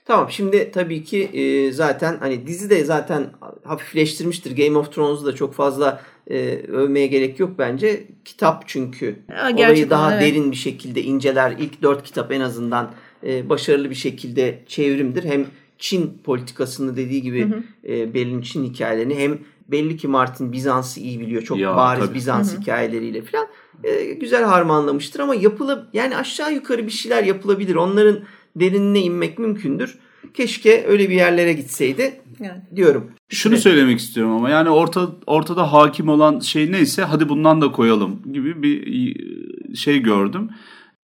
[0.05, 3.25] Tamam şimdi tabii ki e, zaten hani dizi de zaten
[3.63, 4.65] hafifleştirmiştir.
[4.65, 8.03] Game of Thrones'u da çok fazla e, övmeye gerek yok bence.
[8.25, 10.21] Kitap çünkü gerçek olayı daha evet.
[10.21, 11.55] derin bir şekilde inceler.
[11.59, 12.91] İlk dört kitap en azından
[13.23, 15.23] e, başarılı bir şekilde çevrimdir.
[15.23, 15.45] Hem
[15.77, 17.47] Çin politikasını dediği gibi
[17.87, 21.41] e, Berlin Çin hikayelerini hem belli ki Martin Bizans'ı iyi biliyor.
[21.41, 22.15] Çok Ya, bariz tabii.
[22.15, 23.47] Bizans hikayeleriyle falan.
[23.83, 27.75] E, güzel harmanlamıştır ama yapıla yani aşağı yukarı bir şeyler yapılabilir.
[27.75, 28.19] Onların
[28.55, 29.99] derinine inmek mümkündür.
[30.33, 32.61] Keşke öyle bir yerlere gitseydi Yani.
[32.75, 33.11] diyorum.
[33.29, 38.33] Şunu söylemek istiyorum ama yani orta ortada hakim olan şey neyse hadi bundan da koyalım
[38.33, 40.49] gibi bir e, şey gördüm.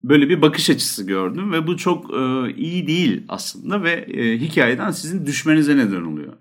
[0.04, 4.92] Böyle bir bakış açısı gördüm ve bu çok e, iyi değil aslında ve e, hikayeden
[4.92, 6.34] sizin düşmenize neden oluyor.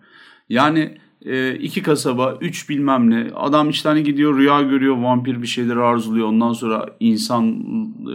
[0.49, 3.31] Yani e, iki kasaba, üç bilmem ne.
[3.35, 6.27] Adam işte hani gidiyor rüya görüyor, vampir bir şeyleri arzuluyor.
[6.27, 7.51] Ondan sonra insan
[8.01, 8.15] e,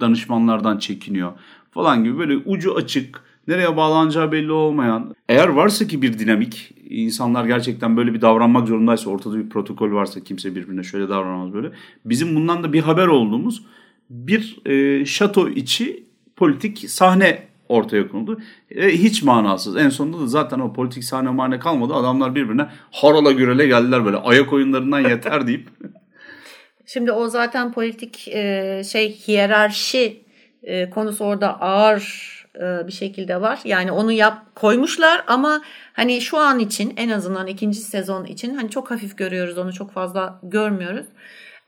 [0.00, 1.32] danışmanlardan çekiniyor
[1.70, 5.14] falan gibi böyle ucu açık, nereye bağlanacağı belli olmayan.
[5.28, 10.20] Eğer varsa ki bir dinamik, insanlar gerçekten böyle bir davranmak zorundaysa, ortada bir protokol varsa
[10.20, 11.70] kimse birbirine şöyle davranmaz böyle.
[12.04, 13.62] Bizim bundan da bir haber olduğumuz
[14.10, 16.04] bir e, şato içi
[16.36, 18.40] politik sahne ortaya konuldu.
[18.70, 19.76] E, hiç manasız.
[19.76, 21.94] En sonunda da zaten o politik sahne mane kalmadı.
[21.94, 24.16] Adamlar birbirine harala gürele geldiler böyle.
[24.16, 25.68] Ayak oyunlarından yeter deyip.
[26.86, 30.22] Şimdi o zaten politik e, şey hiyerarşi
[30.62, 33.58] e, konusu orada ağır bir şekilde var.
[33.64, 35.62] Yani onu yap koymuşlar ama
[35.92, 39.92] hani şu an için en azından ikinci sezon için hani çok hafif görüyoruz onu çok
[39.92, 41.06] fazla görmüyoruz.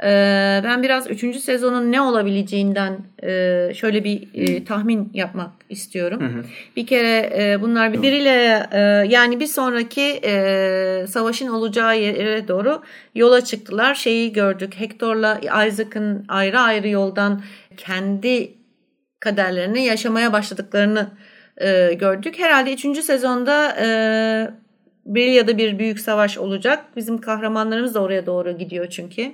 [0.03, 0.11] E,
[0.65, 6.45] ben biraz üçüncü sezonun ne olabileceğinden e, şöyle bir e, tahmin yapmak istiyorum.
[6.77, 12.83] Bir kere e, bunlar birbiriyle e, yani bir sonraki e, savaşın olacağı yere doğru
[13.15, 13.95] yola çıktılar.
[13.95, 17.43] Şeyi gördük Hector'la Isaac'ın ayrı ayrı yoldan
[17.77, 18.58] kendi
[19.21, 21.11] kaderlerini yaşamaya başladıklarını
[21.57, 22.39] e, gördük.
[22.39, 23.05] Herhalde 3.
[23.05, 23.89] sezonda e,
[25.07, 26.85] bir ya da bir büyük savaş olacak.
[26.97, 29.33] Bizim kahramanlarımız da oraya doğru gidiyor çünkü.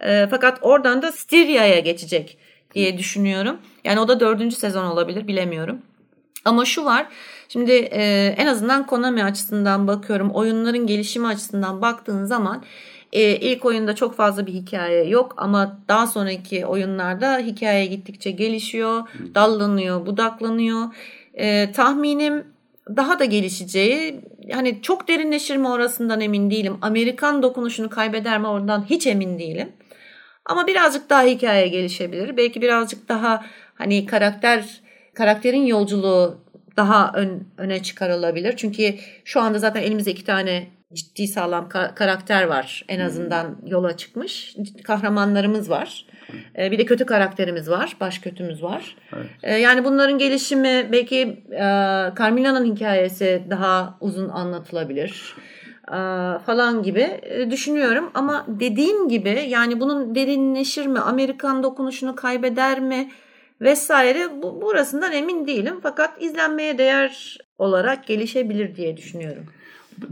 [0.00, 2.38] E, fakat oradan da Styria'ya geçecek
[2.74, 3.58] diye düşünüyorum.
[3.84, 4.54] Yani o da 4.
[4.54, 5.82] sezon olabilir bilemiyorum.
[6.44, 7.06] Ama şu var.
[7.48, 10.30] Şimdi e, en azından Konami açısından bakıyorum.
[10.30, 12.64] Oyunların gelişimi açısından baktığın zaman
[13.12, 19.02] e, ilk oyunda çok fazla bir hikaye yok ama daha sonraki oyunlarda hikaye gittikçe gelişiyor,
[19.34, 20.82] dallanıyor, budaklanıyor.
[21.34, 22.44] E, tahminim
[22.96, 24.20] daha da gelişeceği
[24.52, 26.78] hani çok derinleşir mi orasından emin değilim.
[26.82, 29.72] Amerikan dokunuşunu kaybeder mi oradan hiç emin değilim.
[30.44, 32.36] Ama birazcık daha hikaye gelişebilir.
[32.36, 33.44] Belki birazcık daha
[33.74, 34.80] hani karakter
[35.14, 36.38] karakterin yolculuğu
[36.76, 38.56] daha ön, öne çıkarılabilir.
[38.56, 38.94] Çünkü
[39.24, 42.84] şu anda zaten elimizde iki tane ciddi sağlam ka- karakter var.
[42.88, 44.56] En azından yola çıkmış.
[44.84, 46.06] Kahramanlarımız var.
[46.58, 47.96] Ee, bir de kötü karakterimiz var.
[48.00, 48.96] Baş kötümüz var.
[49.16, 49.26] Evet.
[49.42, 51.18] Ee, yani bunların gelişimi belki
[51.50, 51.60] e,
[52.18, 55.36] Carmilla'nın hikayesi daha uzun anlatılabilir
[55.88, 55.98] e,
[56.46, 58.10] falan gibi e, düşünüyorum.
[58.14, 61.00] Ama dediğim gibi yani bunun derinleşir mi?
[61.00, 63.10] Amerikan dokunuşunu kaybeder mi?
[63.60, 65.80] Vesaire bu, burasından emin değilim.
[65.82, 69.46] Fakat izlenmeye değer olarak gelişebilir diye düşünüyorum.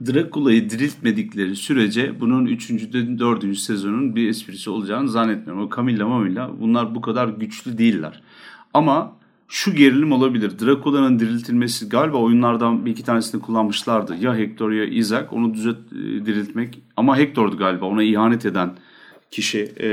[0.06, 2.70] Drakula'yı diriltmedikleri sürece bunun 3.
[2.70, 3.58] 4.
[3.58, 5.66] sezonun bir esprisi olacağını zannetmiyorum.
[5.66, 8.22] O Camilla Mamilla bunlar bu kadar güçlü değiller.
[8.74, 9.16] Ama
[9.48, 10.52] şu gerilim olabilir.
[10.60, 14.16] Drakula'nın diriltilmesi galiba oyunlardan bir iki tanesini kullanmışlardı.
[14.20, 16.78] Ya Hector ya Isaac onu düzelt e, diriltmek.
[16.96, 18.70] Ama Hector'du galiba ona ihanet eden
[19.30, 19.72] kişi.
[19.80, 19.88] E,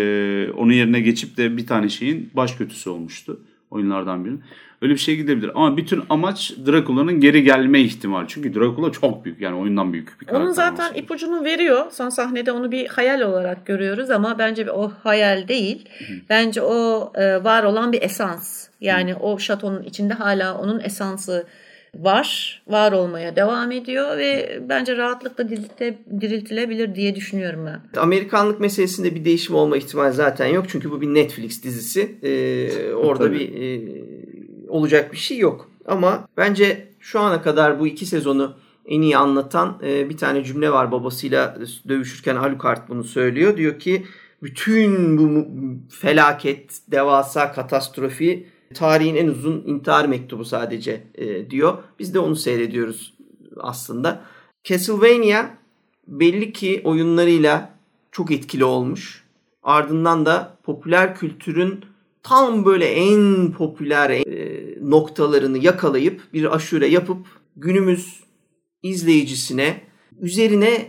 [0.58, 3.40] onun yerine geçip de bir tane şeyin baş kötüsü olmuştu
[3.72, 4.42] oyunlardan birinin.
[4.82, 5.52] Öyle bir şey gidebilir.
[5.56, 8.26] Ama bütün amaç Drakula'nın geri gelme ihtimali.
[8.28, 9.42] Çünkü Drakula çok büyük.
[9.42, 10.46] Yani oyundan büyük bir karakter.
[10.46, 11.00] Onun zaten olması.
[11.00, 11.86] ipucunu veriyor.
[11.92, 15.90] Son sahnede onu bir hayal olarak görüyoruz ama bence o hayal değil.
[16.30, 18.68] Bence o e, var olan bir esans.
[18.82, 21.48] Yani o şatonun içinde hala onun esansı
[21.96, 22.62] var.
[22.68, 28.02] Var olmaya devam ediyor ve bence rahatlıkla dirilte, diriltilebilir diye düşünüyorum ben.
[28.02, 30.66] Amerikanlık meselesinde bir değişim olma ihtimali zaten yok.
[30.70, 32.16] Çünkü bu bir Netflix dizisi.
[32.24, 33.40] Ee, orada Tabii.
[33.40, 34.37] bir e,
[34.70, 35.72] olacak bir şey yok.
[35.86, 40.72] Ama bence şu ana kadar bu iki sezonu en iyi anlatan e, bir tane cümle
[40.72, 41.58] var babasıyla
[41.88, 43.58] dövüşürken Alucard bunu söylüyor.
[43.58, 44.06] Diyor ki
[44.44, 45.48] bütün bu
[45.90, 51.78] felaket, devasa katastrofi tarihin en uzun intihar mektubu sadece e, diyor.
[52.00, 53.14] Biz de onu seyrediyoruz
[53.60, 54.22] aslında.
[54.64, 55.46] Castlevania
[56.08, 57.78] belli ki oyunlarıyla
[58.12, 59.24] çok etkili olmuş.
[59.64, 61.86] Ardından da popüler kültürün
[62.30, 64.24] tam böyle en popüler e,
[64.82, 67.18] noktalarını yakalayıp bir aşure yapıp
[67.56, 68.20] günümüz
[68.84, 69.82] izleyicisine
[70.22, 70.88] üzerine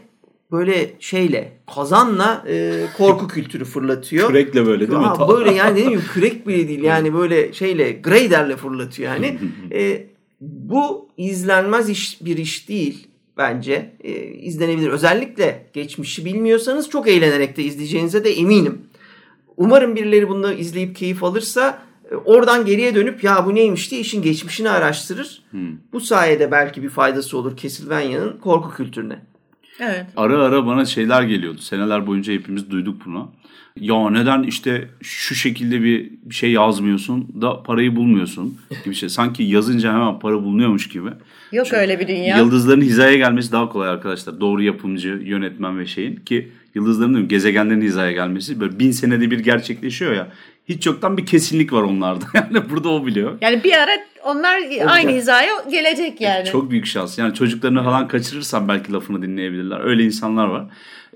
[0.52, 4.28] böyle şeyle kazanla e, korku kültürü fırlatıyor.
[4.28, 5.06] Kürekle böyle değil mi?
[5.06, 9.38] Aa, böyle yani dediğim gibi kürek bile değil yani böyle şeyle graderle fırlatıyor yani.
[9.72, 10.06] e,
[10.40, 13.96] bu izlenmez iş bir iş değil bence.
[14.04, 14.88] E, izlenebilir.
[14.88, 18.87] Özellikle geçmişi bilmiyorsanız çok eğlenerek de izleyeceğinize de eminim.
[19.58, 24.22] Umarım birileri bunu izleyip keyif alırsa e, oradan geriye dönüp ya bu neymiş diye işin
[24.22, 25.42] geçmişini araştırır.
[25.92, 29.18] Bu sayede belki bir faydası olur Castlevania'nın korku kültürüne.
[29.80, 30.06] Evet.
[30.16, 31.58] Ara ara bana şeyler geliyordu.
[31.58, 33.30] Seneler boyunca hepimiz duyduk bunu.
[33.76, 39.08] Ya neden işte şu şekilde bir bir şey yazmıyorsun da parayı bulmuyorsun gibi şey.
[39.08, 41.08] Sanki yazınca hemen para bulunuyormuş gibi.
[41.52, 42.38] Yok öyle bir dünya.
[42.38, 44.40] Yıldızların hizaya gelmesi daha kolay arkadaşlar.
[44.40, 46.48] Doğru yapımcı, yönetmen ve şeyin ki
[46.78, 50.28] yıldızların değil mi, gezegenlerin hizaya gelmesi böyle bin senede bir gerçekleşiyor ya.
[50.68, 52.24] Hiç yoktan bir kesinlik var onlarda.
[52.34, 53.38] Yani burada o biliyor.
[53.40, 53.90] Yani bir ara
[54.24, 56.44] onlar aynı hizaya gelecek yani.
[56.44, 57.18] Çok büyük şans.
[57.18, 59.80] Yani çocuklarını falan kaçırırsan belki lafını dinleyebilirler.
[59.80, 60.64] Öyle insanlar var.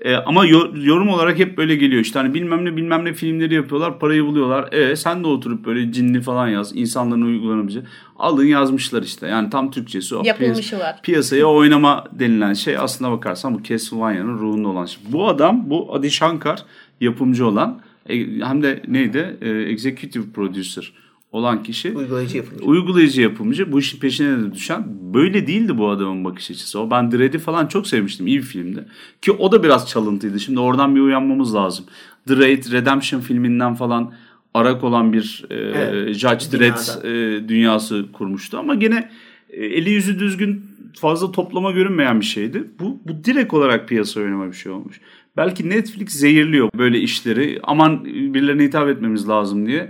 [0.03, 2.01] Ee, ama yo- yorum olarak hep böyle geliyor.
[2.01, 3.99] İşte hani bilmem ne bilmem ne filmleri yapıyorlar.
[3.99, 4.73] Parayı buluyorlar.
[4.73, 6.75] E sen de oturup böyle cinli falan yaz.
[6.75, 7.85] insanların uygulanabileceği.
[8.19, 9.27] Alın yazmışlar işte.
[9.27, 10.23] Yani tam Türkçesi o.
[10.25, 10.99] Yapılmışı var.
[11.03, 15.03] Piyasaya oynama denilen şey aslına bakarsan bu Castlevania'nın ruhunda olan şey.
[15.09, 16.63] Bu adam bu Adi Shankar
[17.01, 19.37] yapımcı olan e, hem de neydi?
[19.41, 20.93] E, executive producer
[21.33, 22.65] olan kişi Uygulayıcı yapımcı.
[22.65, 26.79] uygulayıcı yapımcı bu işin peşine de düşen böyle değildi bu adamın bakış açısı.
[26.79, 28.85] O ben Dread'i falan çok sevmiştim iyi bir filmdi.
[29.21, 30.39] Ki o da biraz çalıntıydı.
[30.39, 31.85] Şimdi oradan bir uyanmamız lazım.
[32.29, 34.13] Dread Redemption filminden falan
[34.53, 36.57] arak olan bir e, Evet, Judge.
[36.57, 39.09] Dredd e, dünyası kurmuştu ama gene
[39.49, 40.65] e, eli yüzü düzgün
[40.99, 42.63] fazla toplama görünmeyen bir şeydi.
[42.79, 45.01] Bu, bu direkt olarak piyasa oynama bir şey olmuş.
[45.37, 47.59] Belki Netflix zehirliyor böyle işleri.
[47.63, 49.89] Aman birilerine hitap etmemiz lazım diye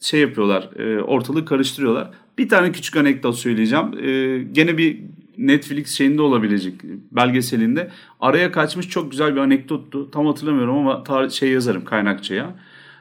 [0.00, 2.10] şey yapıyorlar, e, ortalığı karıştırıyorlar.
[2.38, 3.86] Bir tane küçük anekdot söyleyeceğim.
[4.02, 5.00] E, gene bir
[5.38, 6.74] Netflix şeyinde olabilecek
[7.12, 7.90] belgeselinde
[8.20, 10.10] araya kaçmış çok güzel bir anekdottu.
[10.10, 12.54] Tam hatırlamıyorum ama tar- şey yazarım kaynakçaya.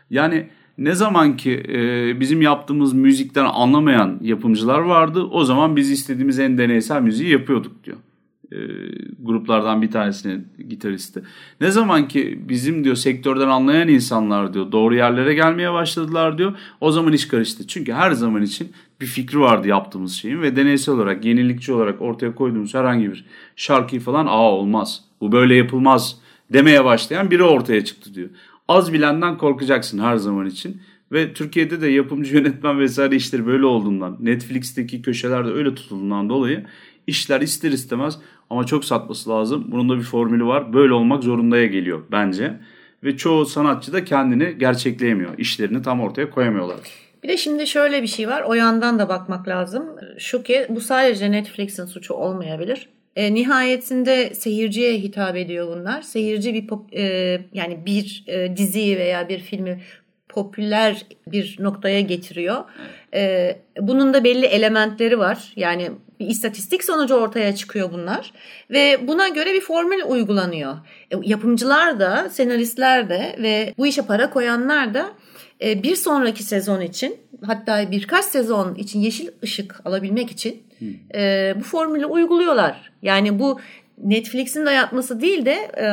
[0.09, 0.47] Yani
[0.77, 6.57] ne zaman ki e, bizim yaptığımız müzikten anlamayan yapımcılar vardı o zaman biz istediğimiz en
[6.57, 7.97] deneysel müziği yapıyorduk diyor.
[8.51, 8.57] E,
[9.19, 11.23] gruplardan bir tanesinin gitaristi.
[11.61, 16.53] Ne zaman ki bizim diyor sektörden anlayan insanlar diyor doğru yerlere gelmeye başladılar diyor.
[16.81, 17.67] O zaman iş karıştı.
[17.67, 18.71] Çünkü her zaman için
[19.01, 24.01] bir fikri vardı yaptığımız şeyin ve deneysel olarak, yenilikçi olarak ortaya koyduğumuz herhangi bir şarkıyı
[24.01, 25.03] falan aa olmaz.
[25.21, 26.17] Bu böyle yapılmaz
[26.53, 28.29] demeye başlayan biri ortaya çıktı diyor.
[28.67, 30.81] Az bilenden korkacaksın her zaman için.
[31.11, 36.65] Ve Türkiye'de de yapımcı yönetmen vesaire işleri böyle olduğundan, Netflix'teki köşelerde öyle tutulduğundan dolayı
[37.09, 38.19] işler ister istemez
[38.49, 39.65] ama çok satması lazım.
[39.67, 40.73] Bunun da bir formülü var.
[40.73, 42.59] Böyle olmak zorundaya geliyor bence.
[43.03, 45.37] Ve çoğu sanatçı da kendini gerçekleyemiyor.
[45.37, 46.79] İşlerini tam ortaya koyamıyorlar.
[47.23, 48.43] Bir de şimdi şöyle bir şey var.
[48.47, 49.85] O yandan da bakmak lazım.
[50.17, 52.89] Şu ki bu sadece Netflix'in suçu olmayabilir.
[53.15, 56.01] E, nihayetinde seyirciye hitap ediyor bunlar.
[56.01, 59.81] Seyirci bir pop, e, yani bir e, diziyi veya bir filmi
[60.29, 62.63] popüler bir noktaya getiriyor.
[63.13, 65.53] E, bunun da belli elementleri var.
[65.55, 68.33] Yani bir istatistik sonucu ortaya çıkıyor bunlar
[68.69, 70.73] ve buna göre bir formül uygulanıyor.
[71.11, 75.09] E, yapımcılar da, senaristler de ve bu işe para koyanlar da
[75.61, 80.63] e, bir sonraki sezon için hatta birkaç sezon için yeşil ışık alabilmek için
[81.15, 82.91] e, bu formülü uyguluyorlar.
[83.01, 83.59] Yani bu
[83.97, 85.85] Netflix'in dayatması değil de e,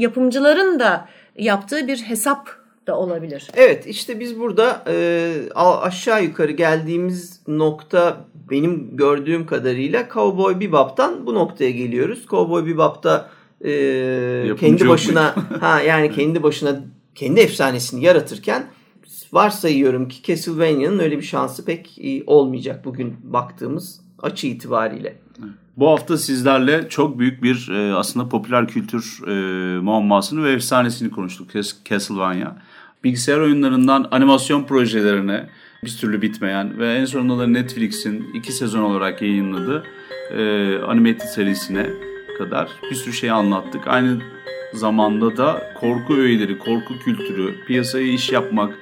[0.00, 2.59] yapımcıların da yaptığı bir hesap
[2.90, 3.48] da olabilir.
[3.54, 11.34] Evet işte biz burada e, aşağı yukarı geldiğimiz nokta benim gördüğüm kadarıyla Cowboy Bebop'tan bu
[11.34, 12.26] noktaya geliyoruz.
[12.30, 13.30] Cowboy Bebop'ta
[13.64, 16.80] e, kendi başına ha yani kendi başına
[17.14, 18.66] kendi efsanesini yaratırken
[19.32, 25.18] varsayıyorum ki Castlevania'nın öyle bir şansı pek e, olmayacak bugün baktığımız açı itibariyle.
[25.76, 29.32] Bu hafta sizlerle çok büyük bir e, aslında popüler kültür e,
[29.80, 31.54] muammasını ve efsanesini konuştuk.
[31.54, 32.56] Cas- Castlevania.
[33.04, 35.46] Bilgisayar oyunlarından animasyon projelerine
[35.84, 39.84] bir türlü bitmeyen ve en sonunda da Netflix'in iki sezon olarak yayınladığı
[40.36, 40.42] e,
[40.78, 41.86] animated serisine
[42.38, 43.86] kadar bir sürü şey anlattık.
[43.86, 44.18] Aynı
[44.74, 48.74] zamanda da korku öğeleri, korku kültürü, piyasaya iş yapmak,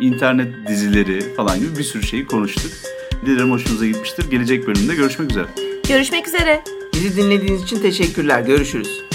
[0.00, 2.72] internet dizileri falan gibi bir sürü şeyi konuştuk.
[3.26, 4.30] Dilerim hoşunuza gitmiştir.
[4.30, 5.46] Gelecek bölümde görüşmek üzere.
[5.88, 6.62] Görüşmek üzere.
[6.94, 8.40] Bizi dinlediğiniz için teşekkürler.
[8.40, 9.13] Görüşürüz.